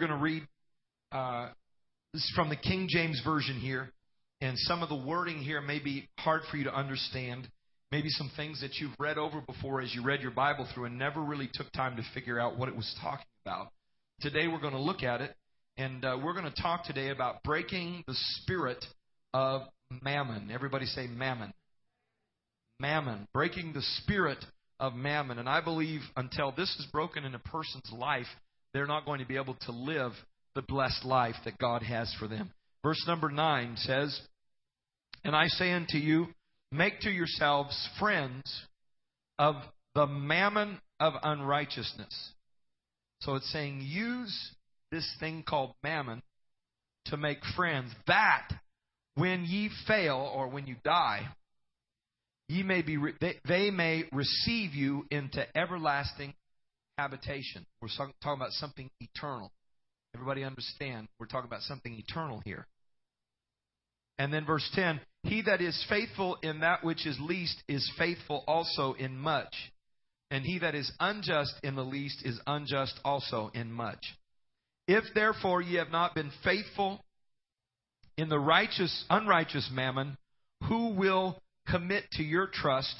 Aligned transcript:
We're 0.00 0.06
going 0.06 0.18
to 0.18 0.24
read 0.24 0.48
uh, 1.12 1.48
from 2.34 2.48
the 2.48 2.56
King 2.56 2.86
James 2.88 3.20
Version 3.22 3.60
here, 3.60 3.92
and 4.40 4.56
some 4.60 4.82
of 4.82 4.88
the 4.88 4.96
wording 4.96 5.40
here 5.40 5.60
may 5.60 5.78
be 5.78 6.08
hard 6.16 6.40
for 6.50 6.56
you 6.56 6.64
to 6.64 6.74
understand. 6.74 7.46
Maybe 7.92 8.08
some 8.08 8.30
things 8.34 8.62
that 8.62 8.76
you've 8.76 8.94
read 8.98 9.18
over 9.18 9.42
before 9.42 9.82
as 9.82 9.94
you 9.94 10.02
read 10.02 10.22
your 10.22 10.30
Bible 10.30 10.66
through 10.72 10.86
and 10.86 10.98
never 10.98 11.20
really 11.20 11.50
took 11.52 11.70
time 11.72 11.96
to 11.96 12.02
figure 12.14 12.40
out 12.40 12.56
what 12.56 12.70
it 12.70 12.74
was 12.74 12.90
talking 13.02 13.26
about. 13.44 13.72
Today 14.22 14.48
we're 14.48 14.62
going 14.62 14.72
to 14.72 14.80
look 14.80 15.02
at 15.02 15.20
it, 15.20 15.34
and 15.76 16.02
uh, 16.02 16.16
we're 16.24 16.32
going 16.32 16.50
to 16.50 16.62
talk 16.62 16.86
today 16.86 17.10
about 17.10 17.42
breaking 17.42 18.02
the 18.06 18.14
spirit 18.16 18.82
of 19.34 19.64
mammon. 20.02 20.50
Everybody 20.50 20.86
say 20.86 21.08
mammon. 21.08 21.52
Mammon. 22.78 23.28
Breaking 23.34 23.74
the 23.74 23.82
spirit 23.98 24.42
of 24.78 24.94
mammon. 24.94 25.38
And 25.38 25.46
I 25.48 25.60
believe 25.60 26.00
until 26.16 26.52
this 26.56 26.74
is 26.78 26.86
broken 26.90 27.26
in 27.26 27.34
a 27.34 27.38
person's 27.38 27.92
life, 27.92 28.28
they're 28.72 28.86
not 28.86 29.04
going 29.04 29.20
to 29.20 29.26
be 29.26 29.36
able 29.36 29.56
to 29.66 29.72
live 29.72 30.12
the 30.54 30.62
blessed 30.62 31.04
life 31.04 31.36
that 31.44 31.58
God 31.58 31.82
has 31.82 32.14
for 32.18 32.28
them. 32.28 32.50
Verse 32.82 33.02
number 33.06 33.30
9 33.30 33.76
says, 33.76 34.20
And 35.24 35.36
I 35.36 35.46
say 35.48 35.72
unto 35.72 35.98
you, 35.98 36.28
make 36.72 37.00
to 37.00 37.10
yourselves 37.10 37.88
friends 37.98 38.42
of 39.38 39.56
the 39.94 40.06
mammon 40.06 40.78
of 40.98 41.14
unrighteousness. 41.22 42.32
So 43.20 43.34
it's 43.34 43.50
saying, 43.52 43.82
use 43.82 44.34
this 44.90 45.08
thing 45.20 45.44
called 45.46 45.74
mammon 45.82 46.22
to 47.06 47.16
make 47.16 47.38
friends, 47.56 47.92
that 48.06 48.48
when 49.14 49.44
ye 49.44 49.70
fail 49.86 50.30
or 50.34 50.48
when 50.48 50.66
you 50.66 50.76
die, 50.84 51.26
ye 52.48 52.62
may 52.62 52.82
be 52.82 52.96
they, 53.20 53.36
they 53.46 53.70
may 53.70 54.04
receive 54.12 54.74
you 54.74 55.06
into 55.10 55.44
everlasting 55.56 56.34
habitation. 57.00 57.64
We're 57.80 57.88
talking 57.96 58.14
about 58.22 58.52
something 58.52 58.90
eternal. 59.00 59.50
Everybody 60.14 60.44
understand? 60.44 61.08
We're 61.18 61.26
talking 61.26 61.48
about 61.48 61.62
something 61.62 61.94
eternal 61.94 62.42
here. 62.44 62.66
And 64.18 64.32
then 64.32 64.44
verse 64.44 64.68
10 64.74 65.00
He 65.22 65.42
that 65.42 65.60
is 65.62 65.82
faithful 65.88 66.36
in 66.42 66.60
that 66.60 66.84
which 66.84 67.06
is 67.06 67.18
least 67.20 67.62
is 67.68 67.90
faithful 67.98 68.44
also 68.46 68.92
in 68.92 69.16
much. 69.16 69.54
And 70.30 70.44
he 70.44 70.58
that 70.60 70.74
is 70.74 70.92
unjust 71.00 71.54
in 71.62 71.74
the 71.74 71.84
least 71.84 72.22
is 72.24 72.38
unjust 72.46 73.00
also 73.04 73.50
in 73.54 73.72
much. 73.72 73.98
If 74.86 75.04
therefore 75.14 75.62
ye 75.62 75.76
have 75.76 75.90
not 75.90 76.14
been 76.14 76.30
faithful 76.44 77.00
in 78.16 78.28
the 78.28 78.38
righteous, 78.38 79.04
unrighteous 79.08 79.70
mammon, 79.72 80.16
who 80.68 80.94
will 80.94 81.40
commit 81.68 82.04
to 82.12 82.22
your 82.22 82.46
trust 82.46 82.94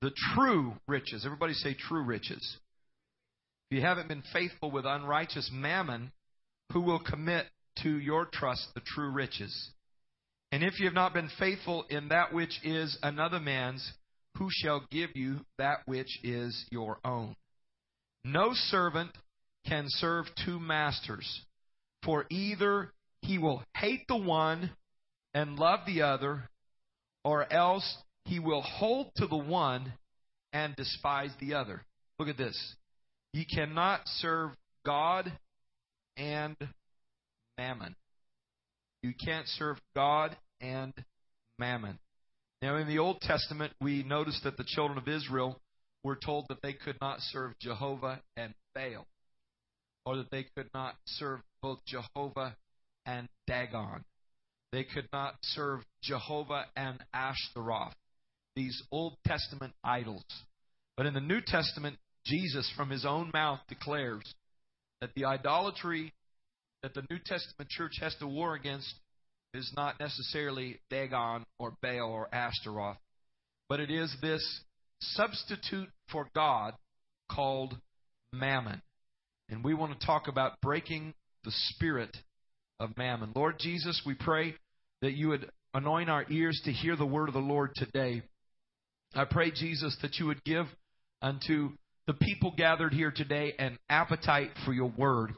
the 0.00 0.12
true 0.34 0.74
riches? 0.86 1.24
Everybody 1.24 1.54
say 1.54 1.74
true 1.74 2.04
riches. 2.04 2.58
If 3.70 3.76
you 3.76 3.82
haven't 3.82 4.08
been 4.08 4.24
faithful 4.32 4.72
with 4.72 4.84
unrighteous 4.84 5.48
mammon, 5.52 6.10
who 6.72 6.80
will 6.80 6.98
commit 6.98 7.46
to 7.84 7.98
your 7.98 8.26
trust 8.26 8.66
the 8.74 8.80
true 8.80 9.10
riches? 9.10 9.70
And 10.50 10.64
if 10.64 10.80
you 10.80 10.86
have 10.86 10.94
not 10.94 11.14
been 11.14 11.30
faithful 11.38 11.84
in 11.88 12.08
that 12.08 12.32
which 12.32 12.58
is 12.64 12.98
another 13.00 13.38
man's, 13.38 13.92
who 14.38 14.48
shall 14.50 14.84
give 14.90 15.10
you 15.14 15.40
that 15.58 15.82
which 15.86 16.18
is 16.24 16.66
your 16.72 16.98
own? 17.04 17.36
No 18.24 18.50
servant 18.54 19.12
can 19.64 19.84
serve 19.86 20.26
two 20.44 20.58
masters, 20.58 21.42
for 22.02 22.26
either 22.28 22.90
he 23.22 23.38
will 23.38 23.62
hate 23.76 24.08
the 24.08 24.16
one 24.16 24.72
and 25.32 25.60
love 25.60 25.80
the 25.86 26.02
other, 26.02 26.48
or 27.24 27.50
else 27.52 27.98
he 28.24 28.40
will 28.40 28.62
hold 28.62 29.12
to 29.16 29.28
the 29.28 29.36
one 29.36 29.92
and 30.52 30.74
despise 30.74 31.30
the 31.38 31.54
other. 31.54 31.82
Look 32.18 32.26
at 32.26 32.36
this. 32.36 32.74
You 33.32 33.44
cannot 33.46 34.00
serve 34.06 34.50
God 34.84 35.32
and 36.16 36.56
mammon. 37.56 37.94
You 39.02 39.12
can't 39.24 39.46
serve 39.46 39.78
God 39.94 40.36
and 40.60 40.92
mammon. 41.58 41.98
Now, 42.60 42.76
in 42.76 42.88
the 42.88 42.98
Old 42.98 43.20
Testament, 43.20 43.72
we 43.80 44.02
notice 44.02 44.40
that 44.44 44.56
the 44.56 44.64
children 44.66 44.98
of 44.98 45.08
Israel 45.08 45.58
were 46.02 46.16
told 46.16 46.46
that 46.48 46.60
they 46.62 46.74
could 46.74 46.96
not 47.00 47.20
serve 47.20 47.58
Jehovah 47.58 48.20
and 48.36 48.52
Baal, 48.74 49.06
or 50.04 50.16
that 50.16 50.30
they 50.30 50.46
could 50.54 50.68
not 50.74 50.96
serve 51.06 51.40
both 51.62 51.78
Jehovah 51.86 52.56
and 53.06 53.28
Dagon. 53.46 54.04
They 54.72 54.84
could 54.84 55.08
not 55.12 55.34
serve 55.42 55.80
Jehovah 56.02 56.66
and 56.76 56.98
Ashtaroth, 57.12 57.94
these 58.54 58.82
Old 58.90 59.16
Testament 59.26 59.72
idols. 59.82 60.24
But 60.96 61.06
in 61.06 61.14
the 61.14 61.20
New 61.20 61.40
Testament, 61.40 61.96
Jesus, 62.26 62.70
from 62.76 62.90
his 62.90 63.04
own 63.04 63.30
mouth, 63.32 63.60
declares 63.68 64.34
that 65.00 65.10
the 65.14 65.24
idolatry 65.24 66.12
that 66.82 66.94
the 66.94 67.04
New 67.10 67.18
Testament 67.18 67.70
church 67.70 67.98
has 68.00 68.14
to 68.16 68.26
war 68.26 68.54
against 68.54 68.94
is 69.52 69.70
not 69.76 69.98
necessarily 69.98 70.80
Dagon 70.90 71.44
or 71.58 71.74
Baal 71.82 72.10
or 72.10 72.34
Ashtaroth, 72.34 72.96
but 73.68 73.80
it 73.80 73.90
is 73.90 74.14
this 74.22 74.60
substitute 75.00 75.88
for 76.10 76.28
God 76.34 76.74
called 77.30 77.76
mammon. 78.32 78.80
And 79.48 79.64
we 79.64 79.74
want 79.74 79.98
to 79.98 80.06
talk 80.06 80.28
about 80.28 80.60
breaking 80.60 81.14
the 81.44 81.50
spirit 81.50 82.16
of 82.78 82.96
mammon. 82.96 83.32
Lord 83.34 83.56
Jesus, 83.58 84.00
we 84.06 84.14
pray 84.14 84.54
that 85.02 85.12
you 85.12 85.28
would 85.28 85.50
anoint 85.74 86.10
our 86.10 86.24
ears 86.30 86.60
to 86.64 86.72
hear 86.72 86.96
the 86.96 87.06
word 87.06 87.28
of 87.28 87.34
the 87.34 87.40
Lord 87.40 87.74
today. 87.74 88.22
I 89.14 89.24
pray, 89.24 89.50
Jesus, 89.50 89.96
that 90.02 90.16
you 90.16 90.26
would 90.26 90.44
give 90.44 90.66
unto 91.20 91.70
the 92.10 92.26
people 92.26 92.52
gathered 92.56 92.92
here 92.92 93.12
today 93.14 93.54
an 93.60 93.78
appetite 93.88 94.50
for 94.64 94.72
your 94.72 94.92
word 94.98 95.32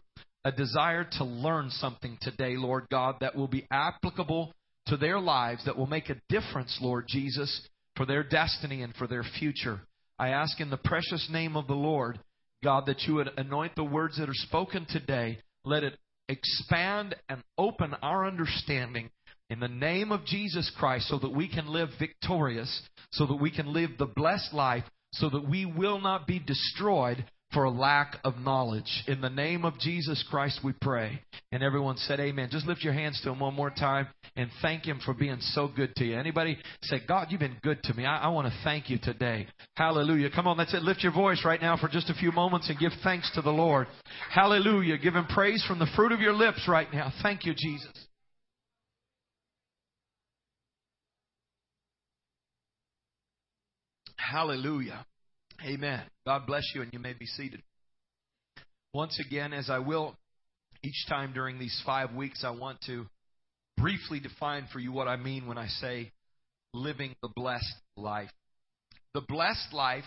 a 0.47 0.51
desire 0.51 1.07
to 1.19 1.23
learn 1.23 1.69
something 1.69 2.17
today, 2.23 2.57
Lord 2.57 2.87
God, 2.91 3.17
that 3.21 3.37
will 3.37 3.47
be 3.47 3.67
applicable 3.71 4.55
to 4.87 4.97
their 4.97 5.21
lives, 5.21 5.67
that 5.67 5.77
will 5.77 5.87
make 5.87 6.09
a 6.09 6.17
difference, 6.31 6.79
Lord 6.81 7.05
Jesus, 7.07 7.69
for 7.95 8.07
their 8.07 8.23
destiny 8.23 8.81
and 8.81 8.95
for 8.95 9.07
their 9.07 9.23
future. 9.39 9.81
I 10.19 10.31
ask 10.31 10.61
in 10.61 10.71
the 10.71 10.79
precious 10.79 11.29
name 11.31 11.59
of 11.59 11.67
the 11.67 11.75
Lord, 11.75 12.19
God, 12.65 12.87
that 12.87 13.03
you 13.03 13.17
would 13.17 13.29
anoint 13.37 13.77
the 13.77 13.85
words 13.85 14.17
that 14.17 14.31
are 14.31 14.35
spoken 14.35 14.87
today. 14.89 15.41
Let 15.67 15.85
it 15.85 15.99
expand 16.31 17.17
and 17.29 17.43
open 17.59 17.93
our 18.01 18.27
understanding 18.27 19.11
in 19.51 19.61
the 19.61 19.69
name 19.69 20.11
of 20.11 20.25
Jesus 20.25 20.73
Christ 20.79 21.09
so 21.09 21.19
that 21.19 21.35
we 21.35 21.49
can 21.49 21.67
live 21.67 21.91
victorious, 21.99 22.81
so 23.11 23.27
that 23.27 23.43
we 23.43 23.51
can 23.51 23.75
live 23.75 23.91
the 23.99 24.07
blessed 24.07 24.55
life, 24.55 24.85
so 25.13 25.29
that 25.31 25.49
we 25.49 25.65
will 25.65 26.01
not 26.01 26.27
be 26.27 26.39
destroyed 26.39 27.25
for 27.53 27.65
a 27.65 27.71
lack 27.71 28.17
of 28.25 28.39
knowledge. 28.39 29.05
In 29.07 29.21
the 29.21 29.29
name 29.29 29.65
of 29.65 29.79
Jesus 29.79 30.25
Christ, 30.31 30.61
we 30.65 30.73
pray. 30.81 31.21
And 31.51 31.63
everyone 31.63 31.97
said, 31.99 32.19
Amen. 32.19 32.49
Just 32.51 32.67
lift 32.67 32.83
your 32.83 32.95
hands 32.95 33.21
to 33.23 33.31
Him 33.31 33.41
one 33.41 33.55
more 33.55 33.71
time 33.71 34.09
and 34.37 34.51
thank 34.63 34.87
Him 34.87 35.01
for 35.05 35.13
being 35.13 35.39
so 35.41 35.69
good 35.69 35.95
to 35.97 36.05
you. 36.05 36.19
Anybody 36.19 36.57
say, 36.83 37.01
God, 37.07 37.29
you've 37.31 37.41
been 37.41 37.59
good 37.63 37.83
to 37.85 37.95
me. 37.95 38.07
I, 38.07 38.23
I 38.25 38.29
want 38.29 38.49
to 38.49 38.59
thank 38.65 38.89
you 38.89 38.99
today. 39.03 39.47
Hallelujah. 39.77 40.31
Come 40.35 40.47
on, 40.47 40.57
that's 40.57 40.75
it. 40.75 40.83
Lift 40.83 41.03
your 41.03 41.13
voice 41.13 41.43
right 41.45 41.61
now 41.61 41.77
for 41.77 41.89
just 41.89 42.09
a 42.09 42.15
few 42.15 42.33
moments 42.33 42.71
and 42.71 42.79
give 42.79 42.93
thanks 43.05 43.31
to 43.35 43.43
the 43.43 43.51
Lord. 43.51 43.87
Hallelujah. 44.31 44.97
Give 44.99 45.15
Him 45.15 45.27
praise 45.27 45.65
from 45.67 45.79
the 45.79 45.91
fruit 45.95 46.13
of 46.13 46.21
your 46.21 46.35
lips 46.35 46.67
right 46.67 46.91
now. 46.93 47.13
Thank 47.23 47.45
you, 47.45 47.55
Jesus. 47.57 48.07
Hallelujah. 54.31 55.05
Amen. 55.65 56.03
God 56.27 56.47
bless 56.47 56.65
you, 56.75 56.83
and 56.83 56.93
you 56.93 56.99
may 56.99 57.13
be 57.13 57.27
seated. 57.27 57.63
Once 58.95 59.19
again, 59.19 59.53
as 59.53 59.71
I 59.71 59.79
will 59.79 60.17
each 60.83 61.07
time 61.09 61.33
during 61.33 61.59
these 61.59 61.81
five 61.85 62.15
weeks, 62.15 62.45
I 62.45 62.51
want 62.51 62.81
to 62.87 63.07
briefly 63.77 64.21
define 64.21 64.67
for 64.73 64.79
you 64.79 64.93
what 64.93 65.09
I 65.09 65.17
mean 65.17 65.47
when 65.47 65.59
I 65.59 65.69
say 65.69 66.13
living 66.75 67.15
the 67.23 67.29
blessed 67.29 67.75
life. 67.97 68.31
The 69.15 69.21
blessed 69.21 69.73
life 69.73 70.05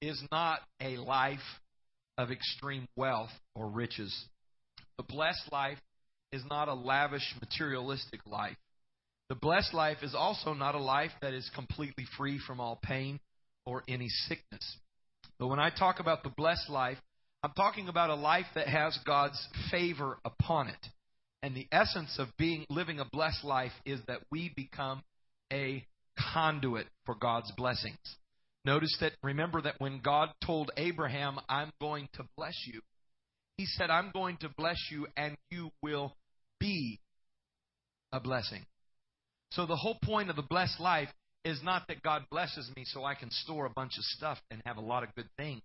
is 0.00 0.22
not 0.30 0.60
a 0.80 0.96
life 0.96 1.38
of 2.18 2.30
extreme 2.30 2.86
wealth 2.96 3.30
or 3.54 3.68
riches. 3.68 4.14
The 4.96 5.04
blessed 5.04 5.50
life 5.52 5.78
is 6.32 6.42
not 6.48 6.68
a 6.68 6.74
lavish 6.74 7.34
materialistic 7.40 8.20
life. 8.26 8.56
The 9.28 9.34
blessed 9.34 9.72
life 9.72 9.98
is 10.02 10.14
also 10.14 10.52
not 10.52 10.74
a 10.74 10.82
life 10.82 11.12
that 11.22 11.32
is 11.32 11.50
completely 11.54 12.06
free 12.16 12.38
from 12.46 12.60
all 12.60 12.78
pain 12.82 13.20
or 13.64 13.82
any 13.88 14.08
sickness. 14.08 14.76
But 15.38 15.48
when 15.48 15.58
I 15.58 15.70
talk 15.70 15.98
about 15.98 16.22
the 16.22 16.30
blessed 16.30 16.68
life, 16.68 16.98
I'm 17.42 17.52
talking 17.52 17.88
about 17.88 18.10
a 18.10 18.14
life 18.14 18.46
that 18.54 18.68
has 18.68 18.98
God's 19.06 19.38
favor 19.70 20.18
upon 20.24 20.68
it. 20.68 20.86
And 21.42 21.54
the 21.54 21.68
essence 21.72 22.16
of 22.18 22.28
being 22.38 22.64
living 22.70 23.00
a 23.00 23.04
blessed 23.04 23.44
life 23.44 23.72
is 23.84 24.00
that 24.06 24.20
we 24.30 24.52
become 24.54 25.02
a 25.52 25.84
conduit 26.32 26.86
for 27.04 27.14
God's 27.14 27.52
blessings. 27.52 27.98
Notice 28.64 28.96
that 29.00 29.12
remember 29.22 29.60
that 29.62 29.74
when 29.78 30.00
God 30.00 30.30
told 30.44 30.70
Abraham, 30.76 31.38
I'm 31.48 31.70
going 31.80 32.08
to 32.14 32.24
bless 32.36 32.54
you, 32.66 32.80
he 33.58 33.66
said, 33.66 33.90
I'm 33.90 34.10
going 34.12 34.38
to 34.38 34.48
bless 34.48 34.78
you 34.90 35.06
and 35.16 35.36
you 35.50 35.70
will 35.82 36.14
be 36.58 36.98
a 38.10 38.20
blessing. 38.20 38.64
So 39.54 39.66
the 39.66 39.76
whole 39.76 39.98
point 40.02 40.30
of 40.30 40.36
the 40.36 40.42
blessed 40.42 40.80
life 40.80 41.08
is 41.44 41.60
not 41.62 41.86
that 41.88 42.02
God 42.02 42.24
blesses 42.30 42.70
me 42.76 42.84
so 42.86 43.04
I 43.04 43.14
can 43.14 43.30
store 43.30 43.66
a 43.66 43.70
bunch 43.70 43.98
of 43.98 44.04
stuff 44.04 44.38
and 44.50 44.60
have 44.66 44.78
a 44.78 44.82
lot 44.82 45.02
of 45.02 45.14
good 45.14 45.28
things. 45.36 45.62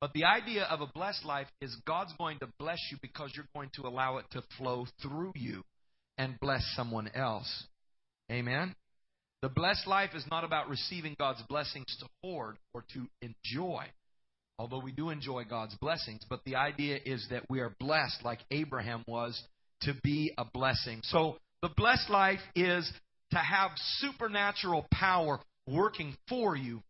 But 0.00 0.12
the 0.12 0.24
idea 0.24 0.64
of 0.64 0.80
a 0.80 0.86
blessed 0.86 1.24
life 1.24 1.46
is 1.60 1.74
God's 1.86 2.12
going 2.18 2.38
to 2.40 2.48
bless 2.58 2.78
you 2.90 2.98
because 3.00 3.32
you're 3.34 3.48
going 3.54 3.70
to 3.74 3.86
allow 3.86 4.18
it 4.18 4.26
to 4.32 4.42
flow 4.58 4.86
through 5.02 5.32
you 5.34 5.64
and 6.18 6.38
bless 6.38 6.62
someone 6.76 7.10
else. 7.14 7.64
Amen? 8.30 8.74
The 9.42 9.48
blessed 9.48 9.86
life 9.86 10.10
is 10.14 10.24
not 10.30 10.44
about 10.44 10.68
receiving 10.68 11.16
God's 11.18 11.42
blessings 11.48 11.96
to 12.00 12.06
hoard 12.22 12.56
or 12.74 12.84
to 12.94 13.06
enjoy, 13.22 13.86
although 14.58 14.80
we 14.80 14.92
do 14.92 15.10
enjoy 15.10 15.44
God's 15.44 15.74
blessings, 15.76 16.20
but 16.28 16.40
the 16.44 16.56
idea 16.56 16.98
is 17.04 17.26
that 17.30 17.48
we 17.48 17.60
are 17.60 17.74
blessed 17.80 18.22
like 18.22 18.40
Abraham 18.50 19.02
was 19.06 19.40
to 19.82 19.94
be 20.02 20.32
a 20.38 20.44
blessing. 20.44 21.00
So 21.04 21.38
the 21.62 21.68
blessed 21.68 22.10
life 22.10 22.40
is 22.54 22.90
to 23.32 23.38
have 23.38 23.70
supernatural 23.98 24.86
power 24.92 25.40
working 25.66 26.16
for 26.28 26.56
you 26.56 26.82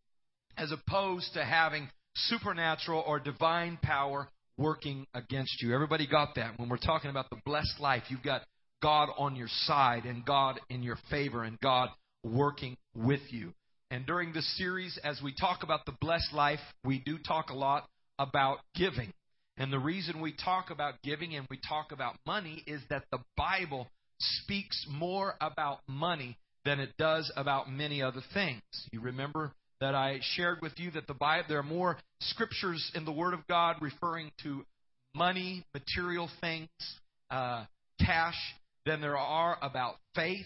as 0.57 0.71
opposed 0.71 1.33
to 1.33 1.43
having 1.43 1.89
supernatural 2.15 3.03
or 3.05 3.19
divine 3.19 3.77
power 3.81 4.27
working 4.57 5.05
against 5.13 5.61
you. 5.61 5.73
Everybody 5.73 6.07
got 6.07 6.35
that? 6.35 6.59
When 6.59 6.69
we're 6.69 6.77
talking 6.77 7.09
about 7.09 7.29
the 7.29 7.37
blessed 7.45 7.79
life, 7.79 8.03
you've 8.09 8.23
got 8.23 8.41
God 8.81 9.09
on 9.17 9.35
your 9.35 9.49
side 9.65 10.05
and 10.05 10.25
God 10.25 10.59
in 10.69 10.83
your 10.83 10.97
favor 11.09 11.43
and 11.43 11.59
God 11.59 11.89
working 12.23 12.77
with 12.95 13.21
you. 13.29 13.53
And 13.89 14.05
during 14.05 14.33
this 14.33 14.57
series, 14.57 14.99
as 15.03 15.21
we 15.23 15.33
talk 15.33 15.63
about 15.63 15.85
the 15.85 15.95
blessed 16.01 16.33
life, 16.33 16.59
we 16.83 16.99
do 16.99 17.17
talk 17.17 17.49
a 17.49 17.55
lot 17.55 17.87
about 18.19 18.59
giving. 18.75 19.13
And 19.57 19.71
the 19.71 19.79
reason 19.79 20.21
we 20.21 20.33
talk 20.33 20.69
about 20.69 21.01
giving 21.03 21.35
and 21.35 21.47
we 21.49 21.59
talk 21.67 21.91
about 21.91 22.15
money 22.25 22.63
is 22.67 22.81
that 22.89 23.03
the 23.11 23.19
Bible 23.35 23.87
speaks 24.19 24.85
more 24.89 25.35
about 25.41 25.79
money 25.87 26.37
than 26.65 26.79
it 26.79 26.97
does 26.97 27.31
about 27.35 27.71
many 27.71 28.01
other 28.01 28.21
things. 28.33 28.61
You 28.91 29.01
remember 29.01 29.53
that 29.79 29.95
I 29.95 30.19
shared 30.21 30.59
with 30.61 30.73
you 30.77 30.91
that 30.91 31.07
the 31.07 31.13
Bible 31.13 31.45
there 31.49 31.59
are 31.59 31.63
more 31.63 31.97
scriptures 32.21 32.91
in 32.95 33.05
the 33.05 33.11
Word 33.11 33.33
of 33.33 33.45
God 33.47 33.77
referring 33.81 34.31
to 34.43 34.65
money, 35.15 35.65
material 35.73 36.29
things, 36.41 36.69
uh, 37.29 37.65
cash 38.03 38.37
than 38.85 39.01
there 39.01 39.17
are 39.17 39.57
about 39.61 39.95
faith 40.15 40.45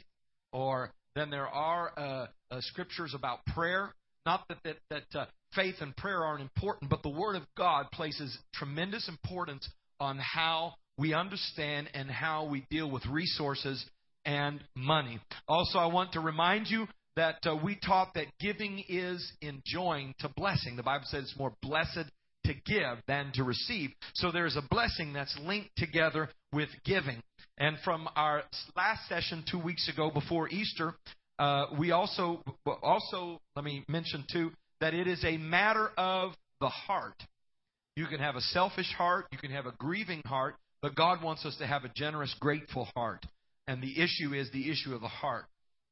or 0.52 0.92
than 1.16 1.30
there 1.30 1.48
are 1.48 1.92
uh, 1.98 2.28
uh, 2.52 2.62
scriptures 2.62 3.14
about 3.14 3.46
prayer. 3.48 3.94
Not 4.26 4.48
that 4.50 4.58
that, 4.64 4.78
that 4.90 5.20
uh, 5.20 5.26
faith 5.56 5.76
and 5.82 5.96
prayer 5.96 6.24
aren't 6.24 6.42
important, 6.42 6.90
but 6.90 7.04
the 7.04 7.10
Word 7.10 7.36
of 7.36 7.44
God 7.58 7.90
places 7.92 8.38
tremendous 8.54 9.08
importance 9.08 9.68
on 10.00 10.18
how 10.20 10.74
we 11.02 11.16
understand 11.16 11.90
and 11.96 12.12
how 12.12 12.46
we 12.46 12.64
deal 12.70 12.90
with 12.90 13.04
resources 13.08 13.84
and 14.24 14.64
money. 14.76 15.20
Also, 15.48 15.80
I 15.80 15.88
want 15.88 16.14
to 16.14 16.20
remind 16.20 16.68
you 16.68 16.88
that 17.16 17.40
uh, 17.44 17.56
we 17.56 17.76
taught 17.84 18.14
that 18.14 18.28
giving 18.40 18.84
is 18.88 19.34
enjoying 19.42 20.14
to 20.20 20.30
blessing. 20.30 20.76
The 20.76 20.84
Bible 20.84 21.06
says 21.08 21.24
it's 21.24 21.38
more 21.40 21.54
blessed 21.64 22.06
to 22.46 22.54
give 22.54 23.00
than 23.08 23.32
to 23.34 23.44
receive. 23.44 23.90
So 24.14 24.32
there's 24.32 24.56
a 24.56 24.62
blessing 24.70 25.12
that's 25.12 25.36
linked 25.42 25.72
together 25.76 26.30
with 26.54 26.70
giving. 26.86 27.24
And 27.58 27.78
from 27.84 28.08
our 28.16 28.44
last 28.76 29.10
session 29.10 29.44
two 29.50 29.60
weeks 29.60 29.90
ago 29.90 30.12
before 30.12 30.50
Easter, 30.50 30.94
uh, 31.40 31.66
we 31.80 31.90
also 31.92 32.44
also 32.84 33.42
let 33.56 33.66
me 33.66 33.84
mention 33.88 34.24
too 34.32 34.52
that 34.82 34.94
it 34.94 35.08
is 35.08 35.24
a 35.26 35.38
matter 35.38 35.90
of 35.98 36.34
the 36.60 36.70
heart. 36.70 37.24
You 37.96 38.06
can 38.06 38.20
have 38.20 38.36
a 38.36 38.42
selfish 38.42 38.94
heart, 38.96 39.26
you 39.32 39.40
can 39.40 39.52
have 39.52 39.66
a 39.66 39.74
grieving 39.78 40.22
heart, 40.26 40.56
but 40.82 40.96
God 40.96 41.24
wants 41.24 41.46
us 41.46 41.56
to 41.58 41.68
have 41.68 41.84
a 41.84 41.92
generous, 41.96 42.36
grateful 42.40 42.88
heart. 42.96 43.26
And 43.68 43.82
the 43.82 44.02
issue 44.02 44.34
is 44.34 44.50
the 44.52 44.70
issue 44.70 44.94
of 44.94 45.02
the 45.02 45.08
heart. 45.08 45.46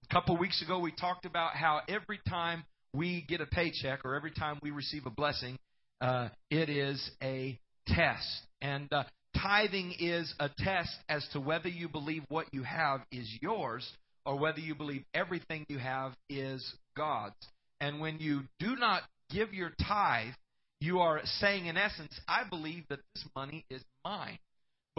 A 0.09 0.13
couple 0.13 0.35
of 0.35 0.41
weeks 0.41 0.61
ago, 0.61 0.79
we 0.79 0.91
talked 0.91 1.25
about 1.25 1.55
how 1.55 1.81
every 1.87 2.19
time 2.27 2.63
we 2.93 3.25
get 3.27 3.41
a 3.41 3.45
paycheck 3.45 4.03
or 4.03 4.15
every 4.15 4.31
time 4.31 4.59
we 4.63 4.71
receive 4.71 5.05
a 5.05 5.11
blessing, 5.11 5.57
uh, 6.01 6.29
it 6.49 6.69
is 6.69 7.11
a 7.21 7.59
test. 7.87 8.41
And 8.61 8.91
uh, 8.91 9.03
tithing 9.39 9.95
is 9.99 10.33
a 10.39 10.49
test 10.57 10.95
as 11.07 11.27
to 11.33 11.39
whether 11.39 11.69
you 11.69 11.87
believe 11.87 12.23
what 12.29 12.47
you 12.51 12.63
have 12.63 13.01
is 13.11 13.29
yours 13.41 13.87
or 14.25 14.37
whether 14.37 14.59
you 14.59 14.75
believe 14.75 15.03
everything 15.13 15.65
you 15.69 15.77
have 15.77 16.13
is 16.29 16.73
God's. 16.97 17.35
And 17.79 17.99
when 17.99 18.19
you 18.19 18.41
do 18.59 18.75
not 18.75 19.03
give 19.29 19.53
your 19.53 19.71
tithe, 19.87 20.33
you 20.81 20.99
are 20.99 21.21
saying, 21.39 21.67
in 21.67 21.77
essence, 21.77 22.19
I 22.27 22.43
believe 22.49 22.85
that 22.89 22.99
this 23.13 23.25
money 23.35 23.65
is 23.69 23.81
mine. 24.03 24.39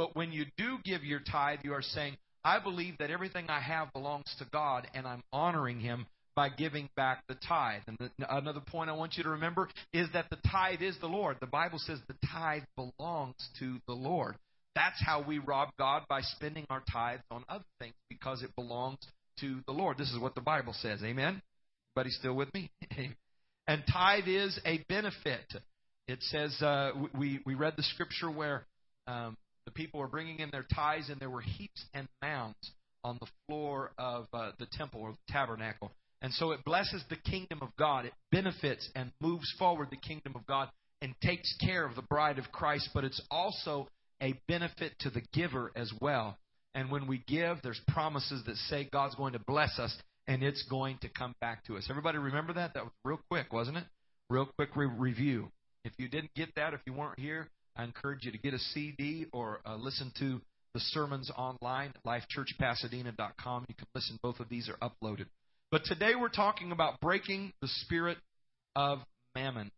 But 0.00 0.16
when 0.16 0.32
you 0.32 0.46
do 0.56 0.78
give 0.82 1.04
your 1.04 1.20
tithe, 1.20 1.58
you 1.62 1.74
are 1.74 1.82
saying, 1.82 2.16
I 2.42 2.58
believe 2.58 2.96
that 3.00 3.10
everything 3.10 3.50
I 3.50 3.60
have 3.60 3.92
belongs 3.92 4.34
to 4.38 4.46
God 4.50 4.88
and 4.94 5.06
I'm 5.06 5.22
honoring 5.30 5.78
Him 5.78 6.06
by 6.34 6.48
giving 6.48 6.88
back 6.96 7.22
the 7.28 7.34
tithe. 7.46 7.82
And 7.86 7.98
the, 7.98 8.10
another 8.34 8.62
point 8.66 8.88
I 8.88 8.94
want 8.94 9.18
you 9.18 9.24
to 9.24 9.28
remember 9.28 9.68
is 9.92 10.08
that 10.14 10.30
the 10.30 10.38
tithe 10.50 10.80
is 10.80 10.96
the 11.02 11.06
Lord. 11.06 11.36
The 11.40 11.46
Bible 11.46 11.78
says 11.78 11.98
the 12.08 12.16
tithe 12.32 12.62
belongs 12.76 13.34
to 13.58 13.76
the 13.86 13.92
Lord. 13.92 14.36
That's 14.74 14.96
how 15.04 15.22
we 15.22 15.38
rob 15.38 15.68
God 15.78 16.04
by 16.08 16.22
spending 16.22 16.64
our 16.70 16.82
tithes 16.90 17.22
on 17.30 17.44
other 17.46 17.66
things 17.78 17.92
because 18.08 18.42
it 18.42 18.54
belongs 18.56 19.00
to 19.40 19.60
the 19.66 19.72
Lord. 19.72 19.98
This 19.98 20.10
is 20.12 20.18
what 20.18 20.34
the 20.34 20.40
Bible 20.40 20.72
says. 20.80 21.00
Amen? 21.04 21.42
Everybody 21.94 22.10
still 22.12 22.36
with 22.36 22.54
me? 22.54 22.70
and 23.66 23.82
tithe 23.92 24.28
is 24.28 24.58
a 24.64 24.78
benefit. 24.88 25.44
It 26.08 26.22
says, 26.22 26.56
uh, 26.62 26.92
we, 27.14 27.40
we 27.44 27.54
read 27.54 27.74
the 27.76 27.82
scripture 27.82 28.30
where 28.30 28.64
um, 29.06 29.36
people 29.80 30.00
were 30.00 30.08
bringing 30.08 30.40
in 30.40 30.50
their 30.50 30.66
tithes 30.74 31.08
and 31.08 31.18
there 31.18 31.30
were 31.30 31.40
heaps 31.40 31.82
and 31.94 32.06
mounds 32.20 32.72
on 33.02 33.16
the 33.18 33.26
floor 33.46 33.92
of 33.96 34.26
uh, 34.34 34.50
the 34.58 34.66
temple 34.72 35.00
or 35.00 35.12
the 35.12 35.32
tabernacle. 35.32 35.90
And 36.20 36.34
so 36.34 36.50
it 36.50 36.62
blesses 36.66 37.02
the 37.08 37.16
kingdom 37.16 37.60
of 37.62 37.70
God. 37.78 38.04
It 38.04 38.12
benefits 38.30 38.86
and 38.94 39.10
moves 39.22 39.50
forward 39.58 39.88
the 39.90 39.96
kingdom 39.96 40.34
of 40.34 40.46
God 40.46 40.68
and 41.00 41.14
takes 41.22 41.56
care 41.64 41.86
of 41.86 41.96
the 41.96 42.02
bride 42.02 42.38
of 42.38 42.52
Christ, 42.52 42.90
but 42.92 43.04
it's 43.04 43.22
also 43.30 43.88
a 44.22 44.34
benefit 44.46 44.92
to 45.00 45.08
the 45.08 45.22
giver 45.32 45.72
as 45.74 45.90
well. 45.98 46.36
And 46.74 46.90
when 46.90 47.06
we 47.06 47.24
give, 47.26 47.56
there's 47.62 47.80
promises 47.88 48.42
that 48.44 48.56
say 48.56 48.86
God's 48.92 49.14
going 49.14 49.32
to 49.32 49.38
bless 49.38 49.78
us 49.78 49.96
and 50.26 50.42
it's 50.42 50.62
going 50.68 50.98
to 51.00 51.08
come 51.08 51.34
back 51.40 51.64
to 51.64 51.78
us. 51.78 51.86
Everybody 51.88 52.18
remember 52.18 52.52
that? 52.52 52.74
That 52.74 52.84
was 52.84 52.92
real 53.02 53.20
quick, 53.30 53.50
wasn't 53.50 53.78
it? 53.78 53.84
Real 54.28 54.46
quick 54.58 54.76
re- 54.76 54.90
review. 54.94 55.50
If 55.86 55.92
you 55.96 56.08
didn't 56.08 56.34
get 56.36 56.54
that, 56.56 56.74
if 56.74 56.80
you 56.84 56.92
weren't 56.92 57.18
here, 57.18 57.48
I 57.80 57.84
encourage 57.84 58.26
you 58.26 58.32
to 58.32 58.36
get 58.36 58.52
a 58.52 58.58
CD 58.58 59.24
or 59.32 59.60
uh, 59.64 59.74
listen 59.76 60.12
to 60.18 60.42
the 60.74 60.80
sermons 60.80 61.30
online 61.34 61.94
at 61.96 62.04
lifechurchpasadena.com. 62.04 63.64
You 63.70 63.74
can 63.74 63.86
listen. 63.94 64.18
Both 64.22 64.38
of 64.38 64.50
these 64.50 64.68
are 64.68 64.76
uploaded. 64.86 65.24
But 65.70 65.84
today 65.86 66.12
we're 66.14 66.28
talking 66.28 66.72
about 66.72 67.00
breaking 67.00 67.54
the 67.62 67.68
spirit 67.68 68.18
of 68.76 68.98
mammon. 69.34 69.70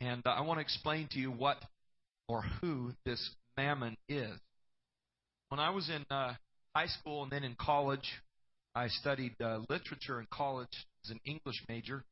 And 0.00 0.26
uh, 0.26 0.30
I 0.30 0.40
want 0.40 0.58
to 0.58 0.62
explain 0.62 1.06
to 1.12 1.20
you 1.20 1.30
what 1.30 1.58
or 2.28 2.42
who 2.60 2.90
this 3.06 3.30
mammon 3.56 3.96
is. 4.08 4.36
When 5.50 5.60
I 5.60 5.70
was 5.70 5.88
in 5.88 6.04
uh, 6.10 6.34
high 6.74 6.88
school 6.88 7.22
and 7.22 7.30
then 7.30 7.44
in 7.44 7.54
college, 7.54 8.10
I 8.74 8.88
studied 8.88 9.36
uh, 9.40 9.60
literature 9.68 10.18
in 10.18 10.26
college 10.28 10.86
as 11.04 11.12
an 11.12 11.20
English 11.24 11.62
major. 11.68 12.02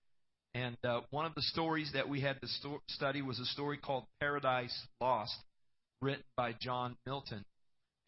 And 0.58 0.76
uh, 0.82 1.02
one 1.10 1.24
of 1.24 1.36
the 1.36 1.42
stories 1.42 1.92
that 1.94 2.08
we 2.08 2.20
had 2.20 2.40
to 2.40 2.48
sto- 2.48 2.82
study 2.88 3.22
was 3.22 3.38
a 3.38 3.44
story 3.44 3.78
called 3.78 4.06
Paradise 4.18 4.76
Lost, 5.00 5.36
written 6.02 6.24
by 6.36 6.52
John 6.60 6.96
Milton. 7.06 7.44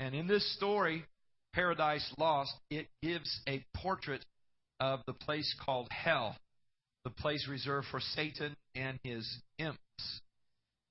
And 0.01 0.17
in 0.17 0.27
this 0.27 0.53
story, 0.57 1.05
Paradise 1.55 2.13
Lost, 2.19 2.53
it 2.69 2.89
gives 3.03 3.41
a 3.49 3.65
portrait 3.77 4.25
of 4.81 4.99
the 5.07 5.13
place 5.13 5.55
called 5.65 5.87
hell, 5.93 6.37
the 7.05 7.11
place 7.11 7.47
reserved 7.49 7.87
for 7.89 8.01
Satan 8.01 8.57
and 8.75 8.99
his 9.05 9.29
imps. 9.59 9.79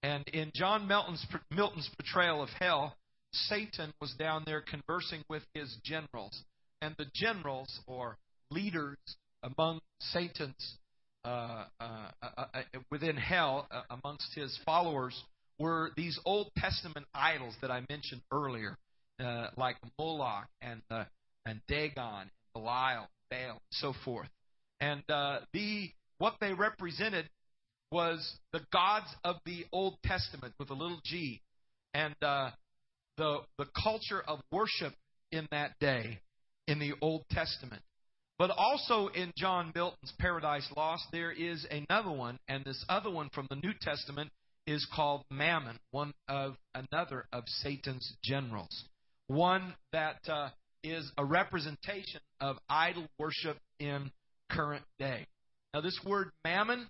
And 0.01 0.25
in 0.29 0.53
John 0.55 0.87
Milton's, 0.87 1.25
Milton's 1.51 1.89
portrayal 1.99 2.41
of 2.41 2.49
hell, 2.57 2.95
Satan 3.33 3.91
was 3.99 4.13
down 4.17 4.43
there 4.45 4.61
conversing 4.61 5.23
with 5.27 5.43
his 5.53 5.75
generals. 5.83 6.41
And 6.81 6.95
the 6.97 7.07
generals, 7.13 7.81
or 7.85 8.15
leaders 8.49 8.97
among 9.43 9.81
Satan's, 9.99 10.77
uh, 11.25 11.65
uh, 11.79 12.11
uh, 12.21 12.45
uh 12.53 12.61
within 12.91 13.17
hell, 13.17 13.67
amongst 13.89 14.33
his 14.35 14.57
followers, 14.65 15.21
were 15.57 15.91
these 15.97 16.19
Old 16.25 16.51
Testament 16.57 17.05
idols 17.13 17.55
that 17.61 17.71
I 17.71 17.83
mentioned 17.89 18.21
earlier, 18.31 18.77
like 19.57 19.77
Moloch 19.97 20.47
and, 20.61 20.81
and 21.45 21.61
Dagon, 21.67 22.29
Belial, 22.53 23.07
Baal, 23.29 23.51
and 23.51 23.59
so 23.71 23.93
forth. 24.05 24.29
And 24.79 25.03
the 25.07 25.89
what 26.19 26.35
they 26.39 26.53
represented 26.53 27.29
was 27.91 28.37
the 28.53 28.61
gods 28.71 29.07
of 29.23 29.37
the 29.45 29.65
Old 29.71 29.97
Testament 30.03 30.53
with 30.59 30.69
a 30.69 30.73
little 30.73 30.99
g, 31.03 31.41
and 31.93 32.15
uh, 32.21 32.51
the 33.17 33.39
the 33.57 33.65
culture 33.81 34.21
of 34.21 34.39
worship 34.51 34.93
in 35.31 35.47
that 35.51 35.71
day 35.79 36.19
in 36.67 36.79
the 36.79 36.93
Old 37.01 37.23
Testament. 37.31 37.81
But 38.39 38.51
also 38.51 39.09
in 39.09 39.33
John 39.35 39.73
Milton's 39.75 40.13
Paradise 40.17 40.65
Lost, 40.77 41.03
there 41.11 41.31
is 41.31 41.67
another 41.69 42.11
one, 42.11 42.39
and 42.47 42.63
this 42.63 42.83
other 42.87 43.11
one 43.11 43.29
from 43.35 43.47
the 43.49 43.57
New 43.57 43.73
Testament 43.81 44.31
is 44.65 44.87
called 44.95 45.23
Mammon, 45.29 45.77
one 45.91 46.13
of 46.29 46.55
another 46.73 47.25
of 47.33 47.43
Satan's 47.47 48.13
generals, 48.23 48.85
one 49.27 49.73
that 49.91 50.19
uh, 50.29 50.49
is 50.85 51.11
a 51.17 51.25
representation 51.25 52.21
of 52.39 52.55
idol 52.69 53.07
worship 53.17 53.57
in 53.77 54.09
current 54.49 54.85
day. 54.99 55.27
Now, 55.73 55.81
this 55.81 55.99
word 56.05 56.31
mammon 56.45 56.87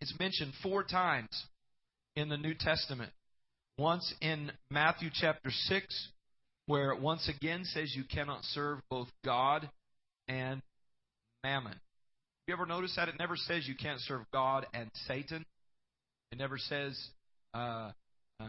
is 0.00 0.14
mentioned 0.20 0.52
four 0.62 0.84
times 0.84 1.46
in 2.14 2.28
the 2.28 2.36
New 2.36 2.54
Testament. 2.54 3.10
Once 3.76 4.14
in 4.20 4.52
Matthew 4.70 5.10
chapter 5.12 5.50
6, 5.50 6.08
where 6.66 6.92
it 6.92 7.00
once 7.00 7.28
again 7.28 7.64
says 7.64 7.92
you 7.96 8.04
cannot 8.04 8.44
serve 8.44 8.78
both 8.88 9.08
God 9.24 9.68
and 10.30 10.62
mammon. 11.42 11.74
You 12.46 12.54
ever 12.54 12.66
notice 12.66 12.94
that? 12.96 13.08
It 13.08 13.16
never 13.18 13.36
says 13.36 13.66
you 13.66 13.74
can't 13.74 14.00
serve 14.00 14.22
God 14.32 14.66
and 14.72 14.90
Satan. 15.06 15.44
It 16.32 16.38
never 16.38 16.56
says 16.56 16.98
uh, 17.52 17.90
uh, 18.40 18.48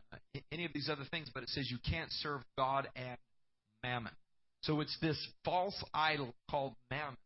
any 0.51 0.65
of 0.65 0.73
these 0.73 0.89
other 0.89 1.03
things, 1.09 1.29
but 1.33 1.43
it 1.43 1.49
says 1.49 1.69
you 1.69 1.79
can't 1.89 2.11
serve 2.11 2.41
God 2.57 2.87
and 2.95 3.17
mammon. 3.83 4.11
So 4.61 4.79
it's 4.79 4.95
this 5.01 5.17
false 5.43 5.83
idol 5.93 6.33
called 6.49 6.73
mammon 6.91 7.17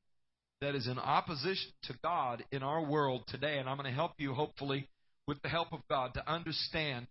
that 0.61 0.73
is 0.73 0.87
in 0.87 0.97
opposition 0.97 1.71
to 1.83 1.93
God 2.01 2.43
in 2.51 2.63
our 2.63 2.83
world 2.83 3.23
today. 3.27 3.57
And 3.57 3.67
I'm 3.67 3.77
going 3.77 3.89
to 3.89 3.95
help 3.95 4.13
you, 4.17 4.33
hopefully, 4.33 4.87
with 5.27 5.41
the 5.41 5.49
help 5.49 5.73
of 5.73 5.81
God, 5.89 6.13
to 6.13 6.31
understand 6.31 7.07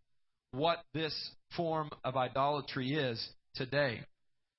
what 0.52 0.78
this 0.94 1.14
form 1.56 1.90
of 2.04 2.16
idolatry 2.16 2.94
is 2.94 3.26
today. 3.54 4.00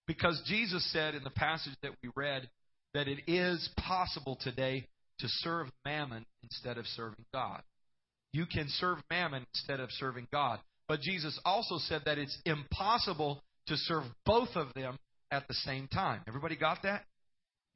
Because 0.08 0.42
Jesus 0.46 0.88
said 0.94 1.16
in 1.16 1.24
the 1.24 1.32
passage 1.32 1.74
that 1.82 1.92
we 2.04 2.10
read 2.16 2.48
that 2.96 3.08
it 3.10 3.20
is 3.28 3.70
possible 3.78 4.38
today 4.42 4.88
to 5.20 5.28
serve 5.28 5.68
mammon 5.84 6.26
instead 6.44 6.78
of 6.78 6.86
serving 6.88 7.26
God. 7.34 7.62
You 8.32 8.46
can 8.46 8.68
serve 8.70 9.00
mammon 9.10 9.46
instead 9.54 9.82
of 9.82 9.90
serving 9.92 10.28
God. 10.32 10.60
But 10.88 11.02
Jesus 11.02 11.38
also 11.44 11.78
said 11.78 12.04
that 12.06 12.18
it's 12.18 12.38
impossible 12.46 13.44
to 13.68 13.76
serve 13.76 14.04
both 14.26 14.50
of 14.56 14.74
them 14.76 14.98
at 15.30 15.46
the 15.48 15.54
same 15.54 15.88
time. 15.90 16.22
Everybody 16.28 16.56
got 16.56 16.84
that? 16.84 17.04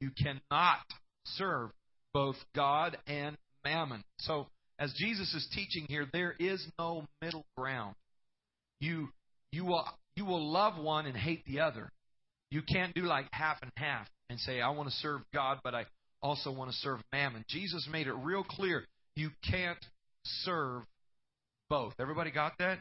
You 0.00 0.10
cannot 0.22 0.80
serve 1.24 1.70
both 2.14 2.36
God 2.54 2.96
and 3.06 3.36
mammon. 3.62 4.02
So, 4.20 4.46
as 4.78 4.92
Jesus 4.96 5.34
is 5.34 5.46
teaching 5.54 5.84
here, 5.88 6.06
there 6.10 6.34
is 6.38 6.66
no 6.78 7.04
middle 7.20 7.44
ground. 7.58 7.94
You 8.80 9.08
you 9.52 9.66
will 9.66 9.86
you 10.16 10.24
will 10.24 10.50
love 10.50 10.82
one 10.82 11.04
and 11.04 11.16
hate 11.16 11.44
the 11.44 11.60
other. 11.60 11.90
You 12.50 12.62
can't 12.62 12.94
do 12.94 13.02
like 13.02 13.26
half 13.32 13.58
and 13.60 13.70
half 13.76 14.08
and 14.30 14.38
say 14.40 14.60
I 14.60 14.70
want 14.70 14.88
to 14.88 14.94
serve 14.96 15.20
God, 15.34 15.58
but 15.62 15.74
I 15.74 15.84
also 16.22 16.52
want 16.52 16.70
to 16.70 16.76
serve 16.78 17.00
mammon. 17.12 17.44
Jesus 17.48 17.86
made 17.90 18.06
it 18.06 18.14
real 18.14 18.44
clear 18.44 18.84
you 19.16 19.30
can't 19.50 19.84
serve 20.24 20.82
both. 21.68 21.94
Everybody 21.98 22.30
got 22.30 22.52
that? 22.58 22.78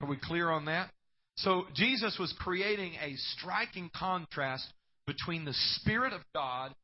Are 0.00 0.08
we 0.08 0.16
clear 0.16 0.50
on 0.50 0.66
that? 0.66 0.90
So 1.36 1.64
Jesus 1.74 2.16
was 2.18 2.32
creating 2.38 2.94
a 3.02 3.16
striking 3.36 3.90
contrast 3.94 4.72
between 5.06 5.44
the 5.44 5.54
Spirit 5.76 6.12
of 6.12 6.20
God 6.34 6.74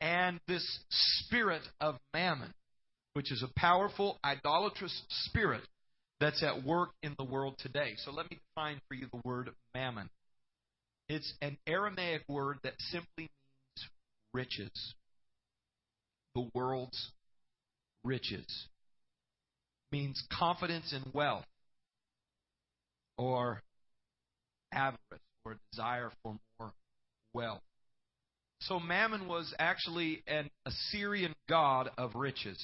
and 0.00 0.38
this 0.46 0.78
spirit 0.90 1.62
of 1.80 1.96
mammon, 2.12 2.52
which 3.14 3.32
is 3.32 3.42
a 3.42 3.58
powerful, 3.58 4.18
idolatrous 4.24 5.02
spirit 5.26 5.62
that's 6.20 6.42
at 6.42 6.64
work 6.64 6.90
in 7.02 7.14
the 7.18 7.24
world 7.24 7.54
today. 7.58 7.94
So 8.04 8.10
let 8.10 8.30
me 8.30 8.38
define 8.54 8.80
for 8.88 8.94
you 8.94 9.06
the 9.10 9.20
word 9.24 9.50
mammon. 9.74 10.10
It's 11.08 11.32
an 11.40 11.56
Aramaic 11.66 12.22
word 12.28 12.58
that 12.64 12.74
simply 12.90 13.30
riches. 14.34 14.94
The 16.34 16.50
world's 16.54 17.12
riches. 18.02 18.66
Means 19.92 20.22
confidence 20.36 20.92
in 20.92 21.02
wealth 21.12 21.44
or 23.16 23.62
avarice 24.72 24.98
or 25.44 25.56
desire 25.70 26.10
for 26.22 26.36
more 26.58 26.72
wealth. 27.32 27.62
So 28.60 28.80
Mammon 28.80 29.28
was 29.28 29.54
actually 29.58 30.22
an 30.26 30.50
Assyrian 30.66 31.34
god 31.48 31.90
of 31.96 32.14
riches. 32.14 32.58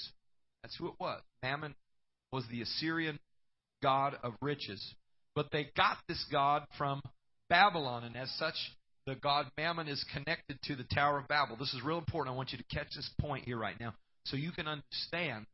That's 0.63 0.77
who 0.77 0.89
it 0.89 0.95
was. 0.99 1.21
Mammon 1.43 1.75
was 2.33 2.45
the 2.51 2.63
Assyrian 2.63 3.19
god 3.83 4.17
of 4.23 4.35
riches. 4.41 4.83
But 5.35 5.51
they 5.53 5.69
got 5.77 5.99
this 6.09 6.25
god 6.33 6.65
from 6.77 7.01
Babylon, 7.49 8.05
and 8.05 8.17
as 8.17 8.31
such, 8.39 8.55
the 9.11 9.17
god 9.17 9.51
Mammon 9.59 9.89
is 9.89 10.05
connected 10.15 10.57
to 10.65 10.77
the 10.77 10.85
Tower 10.85 11.19
of 11.19 11.27
Babel. 11.27 11.57
This 11.57 11.75
is 11.75 11.83
real 11.83 11.99
important. 11.99 12.33
I 12.33 12.37
want 12.37 12.53
you 12.53 12.59
to 12.59 12.65
catch 12.65 12.87
this 12.95 13.11
point 13.21 13.45
here 13.45 13.59
right 13.59 13.79
now 13.81 13.93
so 14.25 14.37
you 14.37 14.53
can 14.53 14.69
understand 14.69 15.47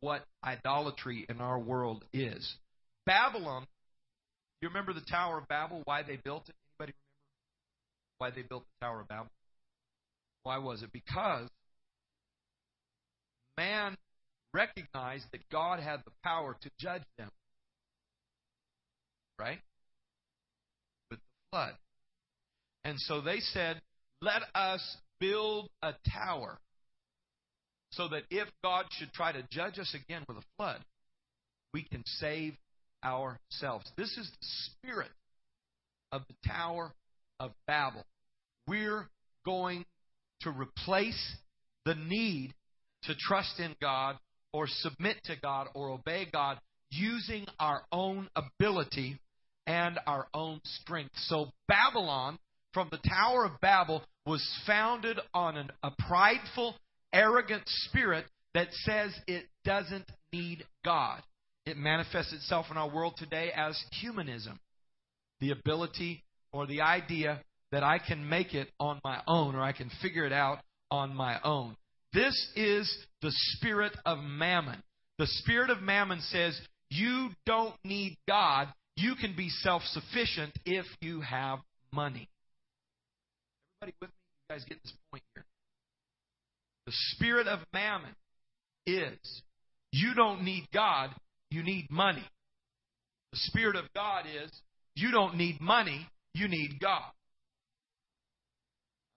what 0.00 0.24
idolatry 0.44 1.26
in 1.28 1.40
our 1.40 1.58
world 1.58 2.04
is. 2.12 2.54
Babylon, 3.04 3.66
you 4.60 4.68
remember 4.68 4.92
the 4.92 5.04
Tower 5.10 5.38
of 5.38 5.48
Babel, 5.48 5.82
why 5.84 6.04
they 6.04 6.16
built 6.16 6.48
it? 6.48 6.54
Anybody 6.78 6.94
remember 6.94 8.18
why 8.18 8.30
they 8.30 8.46
built 8.46 8.62
the 8.80 8.86
Tower 8.86 9.00
of 9.00 9.08
Babel? 9.08 9.30
Why 10.44 10.58
was 10.58 10.82
it? 10.82 10.92
Because 10.92 11.48
man 13.58 13.96
recognized 14.54 15.24
that 15.32 15.40
God 15.50 15.80
had 15.80 16.00
the 16.04 16.12
power 16.22 16.56
to 16.60 16.70
judge 16.78 17.02
them. 17.18 17.30
Right? 19.40 19.58
With 21.10 21.18
the 21.18 21.50
flood. 21.50 21.72
And 22.84 22.98
so 22.98 23.20
they 23.20 23.38
said, 23.40 23.80
let 24.20 24.42
us 24.54 24.96
build 25.20 25.68
a 25.82 25.92
tower 26.10 26.58
so 27.90 28.08
that 28.08 28.22
if 28.30 28.48
God 28.64 28.86
should 28.92 29.12
try 29.12 29.32
to 29.32 29.44
judge 29.50 29.78
us 29.78 29.94
again 29.94 30.24
with 30.28 30.38
a 30.38 30.42
flood, 30.56 30.80
we 31.74 31.82
can 31.84 32.02
save 32.06 32.54
ourselves. 33.04 33.90
This 33.96 34.16
is 34.16 34.30
the 34.30 34.46
spirit 34.80 35.10
of 36.10 36.22
the 36.28 36.48
Tower 36.48 36.92
of 37.40 37.52
Babel. 37.66 38.04
We're 38.66 39.08
going 39.44 39.84
to 40.42 40.50
replace 40.50 41.36
the 41.84 41.94
need 41.94 42.54
to 43.04 43.14
trust 43.14 43.58
in 43.58 43.74
God 43.80 44.16
or 44.52 44.66
submit 44.68 45.16
to 45.24 45.34
God 45.40 45.68
or 45.74 45.90
obey 45.90 46.26
God 46.30 46.58
using 46.90 47.46
our 47.58 47.82
own 47.90 48.28
ability 48.36 49.18
and 49.66 49.98
our 50.06 50.26
own 50.34 50.60
strength. 50.64 51.12
So 51.14 51.46
Babylon, 51.68 52.38
from 52.72 52.88
the 52.90 52.98
Tower 53.08 53.44
of 53.44 53.60
Babel, 53.60 54.02
was 54.26 54.46
founded 54.66 55.18
on 55.34 55.56
an, 55.56 55.70
a 55.82 55.90
prideful, 56.08 56.74
arrogant 57.12 57.62
spirit 57.66 58.24
that 58.54 58.68
says 58.84 59.12
it 59.26 59.44
doesn't 59.64 60.06
need 60.32 60.64
God. 60.84 61.22
It 61.66 61.76
manifests 61.76 62.32
itself 62.32 62.66
in 62.70 62.76
our 62.76 62.88
world 62.88 63.14
today 63.16 63.50
as 63.54 63.80
humanism 64.00 64.58
the 65.40 65.50
ability 65.50 66.22
or 66.52 66.66
the 66.66 66.80
idea 66.80 67.40
that 67.72 67.82
I 67.82 67.98
can 67.98 68.28
make 68.28 68.54
it 68.54 68.68
on 68.78 69.00
my 69.02 69.20
own 69.26 69.54
or 69.56 69.60
I 69.60 69.72
can 69.72 69.90
figure 70.00 70.24
it 70.24 70.32
out 70.32 70.58
on 70.90 71.14
my 71.14 71.40
own. 71.42 71.76
This 72.12 72.34
is 72.54 72.94
the 73.22 73.32
spirit 73.32 73.92
of 74.04 74.18
mammon. 74.18 74.82
The 75.18 75.26
spirit 75.26 75.70
of 75.70 75.82
mammon 75.82 76.20
says 76.20 76.58
you 76.90 77.30
don't 77.46 77.74
need 77.84 78.16
God. 78.28 78.68
You 78.96 79.14
can 79.14 79.34
be 79.34 79.48
self 79.48 79.82
sufficient 79.82 80.52
if 80.64 80.84
you 81.00 81.22
have 81.22 81.60
money. 81.92 82.28
Everybody 83.82 83.96
with 84.00 84.10
me? 84.10 84.14
You 84.48 84.54
guys 84.54 84.64
get 84.68 84.82
this 84.82 84.92
point 85.10 85.24
here. 85.34 85.44
The 86.86 86.92
spirit 87.16 87.48
of 87.48 87.60
mammon 87.72 88.14
is 88.86 89.42
you 89.90 90.14
don't 90.14 90.44
need 90.44 90.68
God, 90.72 91.10
you 91.50 91.64
need 91.64 91.88
money. 91.90 92.24
The 93.32 93.38
spirit 93.38 93.74
of 93.74 93.84
God 93.94 94.24
is 94.26 94.50
you 94.94 95.10
don't 95.10 95.36
need 95.36 95.60
money, 95.60 96.06
you 96.34 96.46
need 96.46 96.78
God. 96.80 97.10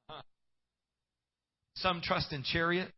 Uh-huh. 0.10 0.22
Some 1.76 2.02
trust 2.02 2.34
in 2.34 2.44
chariots, 2.44 2.92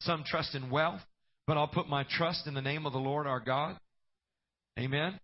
some 0.00 0.22
trust 0.24 0.54
in 0.54 0.70
wealth, 0.70 1.00
but 1.48 1.56
I'll 1.56 1.68
put 1.68 1.88
my 1.88 2.04
trust 2.08 2.46
in 2.46 2.54
the 2.54 2.62
name 2.62 2.86
of 2.86 2.92
the 2.92 2.98
Lord 3.00 3.26
our 3.26 3.40
God. 3.40 3.76
Amen. 4.78 5.18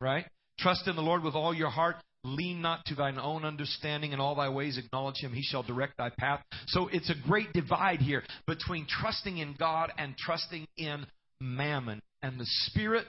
Right? 0.00 0.26
Trust 0.58 0.86
in 0.86 0.96
the 0.96 1.02
Lord 1.02 1.22
with 1.22 1.34
all 1.34 1.54
your 1.54 1.70
heart. 1.70 1.96
Lean 2.24 2.62
not 2.62 2.84
to 2.86 2.94
thine 2.94 3.18
own 3.18 3.44
understanding. 3.44 4.12
In 4.12 4.20
all 4.20 4.34
thy 4.34 4.48
ways 4.48 4.78
acknowledge 4.78 5.18
him. 5.18 5.32
He 5.32 5.42
shall 5.42 5.62
direct 5.62 5.98
thy 5.98 6.10
path. 6.10 6.42
So 6.68 6.88
it's 6.88 7.10
a 7.10 7.28
great 7.28 7.52
divide 7.52 8.00
here 8.00 8.22
between 8.46 8.86
trusting 8.88 9.38
in 9.38 9.54
God 9.58 9.92
and 9.98 10.16
trusting 10.16 10.66
in 10.76 11.06
mammon. 11.40 12.00
And 12.22 12.40
the 12.40 12.46
spirit 12.46 13.06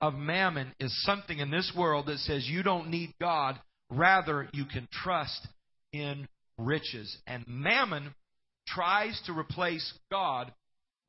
of 0.00 0.14
mammon 0.14 0.72
is 0.80 0.92
something 1.04 1.38
in 1.38 1.50
this 1.50 1.72
world 1.76 2.06
that 2.06 2.18
says 2.18 2.46
you 2.48 2.62
don't 2.62 2.88
need 2.88 3.12
God. 3.20 3.60
Rather, 3.90 4.48
you 4.52 4.64
can 4.64 4.88
trust 4.90 5.46
in 5.92 6.26
riches. 6.58 7.16
And 7.26 7.44
mammon 7.46 8.14
tries 8.66 9.20
to 9.26 9.38
replace 9.38 9.92
God 10.10 10.52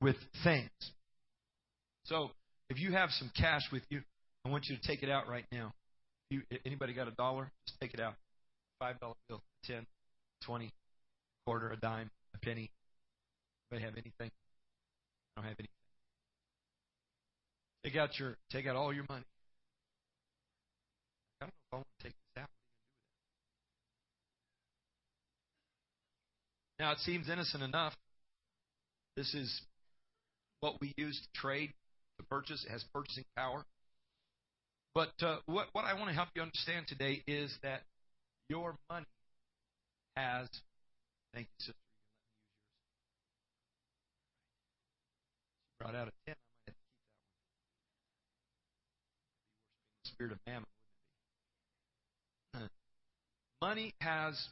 with 0.02 0.18
things. 0.44 0.70
So, 2.06 2.32
if 2.70 2.80
you 2.80 2.92
have 2.92 3.10
some 3.12 3.32
cash 3.36 3.62
with 3.72 3.84
you, 3.90 4.02
I 4.46 4.50
want 4.50 4.66
you 4.70 4.76
to 4.76 4.88
take 4.88 5.04
it 5.04 5.10
out 5.10 5.28
right 5.28 5.46
now. 5.52 5.74
You, 6.30 6.42
anybody 6.66 6.94
got 6.94 7.08
a 7.08 7.12
dollar? 7.12 7.52
Just 7.68 7.80
take 7.80 7.94
it 7.94 8.00
out. 8.00 8.16
Five 8.80 9.00
dollar 9.00 9.16
bill, 9.30 9.42
ten, 9.64 9.86
twenty, 10.44 10.72
quarter, 11.46 11.72
a 11.72 11.78
dime, 11.78 12.10
a 12.34 12.40
penny. 12.40 12.72
Anybody 13.72 13.86
have 13.86 13.94
anything? 13.96 14.32
I 15.38 15.42
don't 15.42 15.46
have 15.50 15.58
anything. 15.60 15.68
Take 17.84 17.96
out 17.96 18.18
your, 18.20 18.36
take 18.52 18.66
out 18.68 18.76
all 18.76 18.94
your 18.94 19.06
money. 19.08 19.24
I 21.40 21.46
don't 21.46 21.50
know 21.50 21.54
if 21.68 21.74
I 21.74 21.76
want 21.76 21.88
to 22.00 22.04
take 22.04 22.14
this 22.14 22.44
out. 22.44 22.50
Now, 26.80 26.92
it 26.92 27.00
seems 27.00 27.30
innocent 27.30 27.64
enough. 27.64 27.94
This 29.16 29.34
is 29.34 29.62
what 30.60 30.82
we 30.82 30.94
use 30.98 31.20
to 31.22 31.40
trade, 31.40 31.72
to 32.20 32.26
purchase. 32.26 32.66
It 32.68 32.72
has 32.72 32.84
purchasing 32.94 33.24
power. 33.38 33.64
But 34.96 35.12
uh, 35.22 35.38
what, 35.46 35.68
what 35.74 35.84
I 35.84 35.94
want 35.94 36.08
to 36.08 36.14
help 36.16 36.30
you 36.36 36.42
understand 36.42 36.88
today 36.88 37.22
is 37.28 37.54
that 37.64 37.82
your 38.48 38.76
money 38.90 39.06
has. 40.16 40.48
Thank 41.34 41.48
you, 41.48 41.66
sister. 41.66 41.74
You 41.74 41.98
let 42.08 43.76
me 43.76 43.92
use 43.92 44.08
yours. 44.08 44.56
She 45.66 45.84
brought 45.84 45.96
out 45.96 46.08
a 46.08 46.12
10. 46.26 46.36
I 46.36 46.72
might 46.72 46.72
have 46.72 46.76
to 46.76 46.80
keep 46.80 46.80
that 46.80 46.80
one. 46.80 46.86
The 50.06 50.10
spirit 50.12 50.32
of 50.32 50.40
mammon, 50.48 50.66
wouldn't 52.54 52.72
it 52.72 52.72
be? 52.72 53.68
Money 53.68 53.94
has 54.00 54.48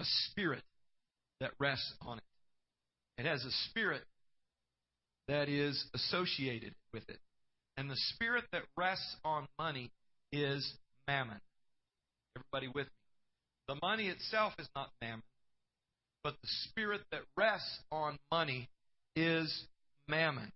a 0.00 0.04
spirit 0.26 0.64
that 1.40 1.52
rests 1.60 1.94
on 2.02 2.18
it. 2.18 2.24
It 3.18 3.26
has 3.26 3.44
a 3.44 3.50
spirit 3.70 4.02
that 5.28 5.48
is 5.48 5.84
associated 5.94 6.74
with 6.92 7.08
it. 7.08 7.20
And 7.80 7.88
the 7.88 7.96
spirit 7.96 8.44
that 8.52 8.60
rests 8.76 9.16
on 9.24 9.48
money 9.58 9.90
is 10.32 10.70
mammon. 11.08 11.40
Everybody 12.36 12.68
with 12.68 12.84
me? 12.84 12.92
The 13.68 13.78
money 13.80 14.08
itself 14.08 14.52
is 14.58 14.68
not 14.76 14.90
mammon, 15.00 15.22
but 16.22 16.34
the 16.42 16.48
spirit 16.68 17.00
that 17.10 17.22
rests 17.38 17.78
on 17.90 18.18
money 18.30 18.68
is 19.16 19.64
mammon. 20.08 20.52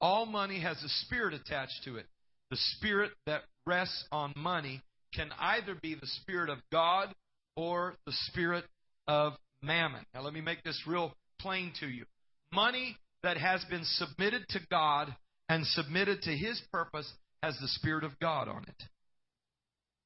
All 0.00 0.26
money 0.26 0.60
has 0.60 0.80
a 0.80 0.88
spirit 1.06 1.34
attached 1.34 1.82
to 1.86 1.96
it. 1.96 2.06
The 2.52 2.58
spirit 2.76 3.10
that 3.26 3.42
rests 3.66 4.04
on 4.12 4.32
money 4.36 4.80
can 5.12 5.30
either 5.40 5.74
be 5.74 5.96
the 5.96 6.06
spirit 6.22 6.50
of 6.50 6.58
God 6.70 7.12
or 7.56 7.96
the 8.06 8.14
spirit 8.28 8.64
of 9.08 9.32
mammon. 9.60 10.06
Now, 10.14 10.22
let 10.22 10.34
me 10.34 10.40
make 10.40 10.62
this 10.62 10.80
real 10.86 11.14
plain 11.40 11.72
to 11.80 11.88
you. 11.88 12.04
Money 12.52 12.96
that 13.24 13.38
has 13.38 13.64
been 13.64 13.82
submitted 13.82 14.46
to 14.50 14.60
God 14.70 15.12
and 15.48 15.66
submitted 15.66 16.22
to 16.22 16.30
His 16.30 16.60
purpose 16.72 17.10
has 17.42 17.56
the 17.60 17.68
Spirit 17.68 18.04
of 18.04 18.18
God 18.20 18.48
on 18.48 18.64
it. 18.64 18.82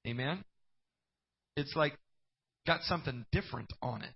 Amen? 0.07 0.45
It's 1.57 1.75
like 1.77 1.97
got 2.67 2.83
something 2.83 3.25
different 3.33 3.73
on 3.83 4.03
it. 4.03 4.13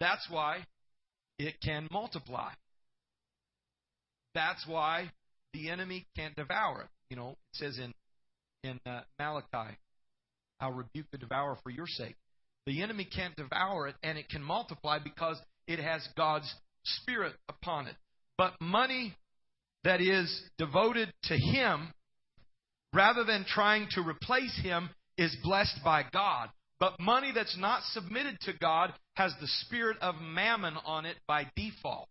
That's 0.00 0.26
why 0.30 0.64
it 1.38 1.54
can 1.62 1.88
multiply. 1.90 2.50
That's 4.34 4.66
why 4.66 5.10
the 5.52 5.70
enemy 5.70 6.06
can't 6.16 6.36
devour 6.36 6.82
it. 6.82 6.88
You 7.10 7.16
know, 7.16 7.30
it 7.30 7.36
says 7.54 7.78
in 7.78 7.94
in 8.62 8.80
uh, 8.86 9.00
Malachi, 9.18 9.76
"I'll 10.60 10.72
rebuke 10.72 11.06
the 11.10 11.18
devourer 11.18 11.56
for 11.62 11.70
your 11.70 11.86
sake." 11.86 12.16
The 12.66 12.82
enemy 12.82 13.04
can't 13.04 13.34
devour 13.34 13.88
it, 13.88 13.96
and 14.02 14.18
it 14.18 14.28
can 14.28 14.42
multiply 14.42 14.98
because 14.98 15.40
it 15.66 15.78
has 15.78 16.06
God's 16.16 16.52
spirit 16.84 17.34
upon 17.48 17.86
it. 17.86 17.96
But 18.36 18.60
money 18.60 19.16
that 19.84 20.00
is 20.00 20.42
devoted 20.58 21.12
to 21.24 21.34
Him, 21.36 21.92
rather 22.94 23.24
than 23.24 23.44
trying 23.46 23.88
to 23.92 24.02
replace 24.02 24.58
Him, 24.62 24.90
is 25.16 25.36
blessed 25.42 25.80
by 25.84 26.04
God. 26.12 26.48
But 26.80 27.00
money 27.00 27.32
that's 27.34 27.56
not 27.58 27.82
submitted 27.92 28.38
to 28.42 28.52
God 28.60 28.92
has 29.14 29.32
the 29.40 29.48
spirit 29.48 29.96
of 30.00 30.14
mammon 30.20 30.74
on 30.84 31.06
it 31.06 31.16
by 31.26 31.50
default. 31.56 32.08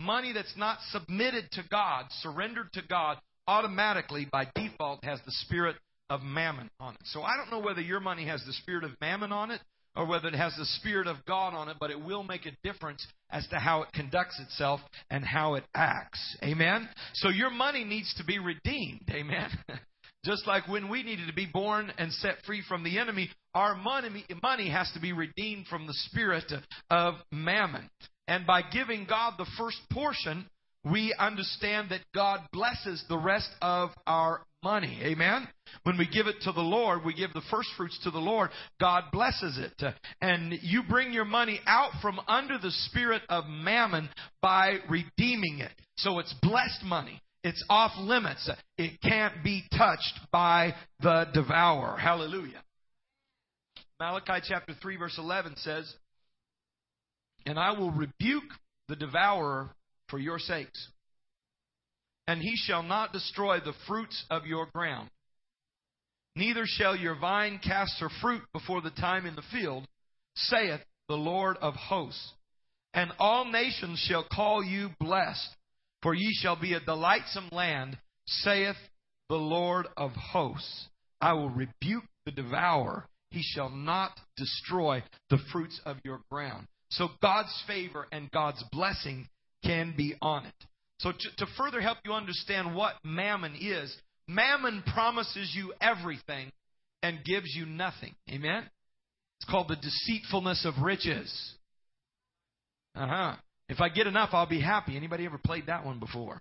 Money 0.00 0.32
that's 0.32 0.56
not 0.56 0.78
submitted 0.90 1.50
to 1.52 1.64
God, 1.70 2.06
surrendered 2.20 2.72
to 2.74 2.82
God, 2.88 3.18
automatically 3.48 4.28
by 4.30 4.46
default 4.54 5.02
has 5.04 5.20
the 5.24 5.32
spirit 5.32 5.76
of 6.08 6.22
mammon 6.22 6.70
on 6.78 6.94
it. 6.94 7.00
So 7.04 7.22
I 7.22 7.36
don't 7.36 7.50
know 7.50 7.64
whether 7.64 7.80
your 7.80 8.00
money 8.00 8.26
has 8.26 8.44
the 8.44 8.52
spirit 8.52 8.84
of 8.84 8.92
mammon 9.00 9.32
on 9.32 9.50
it 9.50 9.60
or 9.96 10.06
whether 10.06 10.28
it 10.28 10.34
has 10.34 10.54
the 10.56 10.64
Spirit 10.64 11.06
of 11.06 11.24
God 11.26 11.54
on 11.54 11.68
it, 11.68 11.76
but 11.80 11.90
it 11.90 12.00
will 12.00 12.22
make 12.22 12.46
a 12.46 12.56
difference 12.62 13.06
as 13.30 13.46
to 13.48 13.56
how 13.56 13.82
it 13.82 13.92
conducts 13.92 14.38
itself 14.40 14.80
and 15.10 15.24
how 15.24 15.54
it 15.54 15.64
acts. 15.74 16.36
Amen? 16.42 16.88
So 17.14 17.28
your 17.28 17.50
money 17.50 17.84
needs 17.84 18.12
to 18.18 18.24
be 18.24 18.38
redeemed. 18.38 19.08
Amen? 19.10 19.50
Just 20.24 20.46
like 20.46 20.66
when 20.66 20.88
we 20.88 21.04
needed 21.04 21.28
to 21.28 21.34
be 21.34 21.46
born 21.46 21.92
and 21.98 22.12
set 22.12 22.36
free 22.44 22.62
from 22.68 22.82
the 22.82 22.98
enemy, 22.98 23.30
our 23.54 23.76
money, 23.76 24.24
money 24.42 24.68
has 24.68 24.90
to 24.92 25.00
be 25.00 25.12
redeemed 25.12 25.66
from 25.68 25.86
the 25.86 25.94
spirit 25.94 26.52
of 26.90 27.14
mammon. 27.30 27.88
And 28.26 28.44
by 28.44 28.62
giving 28.62 29.06
God 29.08 29.34
the 29.38 29.46
first 29.56 29.78
portion, 29.92 30.46
we 30.84 31.14
understand 31.18 31.90
that 31.90 32.00
God 32.14 32.40
blesses 32.52 33.04
the 33.08 33.18
rest 33.18 33.50
of 33.62 33.90
our 34.06 34.42
money. 34.66 34.98
Amen? 35.04 35.46
When 35.84 35.96
we 35.96 36.08
give 36.08 36.26
it 36.26 36.34
to 36.42 36.50
the 36.50 36.60
Lord, 36.60 37.04
we 37.04 37.14
give 37.14 37.32
the 37.32 37.42
first 37.52 37.68
fruits 37.76 37.96
to 38.02 38.10
the 38.10 38.18
Lord, 38.18 38.50
God 38.80 39.04
blesses 39.12 39.58
it. 39.58 39.94
And 40.20 40.58
you 40.60 40.82
bring 40.88 41.12
your 41.12 41.24
money 41.24 41.60
out 41.68 41.92
from 42.02 42.18
under 42.26 42.58
the 42.58 42.72
spirit 42.72 43.22
of 43.28 43.44
mammon 43.46 44.08
by 44.42 44.78
redeeming 44.90 45.60
it. 45.60 45.70
So 45.98 46.18
it's 46.18 46.34
blessed 46.42 46.82
money. 46.84 47.22
It's 47.44 47.64
off 47.70 47.92
limits. 47.96 48.50
It 48.76 49.00
can't 49.02 49.44
be 49.44 49.62
touched 49.78 50.18
by 50.32 50.74
the 51.00 51.26
devourer. 51.32 51.96
Hallelujah. 51.96 52.64
Malachi 54.00 54.44
chapter 54.48 54.74
3 54.82 54.96
verse 54.96 55.16
11 55.16 55.54
says, 55.58 55.94
And 57.46 57.56
I 57.56 57.70
will 57.70 57.92
rebuke 57.92 58.50
the 58.88 58.96
devourer 58.96 59.70
for 60.08 60.18
your 60.18 60.40
sakes 60.40 60.88
and 62.26 62.40
he 62.40 62.56
shall 62.56 62.82
not 62.82 63.12
destroy 63.12 63.60
the 63.60 63.74
fruits 63.86 64.24
of 64.30 64.46
your 64.46 64.66
ground. 64.66 65.08
Neither 66.34 66.64
shall 66.66 66.94
your 66.94 67.18
vine 67.18 67.60
cast 67.62 67.98
her 68.00 68.10
fruit 68.20 68.42
before 68.52 68.82
the 68.82 68.90
time 68.90 69.26
in 69.26 69.36
the 69.36 69.42
field, 69.52 69.86
saith 70.34 70.80
the 71.08 71.14
Lord 71.14 71.56
of 71.62 71.74
hosts. 71.74 72.32
And 72.92 73.10
all 73.18 73.44
nations 73.50 73.98
shall 74.06 74.24
call 74.30 74.62
you 74.62 74.90
blessed, 75.00 75.48
for 76.02 76.14
ye 76.14 76.32
shall 76.34 76.60
be 76.60 76.74
a 76.74 76.80
delightsome 76.80 77.48
land, 77.52 77.98
saith 78.26 78.76
the 79.28 79.36
Lord 79.36 79.86
of 79.96 80.12
hosts. 80.12 80.88
I 81.20 81.32
will 81.32 81.50
rebuke 81.50 82.04
the 82.26 82.32
devourer. 82.32 83.06
He 83.30 83.42
shall 83.42 83.70
not 83.70 84.12
destroy 84.36 85.02
the 85.30 85.38
fruits 85.52 85.80
of 85.84 85.96
your 86.04 86.20
ground. 86.30 86.66
So 86.90 87.08
God's 87.22 87.62
favor 87.66 88.06
and 88.12 88.30
God's 88.30 88.62
blessing 88.70 89.28
can 89.64 89.94
be 89.96 90.14
on 90.20 90.46
it. 90.46 90.54
So, 90.98 91.12
to, 91.12 91.36
to 91.38 91.46
further 91.58 91.80
help 91.80 91.98
you 92.04 92.12
understand 92.12 92.74
what 92.74 92.94
mammon 93.04 93.54
is, 93.60 93.94
mammon 94.26 94.82
promises 94.94 95.52
you 95.54 95.72
everything 95.80 96.50
and 97.02 97.24
gives 97.24 97.54
you 97.54 97.66
nothing. 97.66 98.14
Amen? 98.30 98.68
It's 99.38 99.50
called 99.50 99.68
the 99.68 99.76
deceitfulness 99.76 100.64
of 100.64 100.82
riches. 100.82 101.54
Uh 102.94 103.06
huh. 103.06 103.36
If 103.68 103.80
I 103.80 103.88
get 103.88 104.06
enough, 104.06 104.30
I'll 104.32 104.48
be 104.48 104.60
happy. 104.60 104.96
Anybody 104.96 105.26
ever 105.26 105.38
played 105.38 105.66
that 105.66 105.84
one 105.84 105.98
before? 105.98 106.40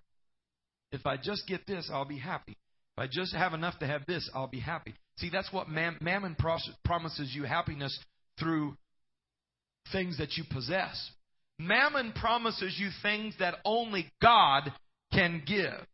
If 0.91 1.05
I 1.05 1.17
just 1.17 1.47
get 1.47 1.67
this, 1.67 1.89
I'll 1.91 2.05
be 2.05 2.19
happy. 2.19 2.55
If 2.97 3.03
I 3.03 3.07
just 3.11 3.35
have 3.35 3.53
enough 3.53 3.77
to 3.79 3.87
have 3.87 4.05
this, 4.05 4.29
I'll 4.33 4.47
be 4.47 4.61
happy. 4.61 4.93
See, 5.17 5.29
that's 5.29 5.51
what 5.51 5.67
mammon 5.67 6.37
promises 6.85 7.31
you 7.33 7.43
happiness 7.43 7.97
through 8.39 8.77
things 9.91 10.17
that 10.19 10.37
you 10.37 10.43
possess. 10.49 11.11
Mammon 11.59 12.11
promises 12.13 12.75
you 12.77 12.89
things 13.01 13.35
that 13.39 13.55
only 13.63 14.11
God 14.21 14.71
can 15.13 15.41
give. 15.45 15.85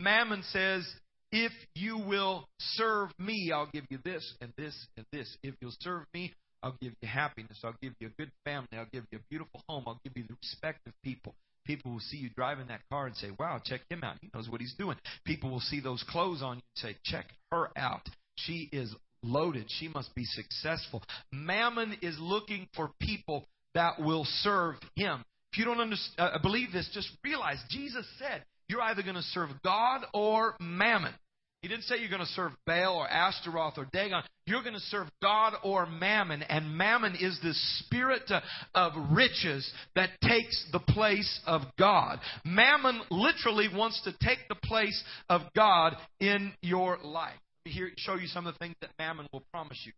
Mammon 0.00 0.42
says, 0.50 0.86
if 1.32 1.52
you 1.74 1.98
will 1.98 2.46
serve 2.60 3.10
me, 3.18 3.50
I'll 3.52 3.68
give 3.72 3.84
you 3.90 3.98
this 4.04 4.34
and 4.40 4.52
this 4.56 4.74
and 4.96 5.04
this. 5.12 5.36
If 5.42 5.54
you'll 5.60 5.74
serve 5.80 6.04
me, 6.14 6.32
I'll 6.62 6.76
give 6.80 6.92
you 7.02 7.08
happiness. 7.08 7.58
I'll 7.64 7.74
give 7.82 7.94
you 8.00 8.08
a 8.08 8.10
good 8.10 8.30
family. 8.44 8.68
I'll 8.72 8.86
give 8.92 9.04
you 9.10 9.18
a 9.18 9.22
beautiful 9.28 9.62
home. 9.68 9.84
I'll 9.86 10.00
give 10.04 10.16
you 10.16 10.24
the 10.28 10.36
respect 10.40 10.80
of 10.86 10.92
people. 11.04 11.34
People 11.66 11.92
will 11.92 12.00
see 12.00 12.16
you 12.16 12.30
driving 12.34 12.68
that 12.68 12.80
car 12.90 13.06
and 13.06 13.16
say, 13.16 13.28
wow, 13.38 13.60
check 13.62 13.82
him 13.90 14.02
out. 14.02 14.16
He 14.22 14.30
knows 14.34 14.48
what 14.48 14.60
he's 14.60 14.74
doing. 14.78 14.96
People 15.26 15.50
will 15.50 15.60
see 15.60 15.80
those 15.80 16.02
clothes 16.08 16.42
on 16.42 16.56
you 16.56 16.62
and 16.62 16.92
say, 16.94 16.96
check 17.04 17.26
her 17.52 17.68
out. 17.76 18.08
She 18.36 18.68
is 18.72 18.94
loaded. 19.22 19.66
She 19.68 19.88
must 19.88 20.14
be 20.14 20.24
successful. 20.24 21.02
Mammon 21.32 21.96
is 22.00 22.16
looking 22.18 22.68
for 22.74 22.90
people 23.00 23.44
that 23.74 24.00
will 24.00 24.24
serve 24.42 24.76
him. 24.96 25.24
If 25.52 25.58
you 25.58 25.64
don't 25.64 25.80
understand, 25.80 26.32
uh, 26.34 26.38
believe 26.42 26.72
this, 26.72 26.88
just 26.92 27.10
realize 27.24 27.58
Jesus 27.70 28.06
said 28.18 28.44
you're 28.68 28.82
either 28.82 29.02
going 29.02 29.14
to 29.16 29.22
serve 29.22 29.50
God 29.64 30.02
or 30.12 30.56
mammon. 30.60 31.14
He 31.62 31.68
didn't 31.68 31.84
say 31.84 31.96
you're 31.98 32.10
going 32.10 32.20
to 32.20 32.26
serve 32.26 32.52
Baal 32.66 32.94
or 32.94 33.08
Ashtaroth 33.08 33.78
or 33.78 33.88
Dagon. 33.92 34.22
You're 34.46 34.62
going 34.62 34.74
to 34.74 34.80
serve 34.80 35.08
God 35.20 35.54
or 35.64 35.86
mammon. 35.86 36.42
And 36.42 36.76
mammon 36.76 37.16
is 37.20 37.38
the 37.42 37.52
spirit 37.52 38.30
uh, 38.30 38.40
of 38.74 38.92
riches 39.10 39.68
that 39.96 40.10
takes 40.22 40.66
the 40.70 40.78
place 40.78 41.40
of 41.46 41.62
God. 41.76 42.20
Mammon 42.44 43.00
literally 43.10 43.68
wants 43.74 44.00
to 44.04 44.12
take 44.24 44.38
the 44.48 44.54
place 44.54 45.02
of 45.28 45.42
God 45.56 45.96
in 46.20 46.52
your 46.62 46.98
life. 47.02 47.38
Here, 47.64 47.90
show 47.96 48.14
you 48.14 48.28
some 48.28 48.46
of 48.46 48.54
the 48.54 48.58
things 48.58 48.76
that 48.80 48.90
mammon 48.98 49.26
will 49.32 49.42
promise 49.52 49.82
you. 49.84 49.92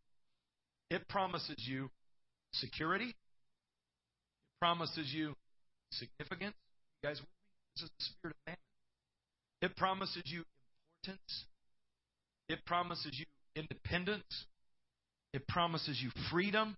It 0.88 1.06
promises 1.08 1.56
you 1.58 1.90
security, 2.52 3.14
promises 4.60 5.12
you 5.12 5.34
significance. 5.92 6.54
You 7.02 7.08
guys? 7.08 7.20
This 7.76 7.84
is 7.84 7.90
the 7.98 8.04
spirit 8.04 8.36
of 8.36 8.46
man. 8.46 8.56
It 9.62 9.76
promises 9.76 10.22
you 10.26 10.44
importance. 11.04 11.44
It 12.48 12.64
promises 12.66 13.18
you 13.18 13.24
independence. 13.56 14.46
It 15.32 15.46
promises 15.48 16.00
you 16.02 16.10
freedom. 16.30 16.76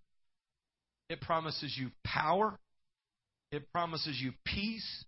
It 1.09 1.21
promises 1.21 1.77
you 1.79 1.90
power. 2.05 2.59
It 3.51 3.71
promises 3.73 4.21
you 4.21 4.33
peace. 4.45 5.05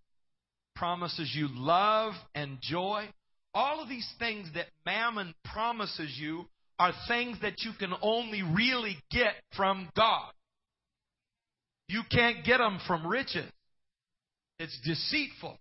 Promises 0.75 1.31
you 1.35 1.47
love 1.51 2.13
and 2.33 2.57
joy. 2.61 3.07
all 3.55 3.81
of 3.81 3.87
these 3.87 4.07
things 4.19 4.49
that 4.53 4.67
mammon 4.85 5.33
promises 5.45 6.13
you 6.19 6.45
are 6.77 6.91
things 7.07 7.37
that 7.41 7.61
you 7.61 7.71
can 7.79 7.93
only 8.01 8.43
really 8.43 8.97
get 9.09 9.33
from 9.55 9.89
God. 9.95 10.29
You 11.87 12.01
can't 12.09 12.43
get 12.43 12.57
them 12.57 12.79
from 12.87 13.05
riches. 13.05 13.49
It's 14.59 14.79
deceitful. 14.83 15.57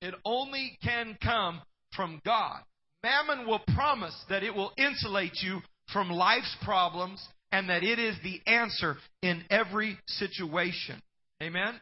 It 0.00 0.14
only 0.24 0.78
can 0.82 1.18
come 1.22 1.60
from 1.94 2.20
God. 2.24 2.60
Mammon 3.02 3.46
will 3.46 3.60
promise 3.74 4.18
that 4.30 4.42
it 4.42 4.54
will 4.54 4.72
insulate 4.76 5.42
you 5.42 5.60
from 5.92 6.10
life's 6.10 6.56
problems 6.62 7.26
and 7.52 7.68
that 7.68 7.82
it 7.82 7.98
is 7.98 8.16
the 8.22 8.40
answer 8.50 8.96
in 9.22 9.44
every 9.50 9.98
situation. 10.06 11.00
Amen? 11.42 11.80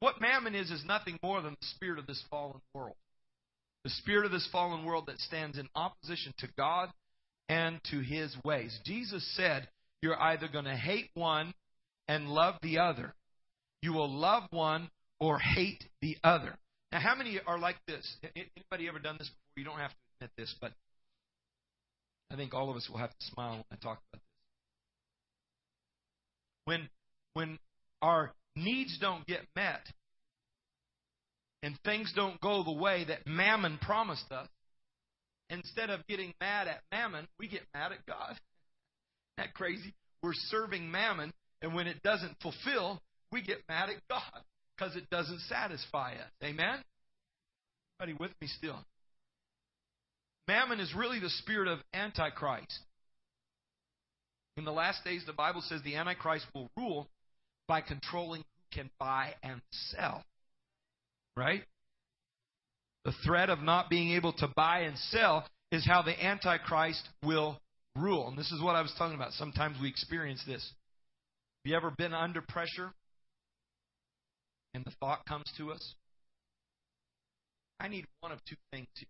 What 0.00 0.20
mammon 0.20 0.54
is, 0.54 0.70
is 0.70 0.84
nothing 0.84 1.18
more 1.22 1.40
than 1.40 1.56
the 1.60 1.66
spirit 1.74 1.98
of 1.98 2.06
this 2.06 2.22
fallen 2.30 2.60
world. 2.74 2.96
The 3.84 3.90
spirit 3.90 4.26
of 4.26 4.32
this 4.32 4.48
fallen 4.50 4.84
world 4.84 5.06
that 5.06 5.18
stands 5.20 5.58
in 5.58 5.68
opposition 5.74 6.34
to 6.38 6.48
God 6.56 6.90
and 7.48 7.80
to 7.90 8.00
his 8.00 8.36
ways. 8.44 8.78
Jesus 8.84 9.26
said, 9.36 9.68
You're 10.02 10.20
either 10.20 10.48
going 10.48 10.66
to 10.66 10.76
hate 10.76 11.10
one 11.14 11.54
and 12.08 12.28
love 12.28 12.54
the 12.62 12.78
other. 12.78 13.14
You 13.82 13.92
will 13.92 14.12
love 14.12 14.44
one 14.50 14.90
or 15.20 15.38
hate 15.38 15.84
the 16.02 16.16
other. 16.24 16.56
Now, 16.90 17.00
how 17.00 17.14
many 17.14 17.38
are 17.46 17.58
like 17.58 17.76
this? 17.86 18.16
Anybody 18.34 18.88
ever 18.88 18.98
done 18.98 19.16
this 19.18 19.28
before? 19.28 19.58
You 19.58 19.64
don't 19.64 19.78
have 19.78 19.90
to 19.90 19.96
admit 20.20 20.30
this, 20.36 20.54
but 20.60 20.72
I 22.30 22.36
think 22.36 22.54
all 22.54 22.70
of 22.70 22.76
us 22.76 22.88
will 22.90 22.98
have 22.98 23.10
to 23.10 23.26
smile 23.26 23.52
when 23.52 23.64
I 23.70 23.76
talk 23.76 24.00
about 24.12 24.12
this. 24.12 24.20
When 26.64 26.88
when 27.34 27.58
our 28.02 28.32
needs 28.56 28.98
don't 29.00 29.26
get 29.26 29.40
met 29.54 29.86
and 31.62 31.78
things 31.84 32.12
don't 32.14 32.40
go 32.40 32.62
the 32.62 32.72
way 32.72 33.04
that 33.04 33.26
Mammon 33.26 33.78
promised 33.78 34.30
us, 34.30 34.48
instead 35.50 35.90
of 35.90 36.06
getting 36.06 36.34
mad 36.40 36.68
at 36.68 36.80
Mammon, 36.92 37.26
we 37.38 37.48
get 37.48 37.62
mad 37.74 37.92
at 37.92 38.04
God. 38.06 38.30
Isn't 38.32 38.40
that 39.38 39.54
crazy? 39.54 39.94
We're 40.22 40.32
serving 40.34 40.90
Mammon, 40.90 41.32
and 41.62 41.74
when 41.74 41.86
it 41.86 42.02
doesn't 42.02 42.36
fulfill, 42.40 43.00
we 43.32 43.42
get 43.42 43.58
mad 43.68 43.90
at 43.90 43.96
God 44.08 44.42
because 44.76 44.96
it 44.96 45.10
doesn't 45.10 45.40
satisfy 45.40 46.12
us. 46.12 46.30
Amen? 46.42 46.82
Anybody 48.00 48.16
with 48.20 48.30
me 48.40 48.46
still? 48.46 48.78
Mammon 50.46 50.80
is 50.80 50.94
really 50.94 51.20
the 51.20 51.30
spirit 51.30 51.68
of 51.68 51.80
Antichrist. 51.92 52.78
In 54.56 54.64
the 54.64 54.72
last 54.72 55.04
days, 55.04 55.22
the 55.26 55.32
Bible 55.32 55.60
says 55.60 55.82
the 55.82 55.96
Antichrist 55.96 56.46
will 56.54 56.70
rule 56.76 57.06
by 57.66 57.80
controlling 57.80 58.40
who 58.40 58.80
can 58.80 58.90
buy 58.98 59.34
and 59.42 59.60
sell. 59.70 60.24
Right? 61.36 61.62
The 63.04 63.12
threat 63.24 63.50
of 63.50 63.60
not 63.60 63.90
being 63.90 64.12
able 64.12 64.32
to 64.34 64.48
buy 64.48 64.80
and 64.80 64.96
sell 64.98 65.46
is 65.70 65.86
how 65.86 66.02
the 66.02 66.24
Antichrist 66.24 67.06
will 67.22 67.60
rule. 67.94 68.28
And 68.28 68.38
this 68.38 68.50
is 68.50 68.62
what 68.62 68.74
I 68.74 68.82
was 68.82 68.92
talking 68.98 69.14
about. 69.14 69.32
Sometimes 69.32 69.76
we 69.80 69.88
experience 69.88 70.42
this. 70.46 70.72
You 71.68 71.76
ever 71.76 71.90
been 71.90 72.14
under 72.14 72.40
pressure 72.40 72.94
and 74.72 74.82
the 74.86 74.90
thought 75.00 75.26
comes 75.26 75.44
to 75.58 75.70
us? 75.70 75.94
I 77.78 77.88
need 77.88 78.06
one 78.20 78.32
of 78.32 78.38
two 78.48 78.56
things 78.72 78.86
here. 78.94 79.06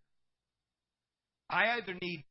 I 1.49 1.77
either 1.77 1.95
need 2.03 2.25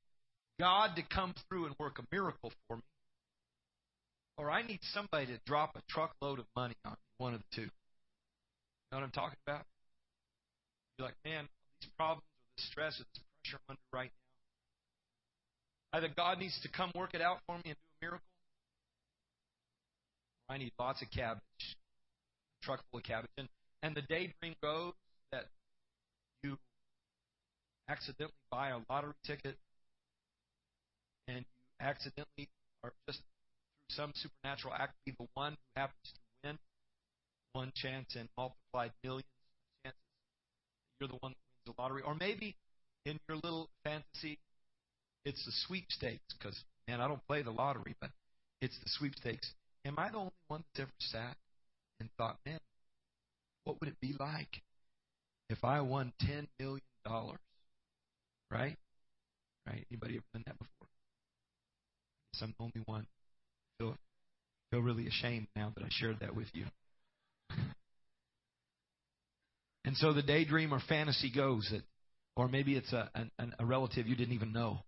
God 0.60 0.98
to 0.98 1.04
come 1.04 1.34
through 1.48 1.68
and 1.68 1.76
work 1.80 2.00
a 2.00 2.04
miracle 2.14 2.52
for 2.68 2.76
me, 2.76 2.84
or 4.38 4.52
I 4.52 4.64
need 4.68 4.80
somebody 4.94 5.28
to 5.28 5.40
drop 5.46 5.78
a 5.78 5.82
truckload 5.90 6.40
of 6.40 6.46
money 6.58 6.76
on 6.84 6.92
me. 6.92 6.98
One 7.20 7.34
of 7.34 7.40
the 7.40 7.56
two. 7.56 7.62
You 7.62 7.70
know 8.92 8.98
what 8.98 9.04
I'm 9.06 9.12
talking 9.12 9.40
about? 9.48 9.64
You're 11.00 11.08
like, 11.08 11.16
man, 11.24 11.48
these 11.80 11.90
problems 11.96 12.24
or 12.24 12.52
this 12.58 12.68
stress 12.70 13.00
or 13.00 13.06
this 13.14 13.24
pressure 13.46 13.62
I'm 13.70 13.78
under 13.78 13.82
right 13.94 14.12
now. 15.94 16.00
Either 16.00 16.10
God 16.14 16.40
needs 16.40 16.60
to 16.64 16.70
come 16.70 16.92
work 16.96 17.14
it 17.14 17.22
out 17.22 17.38
for 17.48 17.56
me 17.56 17.64
and 17.68 17.76
do 17.76 17.80
a 18.02 18.06
miracle, 18.08 18.28
I 20.50 20.58
need 20.58 20.72
lots 20.80 21.02
of 21.02 21.12
cabbage, 21.12 21.42
a 21.62 22.66
truck 22.66 22.84
full 22.92 23.00
of 23.00 23.04
cabbage. 23.04 23.30
And, 23.38 23.48
and 23.84 23.96
the 23.96 24.02
daydream 24.02 24.56
goes 24.62 24.94
that 25.32 25.46
you 26.44 26.58
accidentally 27.90 28.34
buy 28.52 28.70
a 28.70 28.80
lottery 28.90 29.14
ticket 29.26 29.58
and 31.28 31.40
you 31.40 31.86
accidentally 31.86 32.48
are 32.84 32.94
just 33.08 33.20
through 33.20 34.04
some 34.04 34.14
supernatural 34.16 34.74
act 34.74 34.94
be 35.06 35.14
the 35.18 35.28
one 35.34 35.54
who 35.54 35.82
happens 35.82 36.14
to 36.14 36.48
win 36.48 36.58
one 37.54 37.72
chance 37.76 38.16
in 38.16 38.28
multiplied 38.38 38.92
millions 39.04 39.26
of 39.26 39.92
chances. 39.92 40.02
You're 41.00 41.10
the 41.10 41.16
one 41.20 41.34
that 41.34 41.44
wins 41.52 41.76
the 41.78 41.82
lottery. 41.82 42.02
Or 42.04 42.16
maybe 42.16 42.56
in 43.06 43.20
your 43.28 43.38
little 43.44 43.70
fantasy 43.84 44.38
it's 45.26 45.44
the 45.46 45.52
sweepstakes 45.68 46.24
because 46.38 46.58
man 46.88 47.02
i 47.02 47.08
don't 47.08 47.26
play 47.28 47.42
the 47.42 47.52
lottery 47.52 47.96
but 48.00 48.10
it's 48.62 48.78
the 48.84 48.90
sweepstakes 48.90 49.52
am 49.88 49.96
i 49.98 50.10
the 50.10 50.18
only 50.18 50.32
one 50.48 50.64
that's 50.74 50.82
ever 50.82 50.92
sat 51.00 51.38
and 52.00 52.10
thought 52.18 52.38
man 52.46 52.60
what 53.64 53.80
would 53.80 53.90
it 53.90 54.00
be 54.02 54.14
like 54.20 54.62
if 55.50 55.64
i 55.64 55.82
won 55.82 56.14
ten 56.20 56.48
million 56.60 56.82
dollars 57.06 57.40
Right? 58.50 58.78
Right? 59.66 59.86
Anybody 59.92 60.16
ever 60.16 60.24
done 60.34 60.44
that 60.46 60.58
before? 60.58 60.88
I 62.40 62.44
I'm 62.46 62.54
the 62.58 62.64
only 62.64 62.84
one. 62.86 63.02
I 63.02 63.84
feel, 63.84 63.98
feel 64.72 64.82
really 64.82 65.08
ashamed 65.08 65.48
now 65.56 65.74
that 65.76 65.84
I 65.84 65.88
shared 65.90 66.20
that 66.22 66.36
with 66.36 66.48
you. 66.54 66.66
And 69.86 69.96
so 69.96 70.12
the 70.12 70.22
daydream 70.22 70.74
or 70.74 70.82
fantasy 70.90 71.32
goes 71.34 71.66
that, 71.72 71.82
or 72.36 72.50
maybe 72.50 72.76
it's 72.76 72.92
a, 72.92 73.10
a, 73.16 73.46
a 73.60 73.66
relative 73.66 74.06
you 74.06 74.18
didn't 74.18 74.34
even 74.34 74.52
know, 74.52 74.80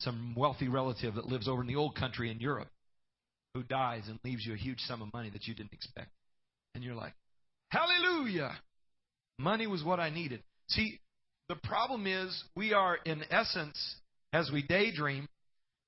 some 0.00 0.34
wealthy 0.36 0.68
relative 0.68 1.14
that 1.14 1.24
lives 1.24 1.48
over 1.48 1.62
in 1.62 1.66
the 1.66 1.76
old 1.76 1.94
country 1.94 2.30
in 2.30 2.38
Europe, 2.38 2.68
who 3.54 3.62
dies 3.62 4.04
and 4.08 4.18
leaves 4.24 4.44
you 4.46 4.54
a 4.54 4.56
huge 4.56 4.80
sum 4.80 5.02
of 5.02 5.12
money 5.12 5.30
that 5.30 5.46
you 5.46 5.54
didn't 5.54 5.72
expect, 5.72 6.10
and 6.74 6.84
you're 6.84 6.94
like, 6.94 7.14
Hallelujah! 7.70 8.52
Money 9.38 9.66
was 9.66 9.84
what 9.84 10.00
I 10.00 10.10
needed. 10.10 10.42
See, 10.68 10.98
the 11.48 11.56
problem 11.56 12.06
is, 12.06 12.44
we 12.54 12.72
are, 12.72 12.98
in 13.04 13.22
essence, 13.30 13.96
as 14.32 14.50
we 14.52 14.62
daydream, 14.62 15.26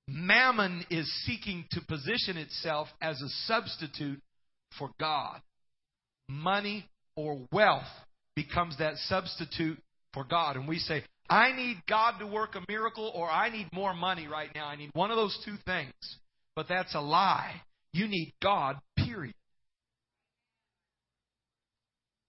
mammon 0.08 0.84
is 0.90 1.10
seeking 1.24 1.64
to 1.72 1.80
position 1.88 2.36
itself 2.36 2.88
as 3.00 3.20
a 3.20 3.28
substitute 3.46 4.20
for 4.78 4.90
God. 4.98 5.40
Money 6.28 6.86
or 7.16 7.40
wealth 7.52 7.86
becomes 8.34 8.78
that 8.78 8.96
substitute 8.96 9.78
for 10.14 10.24
God. 10.24 10.56
And 10.56 10.66
we 10.66 10.78
say, 10.78 11.04
I 11.28 11.52
need 11.52 11.82
God 11.88 12.18
to 12.18 12.26
work 12.26 12.54
a 12.56 12.60
miracle 12.68 13.12
or 13.14 13.30
I 13.30 13.50
need 13.50 13.68
more 13.72 13.94
money 13.94 14.26
right 14.26 14.50
now. 14.54 14.66
I 14.66 14.76
need 14.76 14.90
one 14.94 15.10
of 15.10 15.16
those 15.16 15.38
two 15.44 15.56
things. 15.64 15.92
But 16.54 16.68
that's 16.68 16.94
a 16.94 17.00
lie. 17.00 17.62
You 17.92 18.08
need 18.08 18.32
God, 18.42 18.76
period. 18.96 19.34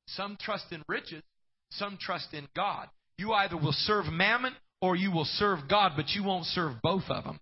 Some 0.08 0.38
trust 0.40 0.66
in 0.72 0.84
riches, 0.88 1.24
some 1.72 1.98
trust 2.00 2.34
in 2.34 2.48
God. 2.56 2.88
You 3.18 3.34
either 3.34 3.58
will 3.58 3.74
serve 3.74 4.06
mammon 4.12 4.54
or 4.82 4.96
you 4.96 5.12
will 5.12 5.26
serve 5.26 5.60
God, 5.70 5.94
but 5.96 6.10
you 6.10 6.24
won't 6.24 6.46
serve 6.46 6.74
both 6.82 7.04
of 7.10 7.24
them. 7.24 7.40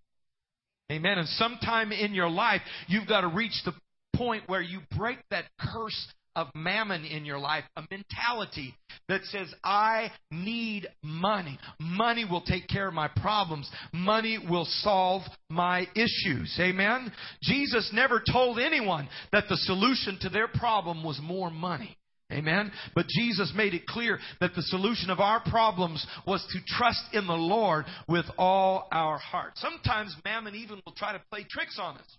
Amen. 0.91 1.17
And 1.17 1.27
sometime 1.27 1.91
in 1.91 2.13
your 2.13 2.29
life, 2.29 2.61
you've 2.87 3.07
got 3.07 3.21
to 3.21 3.27
reach 3.27 3.61
the 3.65 3.73
point 4.15 4.43
where 4.47 4.61
you 4.61 4.81
break 4.95 5.17
that 5.31 5.45
curse 5.59 6.07
of 6.35 6.47
mammon 6.55 7.05
in 7.05 7.25
your 7.25 7.39
life, 7.39 7.63
a 7.75 7.83
mentality 7.89 8.75
that 9.07 9.23
says, 9.25 9.53
I 9.63 10.11
need 10.31 10.87
money. 11.03 11.59
Money 11.79 12.25
will 12.25 12.41
take 12.41 12.67
care 12.67 12.87
of 12.87 12.93
my 12.93 13.09
problems. 13.17 13.69
Money 13.93 14.37
will 14.37 14.65
solve 14.65 15.23
my 15.49 15.87
issues. 15.95 16.55
Amen? 16.59 17.11
Jesus 17.43 17.91
never 17.93 18.21
told 18.31 18.59
anyone 18.59 19.09
that 19.31 19.45
the 19.49 19.57
solution 19.57 20.17
to 20.21 20.29
their 20.29 20.47
problem 20.47 21.03
was 21.03 21.19
more 21.21 21.49
money. 21.49 21.97
Amen. 22.31 22.71
But 22.95 23.07
Jesus 23.07 23.51
made 23.55 23.73
it 23.73 23.85
clear 23.85 24.17
that 24.39 24.55
the 24.55 24.61
solution 24.61 25.09
of 25.09 25.19
our 25.19 25.41
problems 25.41 26.05
was 26.25 26.45
to 26.53 26.59
trust 26.77 27.03
in 27.13 27.27
the 27.27 27.33
Lord 27.33 27.85
with 28.07 28.25
all 28.37 28.87
our 28.91 29.17
heart. 29.17 29.53
Sometimes 29.55 30.15
mammon 30.23 30.55
even 30.55 30.81
will 30.85 30.93
try 30.93 31.11
to 31.11 31.21
play 31.29 31.45
tricks 31.49 31.77
on 31.77 31.97
us. 31.97 32.17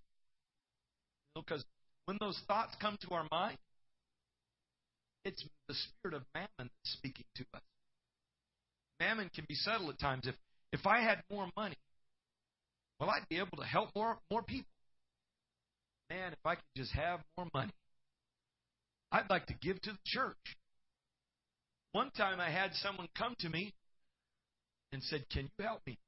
Because 1.35 1.65
when 2.05 2.19
those 2.21 2.39
thoughts 2.47 2.75
come 2.81 2.99
to 3.09 3.15
our 3.15 3.27
mind, 3.31 3.57
it's 5.25 5.45
the 5.69 5.75
spirit 5.75 6.17
of 6.17 6.23
mammon 6.35 6.49
that's 6.59 6.93
speaking 6.93 7.25
to 7.37 7.45
us. 7.55 7.63
Mammon 9.01 9.31
can 9.35 9.45
be 9.49 9.55
subtle 9.55 9.91
at 9.91 9.99
times. 9.99 10.27
If 10.27 10.35
if 10.73 10.87
I 10.87 11.01
had 11.01 11.23
more 11.31 11.49
money, 11.57 11.77
well, 12.99 13.11
I'd 13.11 13.29
be 13.29 13.39
able 13.39 13.59
to 13.59 13.65
help 13.65 13.91
more 13.95 14.19
more 14.31 14.43
people. 14.43 14.71
Man, 16.11 16.33
if 16.33 16.39
I 16.45 16.55
could 16.57 16.65
just 16.77 16.93
have 16.93 17.21
more 17.37 17.49
money. 17.55 17.73
I'd 19.11 19.29
like 19.29 19.47
to 19.47 19.55
give 19.61 19.81
to 19.83 19.91
the 19.91 19.99
church. 20.07 20.57
One 21.93 22.11
time 22.17 22.41
I 22.41 22.51
had 22.51 22.73
someone 22.75 23.09
come 23.17 23.35
to 23.41 23.49
me 23.51 23.75
and 24.93 25.03
said, 25.03 25.25
Can 25.31 25.51
you 25.59 25.65
help 25.65 25.81
me? 25.87 25.99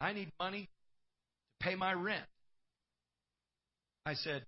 I 0.00 0.12
need 0.12 0.30
money 0.38 0.68
to 1.60 1.66
pay 1.66 1.74
my 1.74 1.92
rent. 1.92 2.24
I 4.04 4.14
said, 4.14 4.44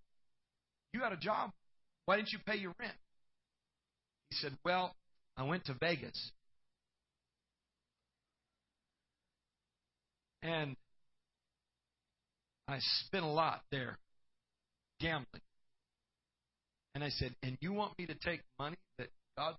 You 0.92 1.00
got 1.00 1.12
a 1.12 1.16
job. 1.16 1.50
Why 2.04 2.16
didn't 2.16 2.32
you 2.32 2.38
pay 2.46 2.56
your 2.56 2.74
rent? 2.78 2.92
He 4.34 4.40
said, 4.40 4.56
Well, 4.64 4.94
I 5.36 5.44
went 5.44 5.66
to 5.66 5.74
Vegas 5.74 6.32
And 10.44 10.76
I 12.68 12.78
spent 13.06 13.24
a 13.24 13.28
lot 13.28 13.62
there 13.70 13.98
gambling. 15.00 15.40
And 16.94 17.02
I 17.02 17.08
said, 17.08 17.34
And 17.42 17.56
you 17.60 17.72
want 17.72 17.98
me 17.98 18.06
to 18.06 18.14
take 18.14 18.40
money 18.58 18.76
that 18.98 19.08
God's 19.38 19.56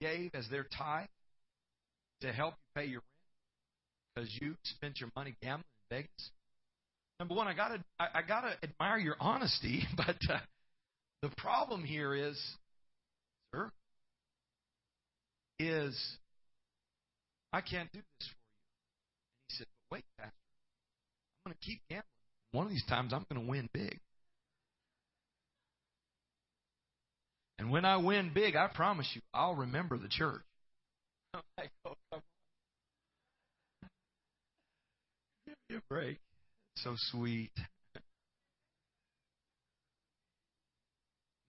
people 0.00 0.12
gave 0.12 0.30
as 0.34 0.48
their 0.50 0.66
tithe 0.76 1.08
to 2.22 2.32
help 2.32 2.54
you 2.54 2.80
pay 2.80 2.88
your 2.88 3.00
rent 3.00 4.14
because 4.14 4.38
you 4.40 4.54
spent 4.64 5.00
your 5.00 5.10
money 5.14 5.34
gambling 5.42 5.64
in 5.90 5.96
Vegas? 5.98 6.30
Number 7.20 7.34
one, 7.34 7.48
I 7.48 7.54
gotta 7.54 7.84
I, 8.00 8.06
I 8.14 8.22
gotta 8.26 8.56
admire 8.62 8.98
your 8.98 9.16
honesty, 9.20 9.82
but 9.98 10.16
uh, 10.30 10.38
the 11.22 11.30
problem 11.36 11.84
here 11.84 12.14
is, 12.14 12.38
sir, 13.54 13.70
is 15.58 15.98
I 17.52 17.60
can't 17.60 17.90
do 17.92 17.98
this 17.98 18.28
for 18.28 18.34
you. 18.34 18.42
And 19.40 19.48
he 19.48 19.56
said, 19.56 19.66
But 19.90 19.96
wait, 19.96 20.04
Pastor, 20.18 20.32
I'm 21.44 21.50
going 21.50 21.58
to 21.60 21.66
keep 21.66 21.80
gambling. 21.88 22.04
One 22.52 22.66
of 22.66 22.70
these 22.70 22.84
times 22.88 23.12
I'm 23.12 23.24
going 23.30 23.44
to 23.44 23.50
win 23.50 23.68
big. 23.72 23.98
And 27.58 27.70
when 27.70 27.84
I 27.84 27.96
win 27.96 28.32
big, 28.34 28.54
I 28.54 28.68
promise 28.68 29.10
you, 29.14 29.22
I'll 29.32 29.54
remember 29.54 29.96
the 29.96 30.08
church. 30.08 30.42
I'm 31.32 31.40
like, 31.56 31.70
oh, 31.84 31.94
come 32.12 32.20
on. 33.82 33.88
Give 35.46 35.54
me 35.70 35.76
a 35.76 35.82
break. 35.88 36.18
So 36.76 36.94
sweet. 37.10 37.52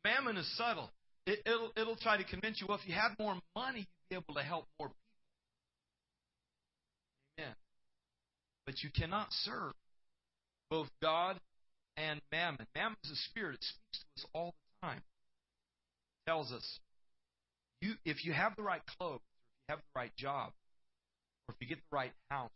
Mammon 0.08 0.38
is 0.38 0.58
subtle. 0.58 0.90
It, 1.26 1.40
will 1.46 1.72
it'll 1.76 1.98
try 1.98 2.16
to 2.16 2.24
convince 2.24 2.62
you, 2.62 2.68
well, 2.68 2.78
if 2.82 2.88
you 2.88 2.94
had 2.94 3.10
more 3.20 3.36
money, 3.58 3.80
you'd 3.80 4.10
be 4.10 4.16
able 4.16 4.40
to 4.40 4.46
help 4.46 4.66
more 4.80 4.88
people. 4.88 4.98
Amen. 7.40 7.56
But 8.66 8.76
you 8.84 8.90
cannot 8.90 9.28
serve 9.32 9.74
both 10.70 10.88
God 11.02 11.38
and 11.98 12.22
mammon. 12.32 12.66
Mammon 12.74 12.96
is 13.04 13.12
a 13.12 13.16
spirit. 13.30 13.56
It 13.56 13.64
speaks 13.64 14.00
to 14.00 14.22
us 14.22 14.30
all 14.34 14.54
the 14.82 14.88
time. 14.88 15.00
It 15.00 16.30
tells 16.30 16.54
us, 16.54 16.80
you 17.82 17.96
if 18.06 18.24
you 18.24 18.32
have 18.32 18.56
the 18.56 18.64
right 18.64 18.82
clothes, 18.98 19.20
or 19.20 19.20
if 19.20 19.68
you 19.68 19.76
have 19.76 19.80
the 19.80 20.00
right 20.00 20.16
job, 20.18 20.54
or 21.48 21.56
if 21.56 21.62
you 21.62 21.68
get 21.68 21.80
the 21.80 21.96
right 21.96 22.14
house, 22.32 22.52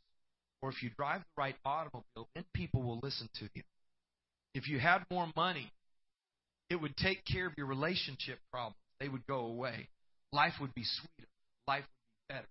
or 0.61 0.69
if 0.69 0.81
you 0.81 0.89
drive 0.97 1.19
the 1.19 1.41
right 1.41 1.55
automobile, 1.65 2.29
then 2.33 2.45
people 2.53 2.81
will 2.81 2.99
listen 3.03 3.27
to 3.39 3.49
you. 3.53 3.63
If 4.55 4.69
you 4.69 4.79
had 4.79 5.03
more 5.11 5.27
money, 5.35 5.69
it 6.71 6.81
would 6.81 6.95
take 6.95 7.25
care 7.25 7.45
of 7.45 7.53
your 7.57 7.67
relationship 7.67 8.39
problems. 8.49 8.77
They 9.01 9.09
would 9.09 9.27
go 9.27 9.39
away. 9.39 9.89
Life 10.31 10.53
would 10.61 10.73
be 10.73 10.83
sweeter. 10.85 11.29
Life 11.67 11.83
would 11.83 12.29
be 12.29 12.33
better. 12.35 12.47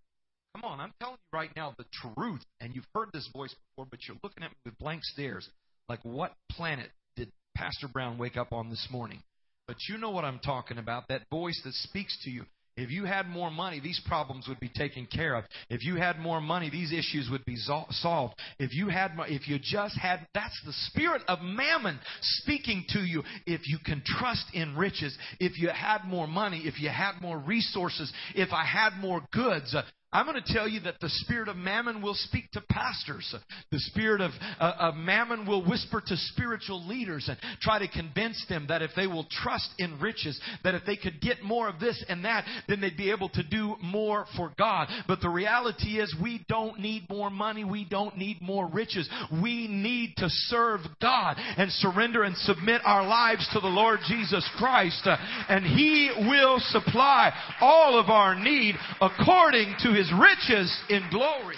Come 0.54 0.64
on, 0.64 0.78
I'm 0.78 0.92
telling 1.00 1.14
you 1.14 1.38
right 1.38 1.50
now 1.56 1.74
the 1.78 1.86
truth. 1.90 2.44
And 2.60 2.74
you've 2.74 2.86
heard 2.94 3.08
this 3.14 3.26
voice 3.32 3.54
before, 3.54 3.86
but 3.90 4.00
you're 4.06 4.18
looking 4.22 4.42
at 4.42 4.50
me 4.50 4.56
with 4.66 4.78
blank 4.78 5.04
stares. 5.04 5.48
Like, 5.88 6.00
what 6.02 6.34
planet 6.50 6.90
did 7.16 7.32
Pastor 7.56 7.88
Brown 7.88 8.18
wake 8.18 8.36
up 8.36 8.52
on 8.52 8.68
this 8.68 8.86
morning? 8.90 9.22
But 9.66 9.76
you 9.88 9.96
know 9.96 10.10
what 10.10 10.26
I'm 10.26 10.40
talking 10.40 10.76
about. 10.76 11.08
That 11.08 11.22
voice 11.30 11.58
that 11.64 11.72
speaks 11.72 12.18
to 12.24 12.30
you. 12.30 12.44
If 12.76 12.90
you 12.90 13.04
had 13.04 13.28
more 13.28 13.50
money, 13.50 13.80
these 13.80 14.00
problems 14.06 14.48
would 14.48 14.60
be 14.60 14.68
taken 14.68 15.06
care 15.06 15.34
of. 15.34 15.44
If 15.68 15.84
you 15.84 15.96
had 15.96 16.18
more 16.18 16.40
money, 16.40 16.70
these 16.70 16.92
issues 16.92 17.28
would 17.30 17.44
be 17.44 17.56
solved. 17.56 18.34
If 18.58 18.72
you 18.74 18.88
had, 18.88 19.12
if 19.28 19.48
you 19.48 19.58
just 19.58 19.98
had, 19.98 20.26
that's 20.34 20.58
the 20.64 20.72
spirit 20.72 21.22
of 21.28 21.40
mammon 21.42 21.98
speaking 22.20 22.84
to 22.90 23.00
you. 23.00 23.22
If 23.46 23.68
you 23.68 23.78
can 23.84 24.02
trust 24.06 24.46
in 24.54 24.76
riches, 24.76 25.16
if 25.38 25.58
you 25.58 25.68
had 25.68 26.04
more 26.04 26.26
money, 26.26 26.62
if 26.64 26.80
you 26.80 26.88
had 26.88 27.20
more 27.20 27.38
resources, 27.38 28.12
if 28.34 28.52
I 28.52 28.64
had 28.64 28.94
more 29.00 29.22
goods, 29.32 29.74
uh, 29.74 29.82
I'm 30.12 30.26
going 30.26 30.42
to 30.42 30.52
tell 30.52 30.68
you 30.68 30.80
that 30.80 30.98
the 31.00 31.08
spirit 31.08 31.48
of 31.48 31.56
mammon 31.56 32.02
will 32.02 32.14
speak 32.14 32.50
to 32.52 32.60
pastors. 32.60 33.32
The 33.70 33.78
spirit 33.78 34.20
of, 34.20 34.32
uh, 34.58 34.72
of 34.80 34.96
mammon 34.96 35.46
will 35.46 35.64
whisper 35.64 36.02
to 36.04 36.16
spiritual 36.16 36.86
leaders 36.86 37.28
and 37.28 37.38
try 37.60 37.78
to 37.78 37.86
convince 37.86 38.44
them 38.48 38.66
that 38.68 38.82
if 38.82 38.90
they 38.96 39.06
will 39.06 39.26
trust 39.30 39.68
in 39.78 40.00
riches, 40.00 40.40
that 40.64 40.74
if 40.74 40.84
they 40.84 40.96
could 40.96 41.20
get 41.20 41.42
more 41.44 41.68
of 41.68 41.78
this 41.78 42.04
and 42.08 42.24
that, 42.24 42.44
then 42.68 42.80
they'd 42.80 42.96
be 42.96 43.12
able 43.12 43.28
to 43.28 43.44
do 43.44 43.76
more 43.82 44.26
for 44.36 44.52
God. 44.58 44.88
But 45.06 45.20
the 45.20 45.28
reality 45.28 46.00
is 46.00 46.12
we 46.20 46.44
don't 46.48 46.80
need 46.80 47.08
more 47.08 47.30
money. 47.30 47.62
We 47.62 47.84
don't 47.84 48.16
need 48.16 48.42
more 48.42 48.68
riches. 48.68 49.08
We 49.42 49.68
need 49.68 50.14
to 50.16 50.28
serve 50.28 50.80
God 51.00 51.36
and 51.38 51.70
surrender 51.70 52.24
and 52.24 52.36
submit 52.38 52.80
our 52.84 53.06
lives 53.06 53.48
to 53.52 53.60
the 53.60 53.68
Lord 53.68 54.00
Jesus 54.08 54.48
Christ. 54.58 55.06
and 55.48 55.64
He 55.64 56.10
will 56.28 56.58
supply 56.58 57.32
all 57.60 57.98
of 57.98 58.10
our 58.10 58.34
need 58.34 58.74
according 59.00 59.76
to 59.82 59.92
His 59.92 59.99
his 60.00 60.10
riches 60.18 60.74
in 60.88 61.02
glory. 61.10 61.56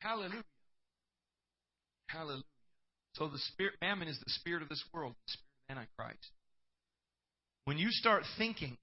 Hallelujah. 0.00 0.44
Hallelujah. 2.08 2.42
So 3.14 3.28
the 3.28 3.38
spirit 3.38 3.74
mammon 3.80 4.06
is 4.08 4.18
the 4.18 4.30
spirit 4.30 4.62
of 4.62 4.68
this 4.68 4.84
world, 4.92 5.14
the 5.26 5.32
spirit 5.32 5.46
of 5.70 5.76
Antichrist. 5.98 6.30
When 7.64 7.78
you 7.78 7.88
start 7.90 8.24
thinking 8.36 8.76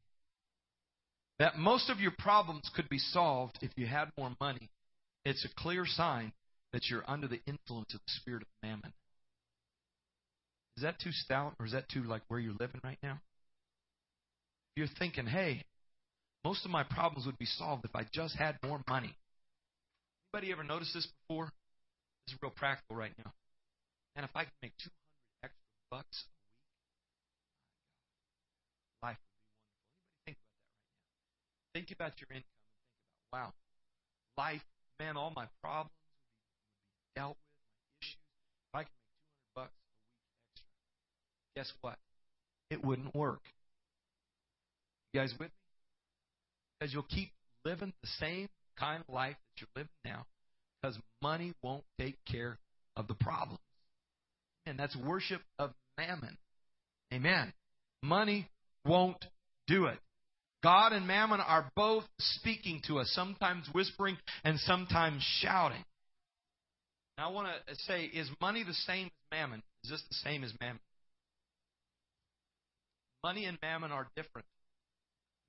that 1.37 1.55
most 1.55 1.91
of 1.91 1.99
your 1.99 2.13
problems 2.17 2.67
could 2.75 2.89
be 2.89 2.97
solved 2.97 3.59
if 3.61 3.69
you 3.75 3.85
had 3.85 4.09
more 4.17 4.31
money, 4.41 4.71
it's 5.23 5.45
a 5.45 5.61
clear 5.61 5.85
sign 5.85 6.33
that 6.71 6.81
you're 6.89 7.07
under 7.07 7.27
the 7.27 7.41
influence 7.45 7.93
of 7.93 7.99
the 8.07 8.13
spirit 8.21 8.41
of 8.41 8.47
mammon. 8.63 8.91
Is 10.77 10.83
that 10.83 10.99
too 10.99 11.11
stout 11.11 11.53
or 11.59 11.67
is 11.67 11.73
that 11.73 11.89
too 11.89 12.01
like 12.01 12.23
where 12.27 12.39
you're 12.39 12.55
living 12.59 12.81
right 12.83 12.97
now? 13.03 13.19
You're 14.75 14.87
thinking, 14.97 15.27
hey, 15.27 15.63
most 16.43 16.65
of 16.65 16.71
my 16.71 16.83
problems 16.83 17.25
would 17.25 17.37
be 17.37 17.45
solved 17.45 17.85
if 17.85 17.95
I 17.95 18.05
just 18.11 18.35
had 18.35 18.57
more 18.63 18.81
money. 18.89 19.15
Anybody 20.33 20.51
ever 20.51 20.63
noticed 20.63 20.93
this 20.93 21.07
before? 21.27 21.45
This 22.25 22.33
is 22.35 22.41
real 22.41 22.51
practical 22.51 22.95
right 22.95 23.13
now. 23.23 23.31
And 24.15 24.25
if 24.25 24.31
I 24.35 24.43
could 24.43 24.53
make 24.61 24.73
200 24.77 24.91
extra 25.43 25.59
bucks 25.91 26.23
a 26.23 26.33
week, 26.33 26.43
life 29.03 29.17
would 29.17 29.33
be 29.33 29.45
wonderful. 29.53 29.93
Anybody 30.15 30.39
think 30.43 30.91
about 30.91 30.91
that 30.91 30.93
right 30.93 31.47
now? 31.47 31.69
Think 31.73 31.91
about 31.91 32.13
your 32.21 32.29
income 32.29 32.59
and 32.59 33.05
think 33.07 33.23
about, 33.31 33.53
wow, 34.37 34.43
life, 34.43 34.65
man, 34.99 35.17
all 35.17 35.31
my 35.35 35.47
problems 35.61 35.91
would 35.91 36.19
be 37.01 37.19
dealt 37.19 37.37
with, 37.37 37.63
my 37.63 38.03
issues. 38.03 38.19
If 38.69 38.75
I 38.75 38.83
could 38.83 38.93
make 38.93 39.17
200 39.17 39.55
bucks 39.55 39.73
a 39.73 39.85
week 40.43 40.53
extra, 40.53 40.69
guess 41.55 41.69
what? 41.81 41.97
It 42.69 42.83
wouldn't 42.83 43.13
work. 43.15 43.41
You 45.13 45.21
guys 45.21 45.33
with 45.39 45.49
me? 45.49 45.62
Because 46.83 46.93
you'll 46.93 47.03
keep 47.03 47.31
living 47.63 47.93
the 48.01 48.09
same 48.19 48.49
kind 48.77 49.01
of 49.07 49.13
life 49.13 49.37
that 49.37 49.61
you're 49.61 49.69
living 49.73 49.89
now 50.03 50.25
because 50.81 50.97
money 51.21 51.53
won't 51.63 51.85
take 51.97 52.17
care 52.29 52.57
of 52.97 53.07
the 53.07 53.13
problems. 53.13 53.61
And 54.65 54.77
that's 54.77 54.93
worship 54.97 55.39
of 55.57 55.71
mammon. 55.97 56.37
Amen. 57.13 57.53
Money 58.01 58.49
won't 58.85 59.23
do 59.65 59.85
it. 59.85 59.97
God 60.61 60.91
and 60.91 61.07
mammon 61.07 61.39
are 61.39 61.71
both 61.73 62.03
speaking 62.19 62.81
to 62.87 62.99
us, 62.99 63.09
sometimes 63.15 63.65
whispering 63.71 64.17
and 64.43 64.59
sometimes 64.59 65.23
shouting. 65.39 65.85
Now, 67.17 67.29
I 67.29 67.31
want 67.31 67.47
to 67.65 67.75
say, 67.87 68.03
is 68.07 68.29
money 68.41 68.65
the 68.65 68.73
same 68.73 69.05
as 69.05 69.11
mammon? 69.31 69.63
Is 69.85 69.89
this 69.89 70.03
the 70.09 70.15
same 70.15 70.43
as 70.43 70.51
mammon? 70.59 70.81
Money 73.23 73.45
and 73.45 73.57
mammon 73.61 73.93
are 73.93 74.09
different. 74.17 74.47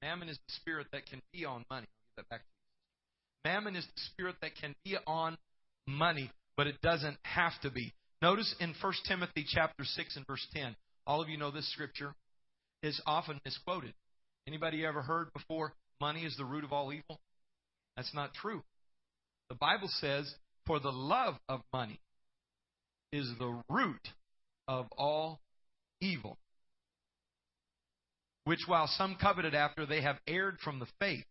Mammon 0.05 0.29
is 0.29 0.37
the 0.37 0.53
spirit 0.61 0.87
that 0.93 1.07
can 1.07 1.23
be 1.33 1.47
on 1.47 1.64
money. 1.71 1.87
I'll 1.87 2.05
give 2.05 2.17
that 2.17 2.29
back 2.29 2.40
to 2.40 2.47
you. 2.47 3.51
Mammon 3.51 3.75
is 3.75 3.87
the 3.87 4.03
spirit 4.12 4.37
that 4.43 4.51
can 4.61 4.75
be 4.85 4.99
on 5.07 5.38
money, 5.87 6.31
but 6.59 6.67
it 6.67 6.83
doesn't 6.83 7.17
have 7.23 7.53
to 7.62 7.71
be. 7.71 7.95
Notice 8.21 8.55
in 8.61 8.75
1 8.83 8.93
Timothy 9.09 9.47
chapter 9.49 9.83
6 9.83 10.17
and 10.17 10.27
verse 10.27 10.47
10, 10.53 10.77
all 11.07 11.23
of 11.23 11.31
you 11.31 11.38
know 11.38 11.51
this 11.51 11.73
scripture 11.73 12.14
is 12.83 13.01
often 13.07 13.40
misquoted. 13.47 13.95
Anybody 14.47 14.85
ever 14.85 15.01
heard 15.01 15.33
before 15.33 15.73
money 16.03 16.25
is 16.27 16.37
the 16.37 16.45
root 16.45 16.64
of 16.64 16.73
all 16.75 16.93
evil? 16.93 17.19
That's 17.97 18.12
not 18.12 18.35
true. 18.35 18.62
The 19.49 19.55
Bible 19.55 19.88
says, 19.88 20.35
for 20.67 20.81
the 20.81 20.93
love 20.93 21.37
of 21.49 21.62
money 21.73 21.99
is 23.11 23.31
the 23.38 23.59
root 23.71 24.07
of 24.69 24.87
all 24.99 25.40
evil 26.03 26.37
which 28.44 28.61
while 28.66 28.87
some 28.87 29.16
coveted 29.20 29.54
after, 29.54 29.87
they 29.87 30.02
have 30.02 30.18
erred 30.26 30.59
from 30.62 30.78
the 30.78 30.87
faith 31.00 31.24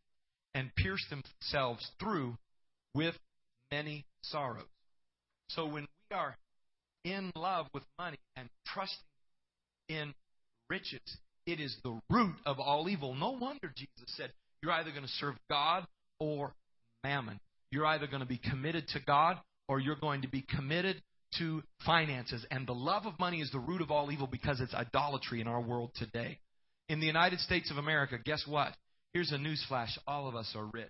and 0.54 0.76
pierced 0.76 1.10
themselves 1.10 1.88
through 2.00 2.38
with 2.94 3.16
many 3.72 4.06
sorrows. 4.22 4.66
So 5.50 5.66
when 5.66 5.88
we 6.10 6.16
are 6.16 6.36
in 7.04 7.32
love 7.36 7.68
with 7.74 7.84
money 8.00 8.18
and 8.36 8.50
trusting 8.68 8.98
in 9.90 10.14
riches, 10.70 11.02
it 11.46 11.60
is 11.60 11.76
the 11.84 12.00
root 12.10 12.36
of 12.46 12.60
all 12.60 12.88
evil. 12.90 13.14
No 13.16 13.32
wonder 13.32 13.72
Jesus 13.76 14.16
said, 14.16 14.32
You're 14.62 14.72
either 14.72 14.92
going 14.92 15.04
to 15.04 15.10
serve 15.20 15.36
God 15.50 15.86
or 16.20 16.54
mammon. 17.04 17.40
You're 17.72 17.86
either 17.86 18.08
going 18.08 18.22
to 18.22 18.28
be 18.28 18.38
committed 18.38 18.88
to 18.90 19.00
God 19.06 19.38
or 19.68 19.80
you're 19.80 19.96
going 19.96 20.22
to 20.22 20.28
be 20.28 20.42
committed 20.42 21.02
to 21.40 21.64
finances. 21.86 22.46
And 22.52 22.68
the 22.68 22.74
love 22.74 23.06
of 23.06 23.20
money 23.20 23.42
is 23.42 23.52
the 23.52 23.60
root 23.60 23.82
of 23.82 23.92
all 23.92 24.12
evil 24.12 24.28
because 24.28 24.62
it's 24.62 24.74
idolatry 24.74 25.42
in 25.42 25.48
our 25.48 25.62
world 25.62 25.92
today. 25.96 26.40
In 26.90 27.00
the 27.00 27.08
United 27.08 27.40
States 27.40 27.72
of 27.72 27.78
America, 27.78 28.18
guess 28.24 28.44
what? 28.48 28.74
Here's 29.14 29.32
a 29.32 29.38
newsflash 29.38 29.98
all 30.08 30.28
of 30.28 30.36
us 30.36 30.52
are 30.56 30.70
rich. 30.74 30.90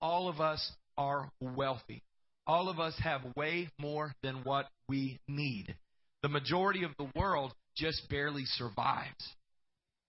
all 0.00 0.28
of 0.28 0.40
us 0.40 0.72
are 0.96 1.30
wealthy. 1.40 2.02
All 2.46 2.68
of 2.68 2.80
us 2.80 2.94
have 3.02 3.20
way 3.36 3.68
more 3.78 4.12
than 4.22 4.42
what 4.44 4.66
we 4.88 5.18
need. 5.28 5.74
The 6.22 6.28
majority 6.28 6.84
of 6.84 6.92
the 6.98 7.10
world 7.14 7.52
just 7.76 8.08
barely 8.08 8.44
survives. 8.44 9.34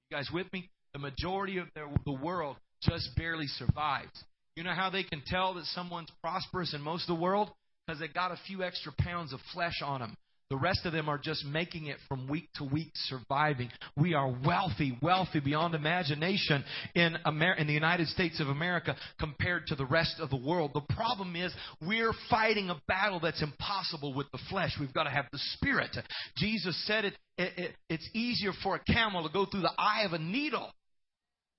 You 0.10 0.18
guys 0.18 0.30
with 0.34 0.52
me? 0.54 0.70
The 0.94 1.00
majority 1.00 1.58
of 1.58 1.68
the 2.06 2.12
world 2.12 2.58
just 2.82 3.10
barely 3.16 3.48
survives. 3.48 4.24
You 4.56 4.64
know 4.64 4.74
how 4.74 4.90
they 4.90 5.04
can 5.04 5.22
tell 5.26 5.54
that 5.56 5.66
someone's 5.66 6.10
prosperous 6.22 6.74
in 6.74 6.82
most 6.82 7.10
of 7.10 7.16
the 7.16 7.22
world? 7.22 7.52
Because 7.86 8.00
they 8.00 8.08
got 8.08 8.32
a 8.32 8.40
few 8.48 8.64
extra 8.64 8.92
pounds 8.98 9.34
of 9.34 9.40
flesh 9.54 9.82
on 9.84 10.00
them. 10.02 10.16
The 10.50 10.58
rest 10.58 10.84
of 10.86 10.94
them 10.94 11.08
are 11.10 11.20
just 11.20 11.46
making 11.46 11.86
it 11.86 11.98
from 12.08 12.28
week 12.28 12.50
to 12.56 12.64
week, 12.64 12.90
surviving. 12.96 13.70
We 13.96 14.16
are 14.16 14.34
wealthy, 14.44 14.98
wealthy 15.00 15.40
beyond 15.40 15.76
imagination 15.76 16.64
in, 16.96 17.18
Amer- 17.24 17.54
in 17.54 17.68
the 17.68 17.74
United 17.74 18.08
States 18.08 18.40
of 18.40 18.48
America 18.48 18.96
compared 19.20 19.68
to 19.68 19.76
the 19.76 19.86
rest 19.86 20.16
of 20.20 20.32
the 20.32 20.38
world. 20.38 20.72
The 20.74 20.96
problem 20.96 21.36
is 21.36 21.54
we're 21.86 22.14
fighting 22.32 22.72
a 22.72 22.82
battle 22.88 23.20
that's 23.20 23.44
impossible 23.44 24.16
with 24.16 24.26
the 24.32 24.40
flesh. 24.50 24.72
We've 24.80 24.94
got 24.94 25.04
to 25.04 25.12
have 25.12 25.26
the 25.32 25.38
spirit. 25.54 25.96
Jesus 26.36 26.76
said 26.88 27.06
it, 27.06 27.14
it, 27.38 27.54
it 27.56 27.76
it's 27.88 28.10
easier 28.16 28.52
for 28.64 28.76
a 28.76 28.80
camel 28.92 29.28
to 29.28 29.32
go 29.32 29.46
through 29.46 29.62
the 29.62 29.74
eye 29.78 30.02
of 30.04 30.14
a 30.14 30.20
needle 30.20 30.72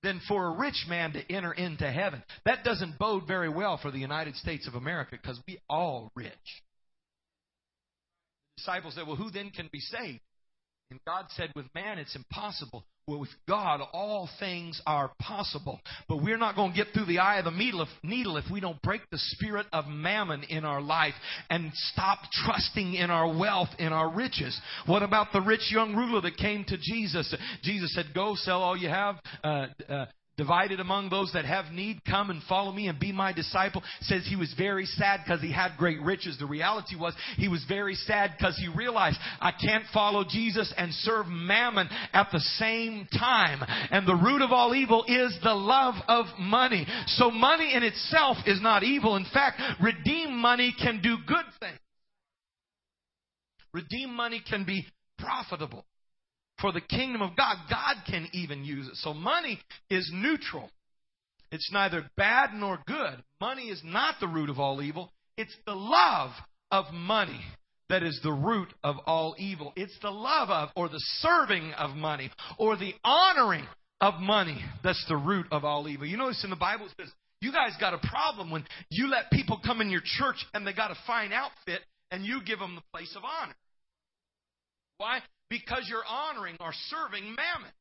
than 0.03 0.19
for 0.27 0.47
a 0.47 0.57
rich 0.57 0.85
man 0.89 1.13
to 1.13 1.31
enter 1.31 1.53
into 1.53 1.89
heaven. 1.89 2.21
That 2.43 2.65
doesn't 2.65 2.99
bode 2.99 3.25
very 3.25 3.47
well 3.47 3.79
for 3.81 3.89
the 3.89 3.99
United 3.99 4.35
States 4.35 4.67
of 4.67 4.73
America 4.73 5.11
because 5.11 5.39
we 5.47 5.59
all 5.69 6.11
rich 6.13 6.31
disciples 8.61 8.95
said, 8.95 9.07
Well, 9.07 9.15
who 9.15 9.31
then 9.31 9.49
can 9.49 9.69
be 9.71 9.79
saved? 9.79 10.19
And 10.91 10.99
God 11.05 11.25
said, 11.29 11.51
With 11.55 11.65
man, 11.73 11.97
it's 11.97 12.15
impossible. 12.15 12.85
Well, 13.07 13.19
with 13.19 13.29
God, 13.47 13.81
all 13.93 14.29
things 14.39 14.79
are 14.85 15.11
possible. 15.19 15.81
But 16.07 16.21
we're 16.21 16.37
not 16.37 16.55
going 16.55 16.71
to 16.71 16.77
get 16.77 16.93
through 16.93 17.05
the 17.05 17.19
eye 17.19 17.39
of 17.39 17.45
the 17.45 17.51
needle 18.03 18.37
if, 18.37 18.45
we 18.51 18.59
don't 18.59 18.81
break 18.83 19.01
the 19.09 19.17
spirit 19.17 19.65
of 19.73 19.87
mammon 19.87 20.43
in 20.43 20.65
our 20.65 20.81
life 20.81 21.15
and 21.49 21.71
stop 21.73 22.19
trusting 22.31 22.93
in 22.93 23.09
our 23.09 23.27
wealth, 23.27 23.69
in 23.79 23.91
our 23.91 24.09
riches. 24.09 24.59
What 24.85 25.01
about 25.01 25.33
the 25.33 25.41
rich 25.41 25.71
young 25.71 25.95
ruler 25.95 26.21
that 26.21 26.37
came 26.37 26.63
to 26.65 26.77
Jesus? 26.77 27.35
Jesus 27.63 27.93
said, 27.95 28.07
Go 28.13 28.35
sell 28.35 28.61
all 28.61 28.77
you 28.77 28.89
have. 28.89 29.15
Uh, 29.43 29.67
uh, 29.89 30.05
divided 30.41 30.79
among 30.79 31.07
those 31.11 31.31
that 31.33 31.45
have 31.45 31.71
need 31.71 32.03
come 32.03 32.31
and 32.31 32.41
follow 32.49 32.71
me 32.71 32.87
and 32.87 32.99
be 32.99 33.11
my 33.11 33.31
disciple 33.31 33.83
says 34.01 34.25
he 34.27 34.35
was 34.35 34.51
very 34.57 34.85
sad 34.87 35.19
because 35.23 35.39
he 35.39 35.51
had 35.51 35.77
great 35.77 36.01
riches. 36.01 36.35
The 36.39 36.47
reality 36.47 36.95
was 36.95 37.13
he 37.37 37.47
was 37.47 37.63
very 37.67 37.93
sad 37.93 38.31
because 38.35 38.57
he 38.57 38.67
realized 38.67 39.19
i 39.39 39.51
can't 39.51 39.83
follow 39.93 40.25
jesus 40.27 40.73
and 40.75 40.91
serve 40.93 41.27
mammon 41.27 41.87
at 42.11 42.29
the 42.31 42.39
same 42.39 43.07
time. 43.19 43.59
And 43.91 44.07
the 44.07 44.15
root 44.15 44.41
of 44.41 44.51
all 44.51 44.73
evil 44.73 45.03
is 45.07 45.37
the 45.43 45.53
love 45.53 45.93
of 46.07 46.25
money. 46.39 46.87
So 47.05 47.29
money 47.29 47.75
in 47.75 47.83
itself 47.83 48.37
is 48.47 48.59
not 48.59 48.81
evil. 48.81 49.17
In 49.17 49.27
fact 49.31 49.61
redeemed 49.79 50.33
money 50.33 50.73
can 50.81 51.03
do 51.03 51.17
good 51.27 51.45
things. 51.59 51.77
Redeemed 53.73 54.13
money 54.13 54.41
can 54.49 54.65
be 54.65 54.87
profitable 55.19 55.85
for 56.61 56.71
the 56.71 56.81
kingdom 56.81 57.21
of 57.21 57.35
God. 57.35 57.57
God 57.69 57.95
can 58.07 58.27
even 58.33 58.63
use 58.63 58.87
it. 58.87 58.95
So 58.95 59.13
money 59.13 59.59
is 59.89 60.09
neutral. 60.13 60.69
It's 61.51 61.69
neither 61.73 62.09
bad 62.15 62.51
nor 62.53 62.79
good. 62.87 63.23
Money 63.41 63.63
is 63.63 63.81
not 63.83 64.15
the 64.21 64.27
root 64.27 64.49
of 64.49 64.59
all 64.59 64.81
evil. 64.81 65.11
It's 65.37 65.55
the 65.65 65.75
love 65.75 66.31
of 66.71 66.85
money 66.93 67.41
that 67.89 68.03
is 68.03 68.19
the 68.23 68.31
root 68.31 68.69
of 68.83 68.95
all 69.05 69.35
evil. 69.37 69.73
It's 69.75 69.97
the 70.01 70.11
love 70.11 70.49
of, 70.49 70.69
or 70.75 70.87
the 70.87 71.03
serving 71.19 71.73
of 71.73 71.95
money, 71.97 72.31
or 72.57 72.77
the 72.77 72.93
honoring 73.03 73.65
of 73.99 74.21
money 74.21 74.63
that's 74.83 75.03
the 75.09 75.17
root 75.17 75.45
of 75.51 75.65
all 75.65 75.89
evil. 75.89 76.07
You 76.07 76.17
notice 76.17 76.43
in 76.43 76.49
the 76.49 76.55
Bible 76.55 76.85
it 76.85 76.93
says, 76.97 77.11
you 77.41 77.51
guys 77.51 77.71
got 77.79 77.93
a 77.93 78.07
problem 78.07 78.49
when 78.49 78.63
you 78.89 79.07
let 79.09 79.31
people 79.31 79.59
come 79.63 79.81
in 79.81 79.89
your 79.89 80.01
church 80.03 80.45
and 80.53 80.65
they 80.65 80.73
got 80.73 80.91
a 80.91 80.95
fine 81.05 81.33
outfit 81.33 81.81
and 82.11 82.23
you 82.23 82.41
give 82.45 82.59
them 82.59 82.75
the 82.75 82.83
place 82.93 83.13
of 83.17 83.23
honor. 83.23 83.55
Why? 84.97 85.19
Because 85.51 85.85
you're 85.89 86.05
honoring 86.07 86.55
or 86.61 86.71
serving 86.87 87.35
mammon. 87.35 87.71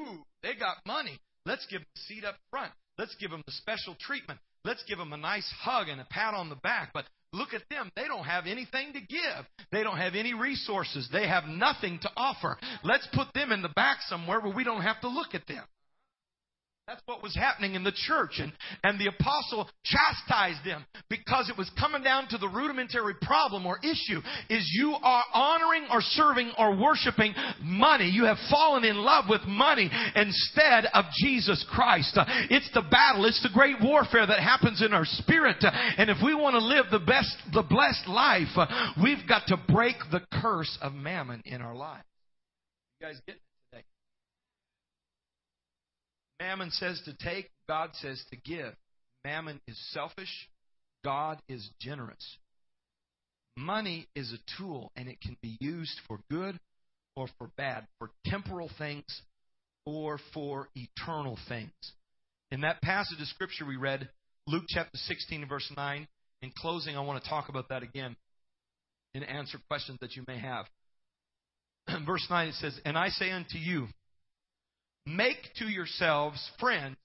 Ooh, 0.00 0.24
they 0.42 0.54
got 0.58 0.78
money. 0.86 1.20
Let's 1.44 1.66
give 1.66 1.80
them 1.80 1.88
a 1.94 2.00
seat 2.00 2.24
up 2.24 2.36
front. 2.50 2.72
Let's 2.96 3.14
give 3.20 3.30
them 3.30 3.42
the 3.46 3.52
special 3.52 3.94
treatment. 4.00 4.40
Let's 4.64 4.82
give 4.88 4.98
them 4.98 5.12
a 5.12 5.18
nice 5.18 5.48
hug 5.60 5.88
and 5.88 6.00
a 6.00 6.06
pat 6.10 6.34
on 6.34 6.48
the 6.48 6.56
back. 6.56 6.90
But 6.94 7.04
look 7.32 7.52
at 7.52 7.62
them. 7.70 7.90
They 7.94 8.08
don't 8.08 8.24
have 8.24 8.46
anything 8.46 8.94
to 8.94 9.00
give. 9.00 9.46
They 9.70 9.82
don't 9.82 9.98
have 9.98 10.14
any 10.14 10.32
resources. 10.32 11.08
They 11.12 11.28
have 11.28 11.44
nothing 11.44 11.98
to 12.02 12.10
offer. 12.16 12.56
Let's 12.82 13.06
put 13.12 13.34
them 13.34 13.52
in 13.52 13.60
the 13.60 13.68
back 13.68 13.98
somewhere 14.08 14.40
where 14.40 14.54
we 14.54 14.64
don't 14.64 14.82
have 14.82 15.00
to 15.02 15.08
look 15.08 15.34
at 15.34 15.46
them. 15.46 15.64
That's 16.88 17.02
what 17.04 17.22
was 17.22 17.36
happening 17.36 17.74
in 17.74 17.84
the 17.84 17.92
church. 17.92 18.40
And, 18.40 18.50
and 18.82 18.98
the 18.98 19.08
apostle 19.08 19.68
chastised 19.84 20.64
them 20.64 20.86
because 21.10 21.50
it 21.50 21.58
was 21.58 21.70
coming 21.78 22.02
down 22.02 22.28
to 22.30 22.38
the 22.38 22.48
rudimentary 22.48 23.12
problem 23.20 23.66
or 23.66 23.78
issue 23.84 24.22
is 24.48 24.66
you 24.72 24.96
are 25.02 25.24
honoring 25.34 25.84
or 25.92 26.00
serving 26.00 26.50
or 26.56 26.74
worshiping 26.74 27.34
money. 27.62 28.08
You 28.08 28.24
have 28.24 28.38
fallen 28.50 28.84
in 28.84 28.96
love 28.96 29.26
with 29.28 29.42
money 29.46 29.90
instead 30.16 30.86
of 30.94 31.04
Jesus 31.20 31.62
Christ. 31.70 32.18
It's 32.48 32.70
the 32.72 32.84
battle. 32.90 33.26
It's 33.26 33.42
the 33.42 33.52
great 33.52 33.76
warfare 33.82 34.26
that 34.26 34.40
happens 34.40 34.80
in 34.80 34.94
our 34.94 35.04
spirit. 35.04 35.62
And 35.62 36.08
if 36.08 36.16
we 36.24 36.34
want 36.34 36.54
to 36.54 36.64
live 36.64 36.86
the 36.90 37.00
best, 37.00 37.36
the 37.52 37.62
blessed 37.62 38.08
life, 38.08 38.48
we've 39.02 39.28
got 39.28 39.42
to 39.48 39.58
break 39.68 39.96
the 40.10 40.22
curse 40.40 40.78
of 40.80 40.94
mammon 40.94 41.42
in 41.44 41.60
our 41.60 41.74
lives. 41.74 42.04
You 42.98 43.08
guys 43.08 43.20
get 43.26 43.36
Mammon 46.40 46.70
says 46.70 47.00
to 47.04 47.14
take, 47.14 47.50
God 47.68 47.90
says 47.94 48.22
to 48.30 48.36
give. 48.36 48.74
Mammon 49.24 49.60
is 49.66 49.78
selfish, 49.92 50.48
God 51.04 51.40
is 51.48 51.68
generous. 51.80 52.36
Money 53.56 54.06
is 54.14 54.32
a 54.32 54.56
tool 54.56 54.92
and 54.94 55.08
it 55.08 55.20
can 55.20 55.36
be 55.42 55.56
used 55.60 55.98
for 56.06 56.20
good 56.30 56.58
or 57.16 57.26
for 57.38 57.50
bad, 57.56 57.86
for 57.98 58.10
temporal 58.24 58.70
things 58.78 59.22
or 59.84 60.18
for 60.32 60.68
eternal 60.76 61.36
things. 61.48 61.72
In 62.52 62.60
that 62.60 62.80
passage 62.82 63.20
of 63.20 63.26
Scripture 63.26 63.66
we 63.66 63.76
read, 63.76 64.08
Luke 64.46 64.64
chapter 64.68 64.96
16 64.96 65.48
verse 65.48 65.70
9, 65.76 66.06
in 66.42 66.52
closing, 66.56 66.96
I 66.96 67.00
want 67.00 67.22
to 67.22 67.28
talk 67.28 67.48
about 67.48 67.68
that 67.70 67.82
again 67.82 68.16
and 69.14 69.24
answer 69.24 69.58
questions 69.68 69.98
that 70.00 70.14
you 70.14 70.22
may 70.28 70.38
have. 70.38 70.66
verse 72.06 72.26
9 72.30 72.48
it 72.48 72.54
says, 72.54 72.78
And 72.84 72.96
I 72.96 73.08
say 73.08 73.30
unto 73.32 73.58
you, 73.58 73.88
Make 75.08 75.38
to 75.58 75.64
yourselves 75.64 76.38
friends 76.60 76.96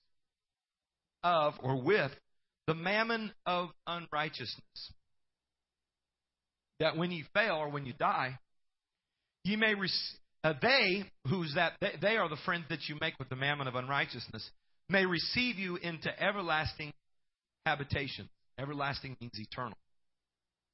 of 1.23 1.53
or 1.61 1.81
with 1.81 2.11
the 2.67 2.73
mammon 2.73 3.31
of 3.45 3.69
unrighteousness. 3.87 4.91
That 6.79 6.97
when 6.97 7.11
ye 7.11 7.23
fail 7.33 7.55
or 7.55 7.69
when 7.69 7.85
you 7.85 7.93
die, 7.93 8.37
ye 9.45 9.55
may 9.55 9.73
receive. 9.73 10.19
Uh, 10.43 10.53
they, 10.61 11.05
who's 11.29 11.53
that? 11.55 11.73
They, 11.79 11.91
they 12.01 12.17
are 12.17 12.27
the 12.27 12.37
friends 12.43 12.65
that 12.69 12.89
you 12.89 12.97
make 12.99 13.17
with 13.19 13.29
the 13.29 13.37
mammon 13.37 13.67
of 13.67 13.75
unrighteousness, 13.75 14.49
may 14.89 15.05
receive 15.05 15.57
you 15.57 15.77
into 15.77 16.09
everlasting 16.21 16.91
habitation. 17.65 18.27
Everlasting 18.59 19.15
means 19.21 19.39
eternal. 19.39 19.77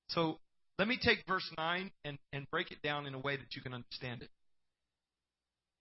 So 0.08 0.40
let 0.80 0.88
me 0.88 0.98
take 1.00 1.20
verse 1.28 1.48
9 1.56 1.92
and, 2.04 2.18
and 2.34 2.50
break 2.50 2.72
it 2.72 2.82
down 2.82 3.06
in 3.06 3.14
a 3.14 3.20
way 3.20 3.36
that 3.36 3.56
you 3.56 3.62
can 3.62 3.76
understand 3.76 4.24
it. 4.24 4.30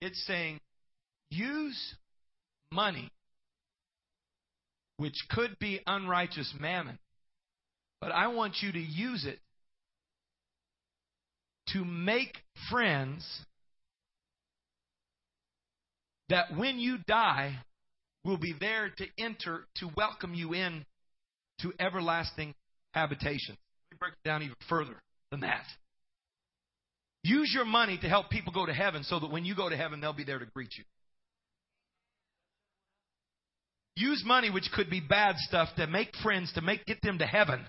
It's 0.02 0.22
saying, 0.26 0.60
use 1.30 1.94
money, 2.72 3.10
which 4.96 5.14
could 5.30 5.58
be 5.58 5.80
unrighteous 5.86 6.54
mammon, 6.58 6.98
but 8.00 8.12
I 8.12 8.28
want 8.28 8.56
you 8.60 8.72
to 8.72 8.78
use 8.78 9.24
it 9.24 9.38
to 11.72 11.84
make 11.84 12.36
friends 12.70 13.26
that 16.28 16.56
when 16.56 16.78
you 16.78 16.98
die 17.06 17.58
will 18.24 18.38
be 18.38 18.54
there 18.58 18.90
to 18.96 19.06
enter 19.18 19.66
to 19.76 19.88
welcome 19.96 20.34
you 20.34 20.54
in 20.54 20.84
to 21.60 21.72
everlasting 21.80 22.54
habitation. 22.92 23.56
Let 23.56 23.92
me 23.92 23.96
break 23.98 24.12
it 24.12 24.28
down 24.28 24.42
even 24.42 24.56
further 24.68 25.00
than 25.30 25.40
that. 25.40 25.64
Use 27.22 27.50
your 27.54 27.64
money 27.64 27.98
to 28.00 28.08
help 28.08 28.30
people 28.30 28.52
go 28.52 28.66
to 28.66 28.72
heaven 28.72 29.02
so 29.02 29.18
that 29.18 29.30
when 29.30 29.44
you 29.44 29.54
go 29.54 29.68
to 29.68 29.76
heaven, 29.76 30.00
they'll 30.00 30.12
be 30.12 30.24
there 30.24 30.38
to 30.38 30.46
greet 30.46 30.70
you. 30.76 30.84
Use 33.98 34.22
money, 34.24 34.48
which 34.48 34.70
could 34.72 34.88
be 34.88 35.00
bad 35.00 35.36
stuff, 35.38 35.68
to 35.76 35.88
make 35.88 36.14
friends, 36.22 36.52
to 36.52 36.60
make 36.60 36.86
get 36.86 37.02
them 37.02 37.18
to 37.18 37.26
heaven. 37.26 37.66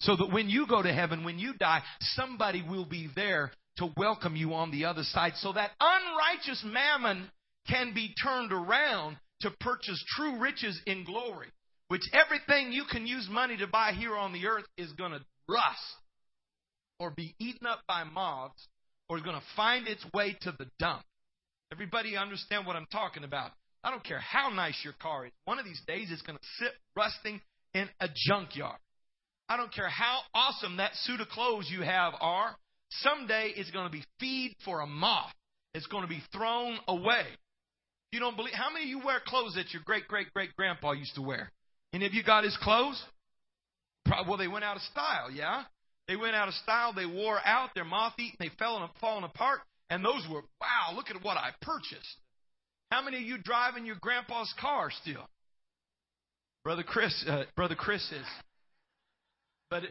So 0.00 0.16
that 0.16 0.32
when 0.32 0.48
you 0.48 0.66
go 0.66 0.82
to 0.82 0.92
heaven, 0.92 1.24
when 1.24 1.38
you 1.38 1.52
die, 1.54 1.82
somebody 2.00 2.62
will 2.66 2.86
be 2.86 3.10
there 3.14 3.52
to 3.76 3.90
welcome 3.96 4.34
you 4.34 4.54
on 4.54 4.70
the 4.70 4.86
other 4.86 5.02
side. 5.02 5.34
So 5.36 5.52
that 5.52 5.72
unrighteous 5.78 6.64
mammon 6.64 7.30
can 7.68 7.92
be 7.94 8.14
turned 8.22 8.50
around 8.50 9.18
to 9.42 9.50
purchase 9.60 10.02
true 10.16 10.38
riches 10.38 10.80
in 10.86 11.04
glory. 11.04 11.48
Which 11.88 12.02
everything 12.14 12.72
you 12.72 12.84
can 12.90 13.06
use 13.06 13.28
money 13.30 13.58
to 13.58 13.66
buy 13.66 13.92
here 13.92 14.16
on 14.16 14.32
the 14.32 14.46
earth 14.46 14.64
is 14.78 14.90
going 14.92 15.12
to 15.12 15.20
rust 15.46 15.96
or 16.98 17.10
be 17.10 17.34
eaten 17.38 17.66
up 17.66 17.80
by 17.86 18.04
moths 18.04 18.68
or 19.10 19.18
is 19.18 19.22
going 19.22 19.36
to 19.36 19.46
find 19.54 19.86
its 19.86 20.02
way 20.14 20.34
to 20.40 20.54
the 20.58 20.66
dump. 20.78 21.02
Everybody 21.70 22.16
understand 22.16 22.66
what 22.66 22.76
I'm 22.76 22.86
talking 22.90 23.24
about? 23.24 23.50
I 23.84 23.90
don't 23.90 24.04
care 24.04 24.20
how 24.20 24.50
nice 24.50 24.78
your 24.84 24.94
car 25.00 25.26
is. 25.26 25.32
One 25.44 25.58
of 25.58 25.64
these 25.64 25.80
days 25.86 26.08
it's 26.10 26.22
going 26.22 26.38
to 26.38 26.44
sit 26.58 26.72
rusting 26.96 27.40
in 27.74 27.88
a 28.00 28.08
junkyard. 28.28 28.78
I 29.48 29.56
don't 29.56 29.72
care 29.72 29.88
how 29.88 30.20
awesome 30.34 30.76
that 30.76 30.94
suit 30.94 31.20
of 31.20 31.28
clothes 31.28 31.68
you 31.70 31.82
have 31.82 32.14
are. 32.20 32.54
Someday 33.00 33.52
it's 33.56 33.70
going 33.70 33.86
to 33.86 33.92
be 33.92 34.04
feed 34.20 34.54
for 34.64 34.80
a 34.80 34.86
moth. 34.86 35.32
It's 35.74 35.86
going 35.86 36.02
to 36.02 36.08
be 36.08 36.22
thrown 36.32 36.78
away. 36.86 37.24
You 38.12 38.20
don't 38.20 38.36
believe? 38.36 38.54
How 38.54 38.70
many 38.70 38.84
of 38.84 38.88
you 38.90 39.00
wear 39.04 39.20
clothes 39.26 39.54
that 39.54 39.72
your 39.72 39.82
great 39.84 40.06
great 40.06 40.32
great 40.34 40.54
grandpa 40.54 40.92
used 40.92 41.14
to 41.14 41.22
wear? 41.22 41.50
Any 41.92 42.06
of 42.06 42.14
you 42.14 42.22
got 42.22 42.44
his 42.44 42.56
clothes? 42.62 43.02
Well, 44.28 44.36
they 44.36 44.48
went 44.48 44.64
out 44.64 44.76
of 44.76 44.82
style, 44.82 45.30
yeah. 45.30 45.64
They 46.08 46.16
went 46.16 46.34
out 46.34 46.48
of 46.48 46.54
style. 46.54 46.92
They 46.92 47.06
wore 47.06 47.38
out. 47.44 47.70
They're 47.74 47.84
moth 47.84 48.14
eaten. 48.18 48.36
They 48.38 48.50
fell 48.58 48.76
and 48.76 48.90
falling 49.00 49.24
apart. 49.24 49.60
And 49.88 50.04
those 50.04 50.26
were 50.30 50.42
wow. 50.60 50.94
Look 50.94 51.10
at 51.10 51.22
what 51.22 51.36
I 51.36 51.50
purchased. 51.62 52.16
How 52.92 53.00
many 53.00 53.16
of 53.16 53.22
you 53.22 53.38
driving 53.38 53.86
your 53.86 53.96
grandpa's 53.98 54.52
car 54.60 54.90
still? 54.90 55.26
Brother 56.62 56.82
Chris, 56.82 57.24
uh, 57.26 57.44
Brother 57.56 57.74
Chris 57.74 58.02
is. 58.12 58.26
But 59.70 59.84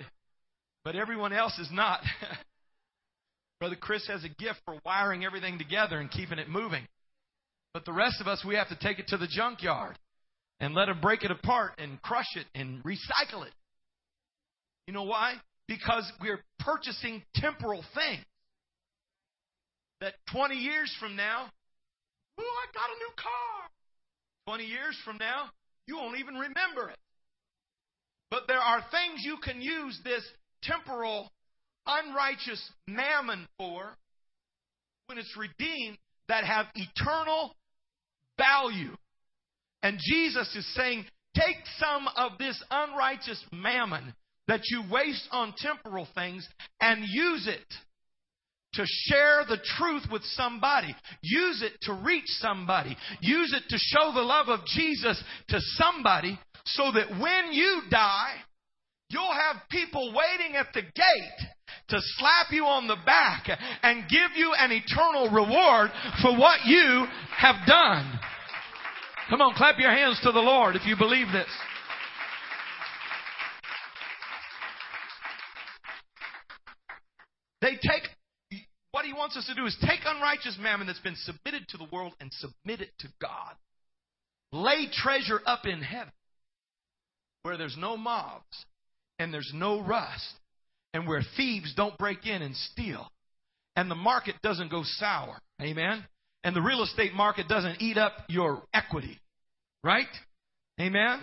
but 0.84 0.96
everyone 0.96 1.34
else 1.34 1.58
is 1.58 1.70
not. 1.72 2.02
Brother 3.60 3.76
Chris 3.76 4.06
has 4.06 4.24
a 4.24 4.30
gift 4.30 4.60
for 4.66 4.76
wiring 4.86 5.26
everything 5.26 5.58
together 5.58 6.00
and 6.00 6.12
keeping 6.12 6.38
it 6.38 6.48
moving. 6.48 6.84
But 7.74 7.86
the 7.86 7.92
rest 7.92 8.22
of 8.22 8.28
us, 8.28 8.46
we 8.48 8.54
have 8.54 8.70
to 8.70 8.78
take 8.80 9.00
it 9.00 9.08
to 9.08 9.18
the 9.18 9.28
junkyard 9.28 9.98
and 10.60 10.76
let 10.76 10.86
them 10.86 11.02
break 11.02 11.24
it 11.24 11.32
apart 11.32 11.72
and 11.80 12.00
crush 12.04 12.36
it 12.36 12.46
and 12.54 12.84
recycle 12.84 13.48
it. 13.48 13.54
You 14.86 14.94
know 14.94 15.04
why? 15.04 15.34
Because 15.68 16.04
we're 16.22 16.44
purchasing 16.60 17.24
temporal 17.34 17.84
things. 17.96 18.24
That 20.02 20.14
20 20.32 20.54
years 20.54 20.96
from 21.00 21.16
now, 21.16 21.50
I 22.40 22.66
got 22.74 22.90
a 22.90 22.98
new 22.98 23.12
car. 23.16 23.70
20 24.48 24.64
years 24.66 24.98
from 25.06 25.18
now, 25.18 25.50
you 25.88 25.98
won't 25.98 26.20
even 26.20 26.36
remember 26.36 26.90
it. 26.90 26.98
But 28.30 28.44
there 28.48 28.60
are 28.60 28.84
things 28.92 29.24
you 29.24 29.38
can 29.44 29.62
use 29.62 30.00
this 30.04 30.24
temporal, 30.64 31.30
unrighteous 31.86 32.72
mammon 32.88 33.48
for 33.58 33.96
when 35.08 35.18
it's 35.18 35.36
redeemed 35.38 35.98
that 36.28 36.46
have 36.46 36.68
eternal 36.76 37.54
value. 38.38 38.96
And 39.84 40.00
Jesus 40.00 40.56
is 40.56 40.74
saying, 40.76 41.06
take 41.36 41.58
some 41.78 42.08
of 42.16 42.38
this 42.38 42.62
unrighteous 42.72 43.44
mammon 43.52 44.14
that 44.48 44.62
you 44.70 44.84
waste 44.90 45.28
on 45.32 45.54
temporal 45.58 46.08
things 46.16 46.48
and 46.80 47.04
use 47.06 47.48
it 47.48 47.66
to 48.74 48.86
share 48.86 49.44
the 49.48 49.60
truth 49.78 50.04
with 50.12 50.24
somebody. 50.24 50.96
Use 51.22 51.62
it 51.62 51.74
to 51.82 51.94
reach 51.94 52.28
somebody. 52.28 52.96
Use 53.20 53.54
it 53.54 53.64
to 53.70 53.78
show 53.78 54.12
the 54.14 54.22
love 54.22 54.48
of 54.48 54.66
Jesus 54.66 55.22
to 55.50 55.60
somebody 55.60 56.40
so 56.66 56.92
that 56.94 57.10
when 57.20 57.52
you 57.52 57.82
die, 57.90 58.36
you'll 59.10 59.34
have 59.34 59.58
people 59.70 60.14
waiting 60.16 60.56
at 60.56 60.68
the 60.74 60.82
gate 60.82 61.48
to 61.90 61.98
slap 62.18 62.48
you 62.52 62.64
on 62.66 62.88
the 62.88 62.98
back 63.06 63.48
and 63.84 64.10
give 64.10 64.32
you 64.36 64.54
an 64.58 64.72
eternal 64.72 65.30
reward 65.30 65.92
for 66.22 66.38
what 66.38 66.66
you 66.66 67.06
have 67.36 67.68
done. 67.68 68.20
Come 69.30 69.42
on, 69.42 69.54
clap 69.56 69.80
your 69.80 69.92
hands 69.92 70.20
to 70.24 70.32
the 70.32 70.40
Lord 70.40 70.76
if 70.76 70.86
you 70.86 70.96
believe 70.98 71.28
this. 71.32 71.48
They 77.62 77.72
take 77.72 78.10
what 78.92 79.06
he 79.06 79.14
wants 79.14 79.38
us 79.38 79.46
to 79.48 79.56
do 79.56 79.66
is 79.66 79.76
take 79.82 80.02
unrighteous 80.06 80.58
mammon 80.60 80.88
that's 80.88 81.00
been 81.00 81.16
submitted 81.16 81.68
to 81.70 81.78
the 81.78 81.88
world 81.92 82.14
and 82.20 82.32
submit 82.34 82.82
it 82.82 82.92
to 83.00 83.08
God. 83.22 83.56
Lay 84.52 84.88
treasure 84.92 85.40
up 85.46 85.66
in 85.66 85.82
heaven 85.82 86.12
where 87.44 87.58
there's 87.58 87.78
no 87.78 87.96
moths 87.96 88.66
and 89.18 89.34
there's 89.34 89.52
no 89.54 89.82
rust 89.82 90.34
and 90.94 91.08
where 91.08 91.24
thieves 91.38 91.74
don't 91.76 91.98
break 91.98 92.26
in 92.26 92.42
and 92.42 92.56
steal 92.56 93.10
and 93.76 93.90
the 93.90 93.96
market 93.96 94.36
doesn't 94.44 94.70
go 94.70 94.82
sour. 94.84 95.40
Amen. 95.62 96.04
And 96.44 96.56
the 96.56 96.62
real 96.62 96.84
estate 96.84 97.14
market 97.14 97.48
doesn't 97.48 97.82
eat 97.82 97.98
up 97.98 98.14
your 98.28 98.64
equity. 98.74 99.20
Right? 99.84 100.08
Amen. 100.80 101.22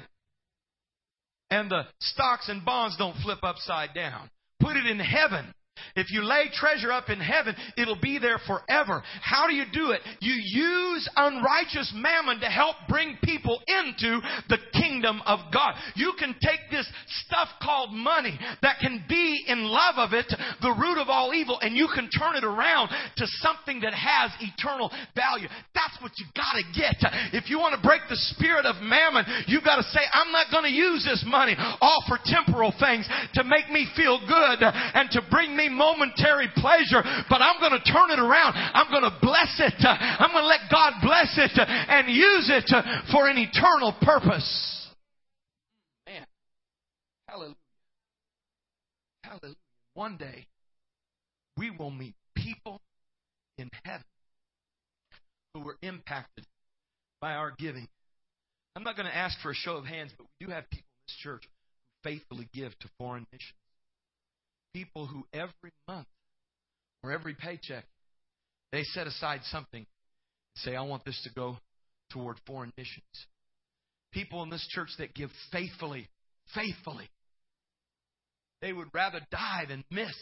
And 1.50 1.70
the 1.70 1.82
stocks 2.00 2.48
and 2.48 2.64
bonds 2.64 2.96
don't 2.96 3.16
flip 3.22 3.38
upside 3.42 3.94
down. 3.94 4.30
Put 4.60 4.76
it 4.76 4.86
in 4.86 4.98
heaven 4.98 5.52
if 5.96 6.10
you 6.10 6.22
lay 6.22 6.44
treasure 6.52 6.92
up 6.92 7.08
in 7.08 7.20
heaven, 7.20 7.54
it'll 7.76 8.00
be 8.00 8.18
there 8.18 8.38
forever. 8.46 9.02
How 9.22 9.46
do 9.46 9.54
you 9.54 9.64
do 9.72 9.92
it? 9.92 10.00
You 10.20 10.34
use 10.34 11.08
unrighteous 11.16 11.92
mammon 11.94 12.40
to 12.40 12.46
help 12.46 12.76
bring 12.88 13.16
people 13.22 13.60
into 13.66 14.20
the 14.48 14.58
kingdom 14.72 15.20
of 15.26 15.40
God. 15.52 15.74
You 15.94 16.12
can 16.18 16.34
take 16.40 16.70
this 16.70 16.88
stuff 17.26 17.48
called 17.62 17.92
money 17.92 18.38
that 18.62 18.78
can 18.80 19.04
be 19.08 19.44
in 19.46 19.64
love 19.64 19.96
of 19.96 20.12
it, 20.12 20.26
the 20.60 20.74
root 20.78 21.00
of 21.00 21.08
all 21.08 21.32
evil, 21.34 21.58
and 21.60 21.76
you 21.76 21.88
can 21.94 22.10
turn 22.10 22.36
it 22.36 22.44
around 22.44 22.90
to 23.16 23.26
something 23.40 23.80
that 23.80 23.94
has 23.94 24.30
eternal 24.40 24.90
value. 25.14 25.48
That's 25.74 25.96
what 26.00 26.12
you 26.18 26.26
gotta 26.34 26.62
get. 26.74 26.96
If 27.32 27.50
you 27.50 27.58
want 27.58 27.74
to 27.74 27.86
break 27.86 28.02
the 28.08 28.16
spirit 28.34 28.66
of 28.66 28.82
mammon, 28.82 29.24
you've 29.46 29.64
gotta 29.64 29.82
say, 29.82 30.00
I'm 30.12 30.32
not 30.32 30.46
gonna 30.50 30.68
use 30.68 31.04
this 31.04 31.24
money 31.26 31.56
all 31.80 32.02
for 32.08 32.18
temporal 32.24 32.72
things 32.78 33.08
to 33.34 33.44
make 33.44 33.70
me 33.70 33.86
feel 33.96 34.18
good 34.26 34.62
and 34.62 35.10
to 35.10 35.22
bring 35.30 35.56
me 35.56 35.68
momentary 35.78 36.48
pleasure, 36.56 37.02
but 37.30 37.40
I'm 37.40 37.60
going 37.60 37.72
to 37.72 37.92
turn 37.92 38.10
it 38.10 38.18
around. 38.18 38.54
I'm 38.54 38.90
going 38.90 39.04
to 39.04 39.16
bless 39.22 39.60
it. 39.60 39.74
I'm 39.80 40.32
going 40.32 40.42
to 40.42 40.48
let 40.48 40.60
God 40.70 40.94
bless 41.02 41.38
it 41.38 41.52
and 41.56 42.08
use 42.08 42.50
it 42.50 42.68
for 43.12 43.28
an 43.28 43.38
eternal 43.38 43.94
purpose. 44.02 44.90
Man. 46.06 46.26
Hallelujah. 47.28 47.54
Hallelujah. 49.22 49.56
One 49.94 50.16
day, 50.16 50.46
we 51.56 51.70
will 51.70 51.90
meet 51.90 52.14
people 52.34 52.80
in 53.56 53.70
heaven 53.84 54.04
who 55.54 55.60
were 55.60 55.76
impacted 55.82 56.44
by 57.20 57.32
our 57.32 57.52
giving. 57.58 57.88
I'm 58.76 58.84
not 58.84 58.96
going 58.96 59.08
to 59.08 59.16
ask 59.16 59.38
for 59.40 59.50
a 59.50 59.54
show 59.54 59.76
of 59.76 59.84
hands, 59.84 60.12
but 60.16 60.26
we 60.40 60.46
do 60.46 60.52
have 60.52 60.70
people 60.70 60.86
in 60.86 61.06
this 61.06 61.16
church 61.20 61.42
who 61.42 62.10
faithfully 62.10 62.48
give 62.54 62.78
to 62.78 62.88
foreign 62.98 63.26
missions 63.32 63.54
people 64.72 65.06
who 65.06 65.24
every 65.32 65.72
month 65.86 66.06
or 67.02 67.12
every 67.12 67.34
paycheck 67.34 67.84
they 68.72 68.82
set 68.82 69.06
aside 69.06 69.40
something 69.44 69.86
say 70.56 70.74
i 70.76 70.82
want 70.82 71.04
this 71.04 71.20
to 71.22 71.30
go 71.34 71.56
toward 72.10 72.38
foreign 72.46 72.72
missions. 72.76 73.26
People 74.12 74.42
in 74.42 74.50
this 74.50 74.66
church 74.70 74.88
that 74.98 75.14
give 75.14 75.30
faithfully 75.52 76.08
faithfully 76.54 77.08
they 78.62 78.72
would 78.72 78.88
rather 78.94 79.20
die 79.30 79.64
than 79.68 79.84
miss 79.90 80.14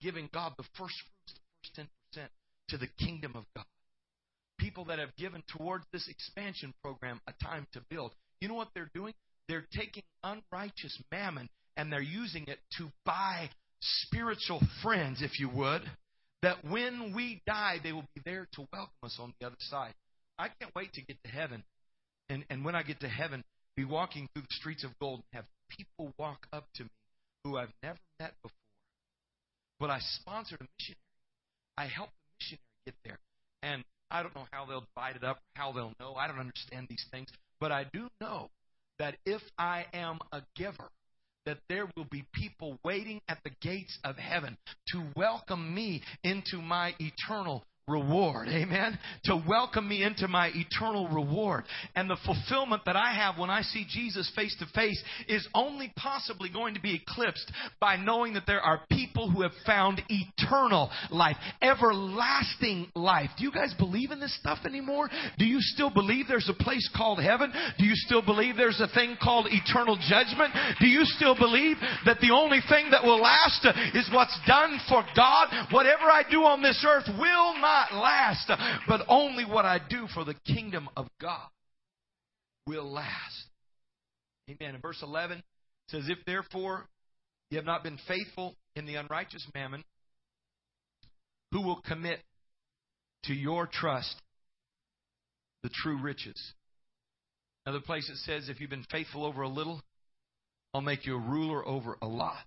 giving 0.00 0.28
god 0.32 0.52
the 0.58 0.64
first 0.76 0.94
fruits 1.00 1.34
the 1.34 1.82
first 1.82 1.88
10% 2.18 2.28
to 2.68 2.78
the 2.78 2.88
kingdom 2.98 3.32
of 3.36 3.44
god. 3.54 3.64
People 4.58 4.86
that 4.86 4.98
have 4.98 5.14
given 5.16 5.42
towards 5.56 5.84
this 5.92 6.08
expansion 6.08 6.74
program 6.82 7.20
a 7.28 7.44
time 7.44 7.66
to 7.72 7.80
build. 7.88 8.12
You 8.40 8.48
know 8.48 8.54
what 8.54 8.68
they're 8.74 8.90
doing? 8.94 9.14
They're 9.48 9.66
taking 9.72 10.02
unrighteous 10.24 11.00
mammon 11.12 11.48
and 11.76 11.92
they're 11.92 12.00
using 12.00 12.44
it 12.46 12.58
to 12.78 12.88
buy 13.04 13.50
spiritual 13.80 14.60
friends, 14.82 15.22
if 15.22 15.38
you 15.38 15.48
would, 15.50 15.82
that 16.42 16.64
when 16.64 17.12
we 17.14 17.42
die, 17.46 17.78
they 17.82 17.92
will 17.92 18.06
be 18.14 18.22
there 18.24 18.46
to 18.54 18.66
welcome 18.72 18.94
us 19.02 19.16
on 19.20 19.32
the 19.40 19.46
other 19.46 19.56
side. 19.58 19.94
I 20.38 20.48
can't 20.60 20.74
wait 20.74 20.92
to 20.94 21.02
get 21.02 21.16
to 21.24 21.30
heaven. 21.30 21.62
And, 22.28 22.44
and 22.50 22.64
when 22.64 22.74
I 22.74 22.82
get 22.82 23.00
to 23.00 23.08
heaven, 23.08 23.44
be 23.76 23.84
walking 23.84 24.28
through 24.32 24.42
the 24.42 24.54
streets 24.54 24.84
of 24.84 24.90
gold 24.98 25.22
and 25.32 25.42
have 25.42 25.44
people 25.68 26.12
walk 26.18 26.46
up 26.52 26.64
to 26.76 26.84
me 26.84 26.90
who 27.44 27.56
I've 27.56 27.72
never 27.82 27.98
met 28.20 28.32
before. 28.42 28.56
But 29.78 29.90
I 29.90 29.98
sponsored 30.20 30.60
a 30.60 30.66
missionary. 30.78 31.00
I 31.76 31.86
helped 31.86 32.12
the 32.12 32.44
missionary 32.44 32.62
get 32.86 32.94
there. 33.04 33.18
And 33.62 33.84
I 34.10 34.22
don't 34.22 34.34
know 34.34 34.46
how 34.50 34.66
they'll 34.66 34.84
divide 34.94 35.16
it 35.16 35.24
up, 35.24 35.40
how 35.54 35.72
they'll 35.72 35.92
know. 36.00 36.14
I 36.14 36.26
don't 36.26 36.38
understand 36.38 36.86
these 36.88 37.04
things. 37.10 37.28
But 37.60 37.72
I 37.72 37.84
do 37.92 38.08
know 38.20 38.50
that 38.98 39.16
if 39.24 39.42
I 39.58 39.86
am 39.92 40.18
a 40.32 40.42
giver, 40.54 40.88
that 41.46 41.58
there 41.68 41.88
will 41.96 42.06
be 42.10 42.24
people 42.34 42.78
waiting 42.84 43.20
at 43.28 43.38
the 43.44 43.50
gates 43.62 43.98
of 44.04 44.16
heaven 44.16 44.56
to 44.88 45.02
welcome 45.16 45.74
me 45.74 46.02
into 46.22 46.60
my 46.60 46.94
eternal 46.98 47.64
reward. 47.88 48.48
Amen. 48.48 48.98
To 49.26 49.40
welcome 49.46 49.88
me 49.88 50.02
into 50.02 50.26
my 50.26 50.50
eternal 50.52 51.06
reward. 51.06 51.62
And 51.94 52.10
the 52.10 52.16
fulfillment 52.26 52.82
that 52.84 52.96
I 52.96 53.14
have 53.14 53.38
when 53.38 53.48
I 53.48 53.62
see 53.62 53.86
Jesus 53.88 54.28
face 54.34 54.56
to 54.58 54.66
face 54.74 55.00
is 55.28 55.46
only 55.54 55.92
possibly 55.94 56.50
going 56.52 56.74
to 56.74 56.80
be 56.80 56.96
eclipsed 56.96 57.48
by 57.78 57.94
knowing 57.94 58.34
that 58.34 58.42
there 58.44 58.60
are 58.60 58.80
people 58.90 59.30
who 59.30 59.42
have 59.42 59.52
found 59.64 60.02
eternal 60.08 60.90
life, 61.12 61.36
everlasting 61.62 62.90
life. 62.96 63.30
Do 63.38 63.44
you 63.44 63.52
guys 63.52 63.72
believe 63.78 64.10
in 64.10 64.18
this 64.18 64.36
stuff 64.36 64.58
anymore? 64.66 65.08
Do 65.38 65.44
you 65.44 65.58
still 65.60 65.90
believe 65.90 66.26
there's 66.26 66.50
a 66.50 66.64
place 66.64 66.90
called 66.96 67.22
heaven? 67.22 67.52
Do 67.78 67.84
you 67.84 67.94
still 67.94 68.20
believe 68.20 68.56
there's 68.56 68.80
a 68.80 68.92
thing 68.92 69.16
called 69.22 69.46
eternal 69.48 69.96
judgment? 70.08 70.52
Do 70.80 70.88
you 70.88 71.04
still 71.04 71.38
believe 71.38 71.76
that 72.04 72.18
the 72.20 72.34
only 72.34 72.58
thing 72.68 72.90
that 72.90 73.04
will 73.04 73.22
last 73.22 73.64
is 73.94 74.10
what's 74.12 74.36
done 74.44 74.80
for 74.88 75.04
God? 75.14 75.68
Whatever 75.70 76.10
I 76.10 76.24
do 76.28 76.42
on 76.42 76.62
this 76.62 76.84
earth 76.84 77.06
will 77.16 77.54
not 77.60 77.75
not 77.76 78.00
last, 78.00 78.50
but 78.88 79.02
only 79.08 79.44
what 79.44 79.64
I 79.64 79.78
do 79.78 80.06
for 80.14 80.24
the 80.24 80.34
kingdom 80.46 80.88
of 80.96 81.06
God 81.20 81.48
will 82.66 82.90
last. 82.90 83.48
Amen. 84.48 84.74
In 84.74 84.80
verse 84.80 85.00
11, 85.02 85.42
says, 85.88 86.04
If 86.08 86.18
therefore 86.26 86.86
you 87.50 87.58
have 87.58 87.66
not 87.66 87.82
been 87.82 87.98
faithful 88.08 88.54
in 88.74 88.86
the 88.86 88.96
unrighteous 88.96 89.46
mammon, 89.54 89.84
who 91.52 91.62
will 91.62 91.80
commit 91.80 92.20
to 93.24 93.34
your 93.34 93.68
trust 93.70 94.14
the 95.62 95.70
true 95.82 96.00
riches? 96.00 96.54
Another 97.64 97.82
place 97.84 98.08
it 98.08 98.16
says, 98.18 98.48
If 98.48 98.60
you've 98.60 98.70
been 98.70 98.86
faithful 98.90 99.24
over 99.24 99.42
a 99.42 99.48
little, 99.48 99.80
I'll 100.72 100.80
make 100.80 101.06
you 101.06 101.16
a 101.16 101.20
ruler 101.20 101.66
over 101.66 101.96
a 102.00 102.06
lot. 102.06 102.44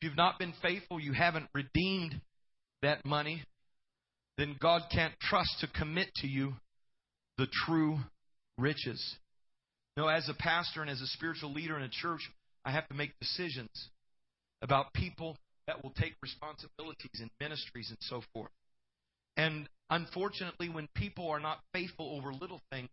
If 0.00 0.08
you've 0.08 0.16
not 0.16 0.38
been 0.38 0.54
faithful, 0.62 0.98
you 0.98 1.12
haven't 1.12 1.48
redeemed 1.54 2.20
that 2.82 3.04
money, 3.04 3.44
then 4.40 4.56
God 4.58 4.82
can't 4.90 5.12
trust 5.20 5.60
to 5.60 5.66
commit 5.66 6.14
to 6.16 6.26
you 6.26 6.54
the 7.36 7.46
true 7.66 7.98
riches. 8.56 9.16
No, 9.96 10.08
as 10.08 10.28
a 10.28 10.34
pastor 10.34 10.80
and 10.80 10.90
as 10.90 11.00
a 11.00 11.06
spiritual 11.06 11.52
leader 11.52 11.76
in 11.76 11.82
a 11.82 11.88
church, 11.90 12.20
I 12.64 12.72
have 12.72 12.88
to 12.88 12.94
make 12.94 13.18
decisions 13.20 13.70
about 14.62 14.92
people 14.94 15.36
that 15.66 15.82
will 15.82 15.90
take 15.90 16.14
responsibilities 16.22 17.20
in 17.20 17.30
ministries 17.40 17.90
and 17.90 17.98
so 18.00 18.22
forth. 18.32 18.50
And 19.36 19.68
unfortunately, 19.88 20.68
when 20.68 20.88
people 20.94 21.28
are 21.28 21.40
not 21.40 21.60
faithful 21.72 22.16
over 22.16 22.32
little 22.32 22.60
things, 22.70 22.88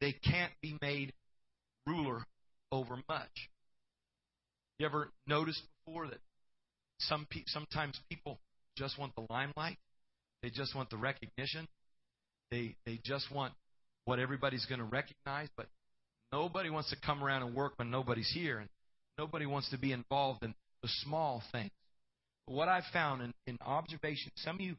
they 0.00 0.12
can't 0.12 0.52
be 0.62 0.76
made 0.82 1.12
ruler 1.86 2.24
over 2.72 2.96
much. 3.08 3.48
You 4.78 4.86
ever 4.86 5.10
noticed 5.26 5.62
before 5.84 6.08
that 6.08 6.20
some 7.00 7.26
pe- 7.30 7.44
sometimes 7.46 7.98
people 8.08 8.38
just 8.76 8.98
want 8.98 9.14
the 9.14 9.26
limelight, 9.30 9.78
they 10.42 10.50
just 10.50 10.74
want 10.74 10.90
the 10.90 10.96
recognition, 10.96 11.68
they 12.50 12.74
they 12.86 12.98
just 13.04 13.30
want 13.32 13.52
what 14.04 14.18
everybody's 14.18 14.66
going 14.66 14.78
to 14.78 14.84
recognize, 14.84 15.48
but 15.56 15.66
nobody 16.32 16.70
wants 16.70 16.90
to 16.90 16.96
come 17.04 17.22
around 17.22 17.42
and 17.42 17.54
work 17.54 17.74
when 17.76 17.90
nobody's 17.90 18.30
here, 18.32 18.58
and 18.58 18.68
nobody 19.18 19.46
wants 19.46 19.70
to 19.70 19.78
be 19.78 19.92
involved 19.92 20.42
in 20.42 20.54
the 20.82 20.88
small 21.02 21.42
things. 21.52 21.70
But 22.46 22.54
what 22.54 22.68
I've 22.68 22.84
found 22.92 23.22
in, 23.22 23.34
in 23.46 23.58
observation, 23.64 24.32
some 24.36 24.56
of 24.56 24.60
you 24.60 24.76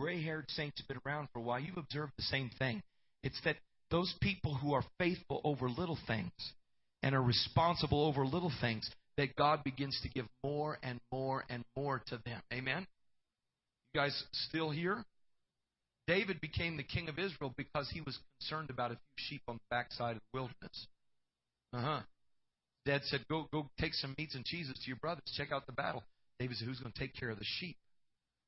gray-haired 0.00 0.50
saints 0.50 0.78
have 0.80 0.88
been 0.88 0.98
around 1.06 1.28
for 1.32 1.38
a 1.38 1.42
while. 1.42 1.60
You've 1.60 1.76
observed 1.76 2.12
the 2.16 2.24
same 2.24 2.50
thing. 2.58 2.82
It's 3.22 3.40
that 3.44 3.56
those 3.90 4.12
people 4.20 4.54
who 4.54 4.72
are 4.74 4.84
faithful 4.98 5.40
over 5.44 5.68
little 5.68 5.98
things 6.06 6.32
and 7.02 7.14
are 7.14 7.22
responsible 7.22 8.04
over 8.04 8.26
little 8.26 8.52
things, 8.60 8.90
that 9.16 9.36
God 9.36 9.64
begins 9.64 9.98
to 10.02 10.08
give 10.08 10.26
more 10.44 10.78
and 10.82 11.00
more 11.12 11.44
and 11.48 11.64
more 11.76 12.02
to 12.08 12.20
them. 12.24 12.40
Amen? 12.52 12.86
Guys 13.96 14.24
still 14.48 14.70
here? 14.70 15.02
David 16.06 16.38
became 16.42 16.76
the 16.76 16.82
king 16.82 17.08
of 17.08 17.18
Israel 17.18 17.54
because 17.56 17.88
he 17.88 18.02
was 18.02 18.18
concerned 18.38 18.68
about 18.68 18.90
a 18.90 18.94
few 18.94 19.00
sheep 19.16 19.42
on 19.48 19.54
the 19.54 19.64
backside 19.70 20.16
of 20.16 20.22
the 20.32 20.38
wilderness. 20.38 20.86
Uh 21.72 21.80
huh. 21.80 22.00
Dad 22.84 23.00
said, 23.04 23.26
"Go, 23.26 23.48
go, 23.50 23.70
take 23.80 23.94
some 23.94 24.14
meats 24.18 24.34
and 24.34 24.44
cheeses 24.44 24.74
to 24.74 24.86
your 24.86 24.98
brothers. 24.98 25.24
Check 25.34 25.50
out 25.50 25.64
the 25.64 25.72
battle." 25.72 26.04
David 26.38 26.58
said, 26.58 26.68
"Who's 26.68 26.78
going 26.78 26.92
to 26.92 26.98
take 26.98 27.14
care 27.14 27.30
of 27.30 27.38
the 27.38 27.46
sheep? 27.46 27.78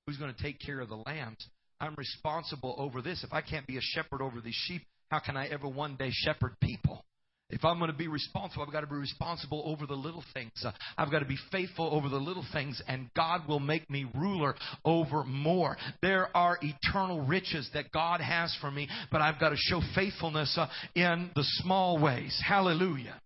Who's 0.06 0.18
going 0.18 0.34
to 0.34 0.42
take 0.42 0.60
care 0.60 0.80
of 0.80 0.90
the 0.90 1.02
lambs? 1.06 1.48
I'm 1.80 1.94
responsible 1.96 2.74
over 2.76 3.00
this. 3.00 3.24
If 3.24 3.32
I 3.32 3.40
can't 3.40 3.66
be 3.66 3.78
a 3.78 3.80
shepherd 3.80 4.20
over 4.20 4.42
these 4.42 4.54
sheep, 4.54 4.82
how 5.10 5.20
can 5.20 5.38
I 5.38 5.46
ever 5.46 5.66
one 5.66 5.96
day 5.96 6.10
shepherd 6.12 6.60
people?" 6.60 7.06
If 7.50 7.64
I'm 7.64 7.78
going 7.78 7.90
to 7.90 7.96
be 7.96 8.08
responsible, 8.08 8.62
I've 8.62 8.72
got 8.72 8.82
to 8.82 8.86
be 8.86 8.96
responsible 8.96 9.62
over 9.64 9.86
the 9.86 9.94
little 9.94 10.22
things. 10.34 10.66
I've 10.98 11.10
got 11.10 11.20
to 11.20 11.24
be 11.24 11.38
faithful 11.50 11.88
over 11.92 12.10
the 12.10 12.16
little 12.16 12.44
things, 12.52 12.82
and 12.86 13.08
God 13.16 13.48
will 13.48 13.60
make 13.60 13.88
me 13.88 14.06
ruler 14.14 14.54
over 14.84 15.24
more. 15.24 15.78
There 16.02 16.28
are 16.36 16.58
eternal 16.60 17.22
riches 17.22 17.70
that 17.72 17.90
God 17.90 18.20
has 18.20 18.54
for 18.60 18.70
me, 18.70 18.86
but 19.10 19.22
I've 19.22 19.40
got 19.40 19.50
to 19.50 19.56
show 19.56 19.80
faithfulness 19.94 20.58
uh, 20.58 20.68
in 20.94 21.30
the 21.34 21.44
small 21.62 21.98
ways. 21.98 22.38
Hallelujah. 22.46 23.18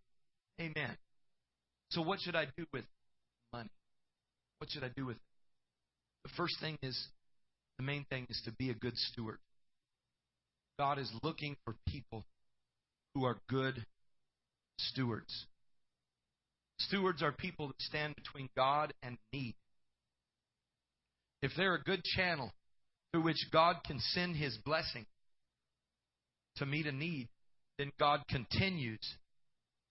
Amen. 0.60 0.96
So, 1.90 2.00
what 2.02 2.20
should 2.20 2.36
I 2.36 2.46
do 2.56 2.64
with 2.72 2.84
money? 3.52 3.70
What 4.58 4.70
should 4.70 4.84
I 4.84 4.90
do 4.96 5.06
with 5.06 5.16
it? 5.16 5.22
The 6.22 6.30
first 6.36 6.54
thing 6.60 6.78
is, 6.80 7.08
the 7.78 7.84
main 7.84 8.06
thing 8.08 8.28
is 8.30 8.40
to 8.44 8.52
be 8.52 8.70
a 8.70 8.74
good 8.74 8.96
steward. 8.96 9.38
God 10.78 11.00
is 11.00 11.10
looking 11.24 11.56
for 11.64 11.74
people 11.88 12.24
who 13.14 13.24
are 13.24 13.36
good 13.48 13.84
stewards. 14.90 15.46
Stewards 16.78 17.22
are 17.22 17.32
people 17.32 17.68
that 17.68 17.80
stand 17.80 18.16
between 18.16 18.48
God 18.56 18.92
and 19.02 19.16
need. 19.32 19.54
If 21.42 21.52
they're 21.56 21.74
a 21.74 21.82
good 21.82 22.02
channel 22.04 22.52
through 23.12 23.22
which 23.22 23.48
God 23.52 23.76
can 23.86 23.98
send 24.00 24.36
His 24.36 24.56
blessing 24.64 25.06
to 26.56 26.66
meet 26.66 26.86
a 26.86 26.92
need, 26.92 27.28
then 27.78 27.92
God 27.98 28.22
continues 28.28 29.00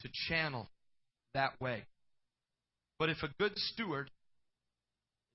to 0.02 0.10
channel 0.28 0.68
that 1.34 1.60
way. 1.60 1.84
But 3.00 3.10
if 3.10 3.18
a 3.24 3.30
good 3.40 3.54
steward 3.56 4.10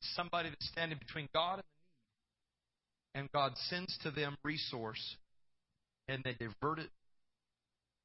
is 0.02 0.14
somebody 0.14 0.50
that's 0.50 0.68
standing 0.68 0.98
between 0.98 1.28
God 1.34 1.54
and 1.54 1.62
the 1.62 1.62
need, 1.62 3.20
and 3.20 3.32
God 3.32 3.52
sends 3.68 3.96
to 4.02 4.10
them 4.10 4.36
resource, 4.44 5.16
and 6.08 6.22
they 6.22 6.34
divert 6.34 6.78
it 6.78 6.90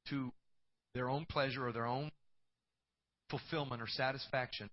to 0.08 0.32
their 0.94 1.08
own 1.08 1.26
pleasure 1.28 1.66
or 1.66 1.72
their 1.72 1.86
own 1.86 2.10
fulfillment 3.30 3.80
or 3.80 3.88
satisfaction, 3.88 4.68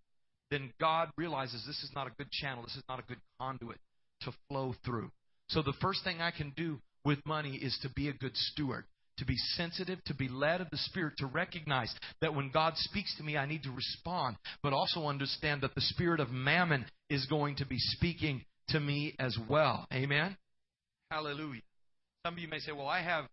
then 0.52 0.72
God 0.80 1.10
realizes 1.18 1.64
this 1.66 1.84
is 1.84 1.92
not 1.96 2.08
a 2.08 2.12
good 2.18 2.32
channel, 2.32 2.64
this 2.64 2.76
is 2.76 2.84
not 2.90 3.00
a 3.00 3.04
good 3.04 3.20
conduit 3.40 3.78
to 4.22 4.32
flow 4.48 4.74
through. 4.86 5.12
So 5.48 5.62
the 5.62 5.74
first 5.82 6.04
thing 6.04 6.22
I 6.22 6.32
can 6.32 6.54
do 6.56 6.80
with 7.06 7.26
money 7.26 7.56
is 7.56 7.78
to 7.84 7.90
be 7.90 8.10
a 8.10 8.14
good 8.14 8.36
steward, 8.36 8.86
to 9.18 9.26
be 9.26 9.36
sensitive, 9.56 10.04
to 10.06 10.14
be 10.14 10.28
led 10.28 10.62
of 10.62 10.70
the 10.70 10.78
Spirit, 10.78 11.14
to 11.18 11.26
recognize 11.26 11.94
that 12.22 12.36
when 12.36 12.52
God 12.52 12.74
speaks 12.76 13.16
to 13.18 13.24
me, 13.24 13.38
I 13.38 13.46
need 13.46 13.64
to 13.64 13.72
respond, 13.72 14.36
but 14.62 14.74
also 14.74 15.08
understand 15.08 15.62
that 15.62 15.76
the 15.76 15.82
spirit 15.82 16.20
of 16.20 16.30
mammon 16.30 16.86
is 17.10 17.26
going 17.28 17.56
to 17.58 17.66
be 17.66 17.78
speaking 17.80 18.44
to 18.70 18.80
me 18.80 19.16
as 19.20 19.38
well. 19.50 19.88
Amen? 19.94 20.36
Hallelujah. 21.10 21.62
Some 22.26 22.34
of 22.34 22.40
you 22.40 22.48
may 22.48 22.60
say, 22.60 22.72
well, 22.72 22.88
I 22.88 23.02
have 23.02 23.26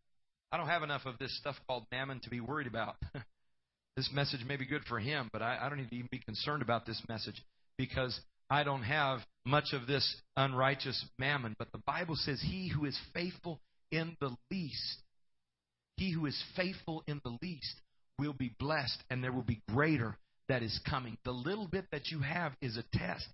I 0.53 0.57
don't 0.57 0.69
have 0.69 0.83
enough 0.83 1.07
of 1.07 1.19
this 1.19 1.37
stuff 1.39 1.57
called 1.67 1.87
mammon 1.91 2.21
to 2.21 2.31
be 2.31 2.41
worried 2.41 2.67
about. 2.67 2.97
this 3.97 4.11
message 4.13 4.45
may 4.47 4.57
be 4.57 4.67
good 4.67 4.85
for 4.89 4.99
him, 4.99 5.29
but 5.33 5.43
I, 5.43 5.59
I 5.61 5.69
don't 5.69 5.79
need 5.79 5.91
to 5.91 5.97
even 5.97 6.09
be 6.11 6.21
concerned 6.21 6.63
about 6.63 6.87
this 6.87 7.03
message 7.09 7.43
because 7.77 8.19
I 8.49 8.63
don't 8.63 8.83
have 8.83 9.21
much 9.45 9.73
of 9.73 9.87
this 9.87 10.17
unrighteous 10.37 11.05
mammon. 11.19 11.57
But 11.59 11.73
the 11.73 11.83
Bible 11.87 12.15
says, 12.17 12.41
He 12.41 12.69
who 12.69 12.85
is 12.85 12.99
faithful 13.13 13.61
in 13.91 14.17
the 14.21 14.37
least, 14.51 15.03
he 15.97 16.13
who 16.13 16.27
is 16.27 16.43
faithful 16.55 17.03
in 17.07 17.21
the 17.25 17.37
least 17.43 17.81
will 18.19 18.33
be 18.33 18.55
blessed, 18.59 19.03
and 19.11 19.23
there 19.23 19.33
will 19.33 19.43
be 19.43 19.63
greater 19.69 20.17
that 20.49 20.63
is 20.63 20.79
coming. 20.89 21.19
The 21.25 21.33
little 21.33 21.67
bit 21.67 21.87
that 21.91 22.09
you 22.09 22.21
have 22.21 22.53
is 22.61 22.77
a 22.77 22.85
test. 22.97 23.27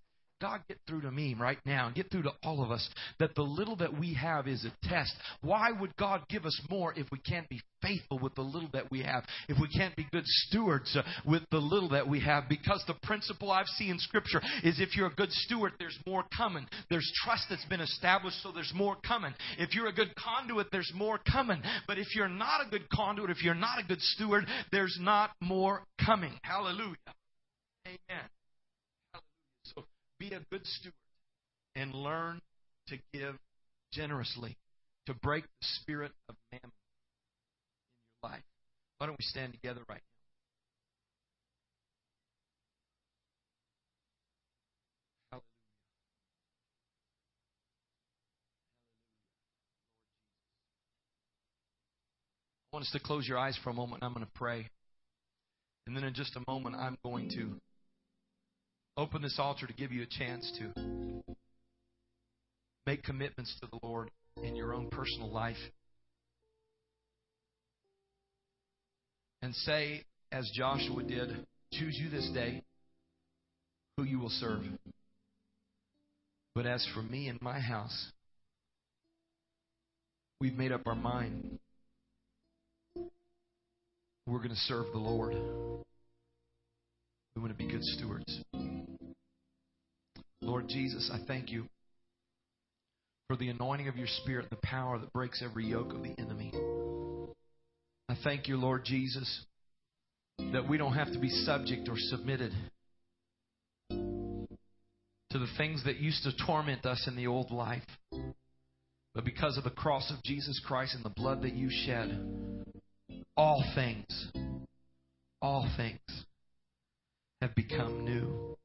God, 0.43 0.61
get 0.67 0.79
through 0.89 1.03
to 1.03 1.11
me 1.13 1.37
right 1.39 1.59
now 1.65 1.87
and 1.87 1.95
get 1.95 2.11
through 2.11 2.25
to 2.25 2.33
all 2.43 2.65
of 2.65 2.73
us 2.73 2.87
that 3.21 3.37
the 3.37 3.43
little 3.43 3.77
that 3.77 3.97
we 3.97 4.15
have 4.15 4.49
is 4.49 4.65
a 4.65 4.89
test. 4.89 5.15
Why 5.41 5.71
would 5.71 5.97
God 5.97 6.23
give 6.29 6.45
us 6.45 6.61
more 6.69 6.93
if 6.97 7.07
we 7.13 7.19
can't 7.19 7.49
be 7.49 7.61
faithful 7.81 8.19
with 8.19 8.35
the 8.35 8.43
little 8.43 8.69
that 8.73 8.91
we 8.91 9.03
have? 9.03 9.25
If 9.49 9.59
we 9.61 9.69
can't 9.69 9.95
be 9.95 10.05
good 10.11 10.27
stewards 10.27 10.97
uh, 10.97 11.03
with 11.25 11.43
the 11.53 11.59
little 11.59 11.91
that 11.91 12.09
we 12.09 12.19
have? 12.23 12.49
Because 12.49 12.83
the 12.89 12.97
principle 13.05 13.53
I've 13.53 13.69
seen 13.69 13.91
in 13.91 13.99
Scripture 14.01 14.43
is 14.65 14.81
if 14.81 14.97
you're 14.97 15.07
a 15.07 15.15
good 15.15 15.31
steward, 15.31 15.75
there's 15.79 15.99
more 16.09 16.25
coming. 16.37 16.67
There's 16.91 17.11
trust 17.23 17.45
that's 17.49 17.65
been 17.67 17.81
established, 17.81 18.43
so 18.43 18.51
there's 18.51 18.73
more 18.75 18.97
coming. 19.07 19.35
If 19.59 19.75
you're 19.77 19.87
a 19.87 19.93
good 19.93 20.13
conduit, 20.17 20.73
there's 20.73 20.91
more 20.93 21.21
coming. 21.31 21.63
But 21.87 21.99
if 21.99 22.17
you're 22.17 22.29
not 22.29 22.67
a 22.67 22.69
good 22.69 22.91
conduit, 22.91 23.31
if 23.31 23.45
you're 23.45 23.55
not 23.55 23.79
a 23.79 23.87
good 23.87 24.01
steward, 24.01 24.47
there's 24.73 24.99
not 25.01 25.31
more 25.41 25.85
coming. 26.05 26.33
Hallelujah. 26.43 26.97
Amen 27.87 28.29
be 30.23 30.35
a 30.35 30.41
good 30.51 30.65
steward 30.65 30.95
and 31.75 31.93
learn 31.95 32.41
to 32.87 32.97
give 33.13 33.35
generously, 33.93 34.57
to 35.07 35.15
break 35.15 35.43
the 35.43 35.67
spirit 35.81 36.13
of 36.29 36.37
mammon 36.53 36.63
in 36.65 36.71
your 38.23 38.31
life. 38.31 38.45
Why 38.99 39.07
don't 39.07 39.19
we 39.19 39.25
stand 39.25 39.53
together 39.53 39.81
right 39.89 40.01
now? 45.33 45.39
Hallelujah. 45.39 45.43
I 52.73 52.77
want 52.77 52.85
us 52.85 52.93
to 52.93 53.01
close 53.01 53.27
your 53.27 53.39
eyes 53.39 53.59
for 53.65 53.71
a 53.71 53.75
moment. 53.75 54.05
I'm 54.05 54.13
going 54.13 54.25
to 54.25 54.33
pray. 54.37 54.69
And 55.89 55.97
then 55.97 56.05
in 56.05 56.15
just 56.15 56.37
a 56.37 56.43
moment, 56.49 56.77
I'm 56.77 56.97
going 57.05 57.29
to 57.31 57.57
open 58.97 59.23
this 59.23 59.39
altar 59.39 59.67
to 59.67 59.73
give 59.73 59.93
you 59.93 60.03
a 60.03 60.07
chance 60.07 60.51
to 60.59 61.25
make 62.87 63.03
commitments 63.03 63.55
to 63.61 63.69
the 63.71 63.79
Lord 63.83 64.11
in 64.43 64.57
your 64.57 64.75
own 64.75 64.89
personal 64.91 65.31
life. 65.31 65.57
And 69.41 69.55
say, 69.55 70.05
as 70.31 70.51
Joshua 70.55 71.03
did, 71.03 71.47
choose 71.73 71.99
you 72.01 72.11
this 72.11 72.31
day 72.33 72.63
who 73.97 74.05
you 74.05 74.19
will 74.19 74.31
serve. 74.31 74.63
But 76.55 76.67
as 76.67 76.87
for 76.95 77.03
me 77.03 77.29
and 77.29 77.41
my 77.43 77.59
house, 77.59 78.13
we've 80.41 80.57
made 80.57 80.73
up 80.73 80.87
our 80.87 80.95
mind 80.95 81.59
We're 84.27 84.39
going 84.39 84.51
to 84.51 84.57
serve 84.57 84.87
the 84.93 84.99
Lord. 84.99 85.35
We 87.35 87.43
want 87.43 87.51
to 87.51 87.59
be 87.59 87.71
good 87.71 87.83
stewards. 87.83 88.43
Lord 90.43 90.69
Jesus, 90.69 91.11
I 91.13 91.19
thank 91.27 91.51
you 91.51 91.67
for 93.29 93.37
the 93.37 93.49
anointing 93.49 93.89
of 93.89 93.97
your 93.97 94.09
Spirit, 94.23 94.51
the 94.51 94.57
power 94.57 94.99
that 94.99 95.13
breaks 95.13 95.43
every 95.43 95.67
yoke 95.67 95.95
of 95.95 96.03
the 96.03 96.15
enemy. 96.19 96.53
I 98.09 98.17
thank 98.25 98.49
you, 98.49 98.57
Lord 98.57 98.85
Jesus, 98.85 99.45
that 100.53 100.69
we 100.69 100.77
don't 100.77 100.95
have 100.95 101.13
to 101.13 101.19
be 101.19 101.31
subject 101.31 101.89
or 101.89 101.95
submitted 101.97 102.53
to 103.91 105.39
the 105.39 105.47
things 105.57 105.85
that 105.85 105.97
used 105.97 106.25
to 106.25 106.33
torment 106.45 106.85
us 106.85 107.07
in 107.07 107.17
the 107.17 107.29
old 107.29 107.51
life. 107.51 107.83
But 109.15 109.25
because 109.25 109.57
of 109.57 109.65
the 109.65 109.71
cross 109.71 110.11
of 110.11 110.23
Jesus 110.25 110.61
Christ 110.67 110.95
and 110.95 111.05
the 111.05 111.11
blood 111.11 111.43
that 111.43 111.55
you 111.55 111.69
shed, 111.71 112.19
all 113.37 113.65
things, 113.75 114.29
all 115.41 115.71
things 115.77 116.01
have 117.41 117.55
become 117.55 118.05
new. 118.05 118.57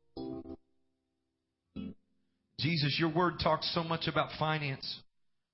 Jesus, 2.60 2.97
your 2.99 3.14
word 3.14 3.36
talks 3.41 3.72
so 3.74 3.84
much 3.84 4.08
about 4.08 4.30
finance, 4.39 4.99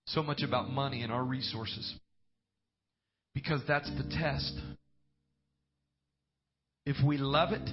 so 0.07 0.23
much 0.23 0.41
about 0.41 0.69
money 0.69 1.01
and 1.01 1.11
our 1.11 1.23
resources. 1.23 1.95
Because 3.33 3.61
that's 3.67 3.89
the 3.97 4.15
test. 4.15 4.53
If 6.85 6.97
we 7.05 7.17
love 7.17 7.51
it, 7.51 7.69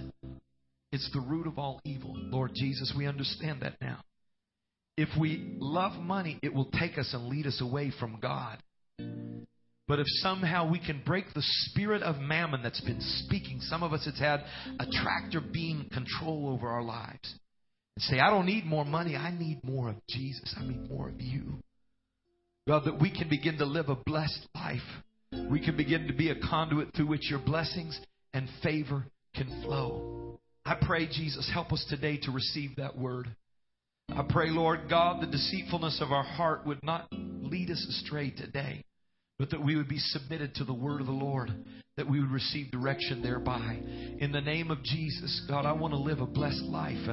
it's 0.92 1.10
the 1.12 1.20
root 1.20 1.46
of 1.46 1.58
all 1.58 1.80
evil. 1.84 2.14
Lord 2.16 2.52
Jesus, 2.54 2.92
we 2.96 3.06
understand 3.06 3.62
that 3.62 3.80
now. 3.80 4.00
If 4.96 5.08
we 5.18 5.56
love 5.58 6.00
money, 6.00 6.38
it 6.42 6.52
will 6.52 6.70
take 6.78 6.98
us 6.98 7.10
and 7.12 7.28
lead 7.28 7.46
us 7.46 7.60
away 7.60 7.92
from 7.98 8.18
God. 8.20 8.58
But 9.86 9.98
if 9.98 10.06
somehow 10.22 10.70
we 10.70 10.78
can 10.78 11.02
break 11.04 11.32
the 11.34 11.42
spirit 11.42 12.02
of 12.02 12.20
mammon 12.20 12.62
that's 12.62 12.80
been 12.80 13.00
speaking, 13.00 13.60
some 13.60 13.82
of 13.82 13.92
us 13.92 14.06
it's 14.06 14.20
had 14.20 14.44
a 14.78 14.86
tractor 14.86 15.40
beam 15.40 15.88
control 15.92 16.48
over 16.48 16.68
our 16.68 16.82
lives. 16.82 17.34
And 18.00 18.06
say, 18.06 18.18
I 18.18 18.30
don't 18.30 18.46
need 18.46 18.64
more 18.64 18.86
money, 18.86 19.14
I 19.14 19.30
need 19.30 19.62
more 19.62 19.90
of 19.90 19.96
Jesus. 20.08 20.54
I 20.58 20.66
need 20.66 20.88
more 20.88 21.10
of 21.10 21.20
you. 21.20 21.62
God, 22.66 22.86
that 22.86 22.98
we 22.98 23.10
can 23.10 23.28
begin 23.28 23.58
to 23.58 23.66
live 23.66 23.90
a 23.90 23.94
blessed 23.94 24.46
life. 24.54 24.78
We 25.50 25.62
can 25.62 25.76
begin 25.76 26.06
to 26.06 26.14
be 26.14 26.30
a 26.30 26.40
conduit 26.40 26.94
through 26.94 27.08
which 27.08 27.28
your 27.28 27.40
blessings 27.40 28.00
and 28.32 28.48
favor 28.62 29.04
can 29.34 29.62
flow. 29.62 30.40
I 30.64 30.76
pray, 30.80 31.08
Jesus, 31.08 31.50
help 31.52 31.74
us 31.74 31.84
today 31.90 32.18
to 32.22 32.30
receive 32.30 32.76
that 32.76 32.96
word. 32.96 33.36
I 34.08 34.24
pray, 34.26 34.48
Lord 34.48 34.88
God, 34.88 35.20
the 35.20 35.26
deceitfulness 35.26 36.00
of 36.00 36.10
our 36.10 36.24
heart 36.24 36.66
would 36.66 36.82
not 36.82 37.06
lead 37.12 37.70
us 37.70 37.84
astray 37.86 38.30
today, 38.30 38.82
but 39.40 39.48
that 39.48 39.64
we 39.64 39.74
would 39.74 39.88
be 39.88 39.98
submitted 39.98 40.54
to 40.54 40.64
the 40.64 40.74
word 40.74 41.00
of 41.00 41.06
the 41.06 41.12
Lord, 41.12 41.50
that 41.96 42.06
we 42.06 42.20
would 42.20 42.30
receive 42.30 42.70
direction 42.70 43.22
thereby. 43.22 43.80
In 44.18 44.32
the 44.32 44.40
name 44.42 44.70
of 44.70 44.82
Jesus, 44.82 45.46
God, 45.48 45.64
I 45.64 45.72
want 45.72 45.94
to 45.94 45.98
live 45.98 46.20
a 46.20 46.26
blessed 46.26 46.64
life. 46.64 47.08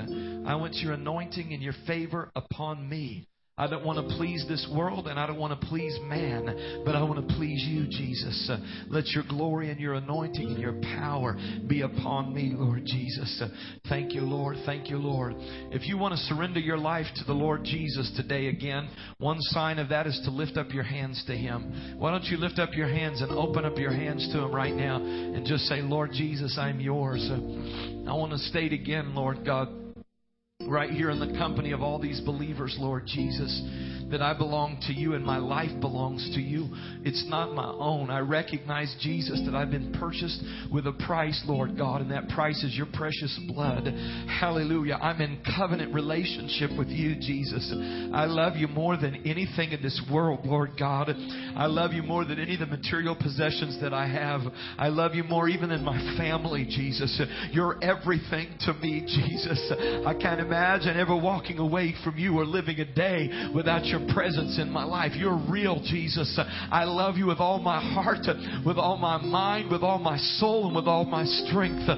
I 0.46 0.54
want 0.56 0.76
your 0.76 0.92
anointing 0.92 1.54
and 1.54 1.64
your 1.64 1.74
favor 1.88 2.30
upon 2.36 2.90
me. 2.90 3.30
I 3.60 3.66
don't 3.66 3.84
want 3.84 4.08
to 4.08 4.16
please 4.16 4.46
this 4.48 4.70
world 4.72 5.08
and 5.08 5.20
I 5.20 5.26
don't 5.26 5.40
want 5.40 5.60
to 5.60 5.68
please 5.68 5.98
man, 6.04 6.84
but 6.86 6.96
I 6.96 7.02
want 7.02 7.28
to 7.28 7.36
please 7.36 7.66
you, 7.68 7.88
Jesus. 7.88 8.52
Uh, 8.52 8.60
let 8.88 9.08
your 9.08 9.24
glory 9.28 9.72
and 9.72 9.80
your 9.80 9.96
anointing 9.96 10.48
and 10.48 10.60
your 10.60 10.80
power 10.96 11.36
be 11.68 11.82
upon 11.82 12.36
me, 12.36 12.52
Lord 12.54 12.84
Jesus. 12.86 13.42
Uh, 13.44 13.48
thank 13.90 14.14
you, 14.14 14.22
Lord. 14.22 14.58
Thank 14.68 14.92
you, 14.92 15.00
Lord. 15.00 15.34
If 15.72 15.88
you 15.88 15.98
want 15.98 16.12
to 16.12 16.20
surrender 16.26 16.60
your 16.60 16.78
life 16.78 17.08
to 17.16 17.24
the 17.24 17.34
Lord 17.34 17.64
Jesus 17.64 18.14
today 18.16 18.50
again, 18.50 18.90
one 19.18 19.38
sign 19.40 19.80
of 19.80 19.90
that 19.90 20.06
is 20.06 20.22
to 20.26 20.30
lift 20.30 20.56
up 20.56 20.72
your 20.72 20.84
hands 20.84 21.24
to 21.26 21.36
Him. 21.36 21.96
Why 21.98 22.12
don't 22.12 22.26
you 22.26 22.38
lift 22.38 22.60
up 22.60 22.76
your 22.76 22.88
hands 22.88 23.24
and 23.24 23.32
open 23.32 23.66
up 23.66 23.80
your 23.80 23.92
hands 23.92 24.30
to 24.34 24.44
Him 24.44 24.54
right 24.54 24.76
now 24.76 24.98
and 24.98 25.48
just 25.48 25.64
say, 25.64 25.82
Lord 25.82 26.12
Jesus, 26.12 26.60
I'm 26.60 26.80
yours. 26.80 27.28
Uh, 27.28 28.08
I 28.08 28.14
want 28.14 28.34
to 28.34 28.38
state 28.38 28.72
again, 28.72 29.16
Lord 29.16 29.44
God 29.44 29.87
right 30.68 30.90
here 30.90 31.10
in 31.10 31.20
the 31.20 31.38
company 31.38 31.72
of 31.72 31.82
all 31.82 32.00
these 32.00 32.20
believers, 32.22 32.76
Lord 32.80 33.06
Jesus 33.06 33.62
that 34.12 34.22
I 34.22 34.34
belong 34.34 34.80
to 34.88 34.94
you 34.94 35.14
and 35.16 35.26
my 35.26 35.38
life 35.38 35.72
belongs 35.82 36.32
to 36.36 36.42
you. 36.42 36.70
It's 37.04 37.26
not 37.28 37.54
my 37.54 37.68
own. 37.68 38.10
I 38.10 38.20
recognize, 38.20 38.96
Jesus, 39.02 39.42
that 39.46 39.56
I've 39.56 39.72
been 39.72 39.94
purchased 39.94 40.42
with 40.72 40.88
a 40.88 40.94
price, 40.94 41.42
Lord 41.46 41.78
God, 41.78 42.02
and 42.02 42.12
that 42.12 42.30
price 42.30 42.64
is 42.64 42.76
your 42.76 42.88
precious 42.94 43.38
blood. 43.48 43.86
Hallelujah. 44.40 44.96
I'm 45.02 45.22
in 45.22 45.40
covenant 45.58 45.94
relationship 45.94 46.72
with 46.78 46.88
you, 46.88 47.16
Jesus. 47.16 47.74
I 48.14 48.26
love 48.26 48.56
you 48.56 48.68
more 48.68 48.98
than 48.98 49.16
anything 49.26 49.72
in 49.72 49.82
this 49.82 50.02
world, 50.12 50.46
Lord 50.46 50.72
God. 50.80 51.10
I 51.56 51.66
love 51.66 51.92
you 51.92 52.04
more 52.04 52.26
than 52.26 52.40
any 52.40 52.54
of 52.54 52.60
the 52.62 52.66
material 52.66 53.16
possessions 53.16 53.80
that 53.82 53.94
I 53.94 54.08
have. 54.08 54.42
I 54.78 54.88
love 54.88 55.16
you 55.16 55.24
more 55.24 55.50
even 55.50 55.70
than 55.70 55.84
my 55.84 55.98
family, 56.18 56.66
Jesus. 56.66 57.22
You're 57.52 57.78
everything 57.84 58.56
to 58.62 58.74
me, 58.74 59.02
Jesus. 59.08 59.74
I 60.06 60.14
can't 60.14 60.40
imagine 60.40 60.98
ever 60.98 61.16
walking 61.16 61.58
away 61.58 61.94
from 62.04 62.18
you 62.18 62.40
or 62.40 62.46
living 62.46 62.80
a 62.80 62.86
day 62.86 63.52
without 63.54 63.86
your 63.86 63.97
your 63.98 64.14
presence 64.14 64.60
in 64.60 64.70
my 64.70 64.84
life. 64.84 65.14
You're 65.16 65.40
real, 65.50 65.82
Jesus. 65.84 66.40
I 66.72 66.84
love 66.84 67.18
you 67.18 67.28
with 67.28 67.40
all 67.40 67.60
my 67.60 67.80
heart, 67.94 68.26
with 68.66 68.78
all 68.78 68.98
my 68.98 69.18
mind, 69.22 69.72
with 69.72 69.84
all 69.84 70.00
my 70.00 70.18
soul, 70.18 70.68
and 70.68 70.76
with 70.76 70.88
all 70.88 71.06
my 71.06 71.26
strength. 71.26 71.90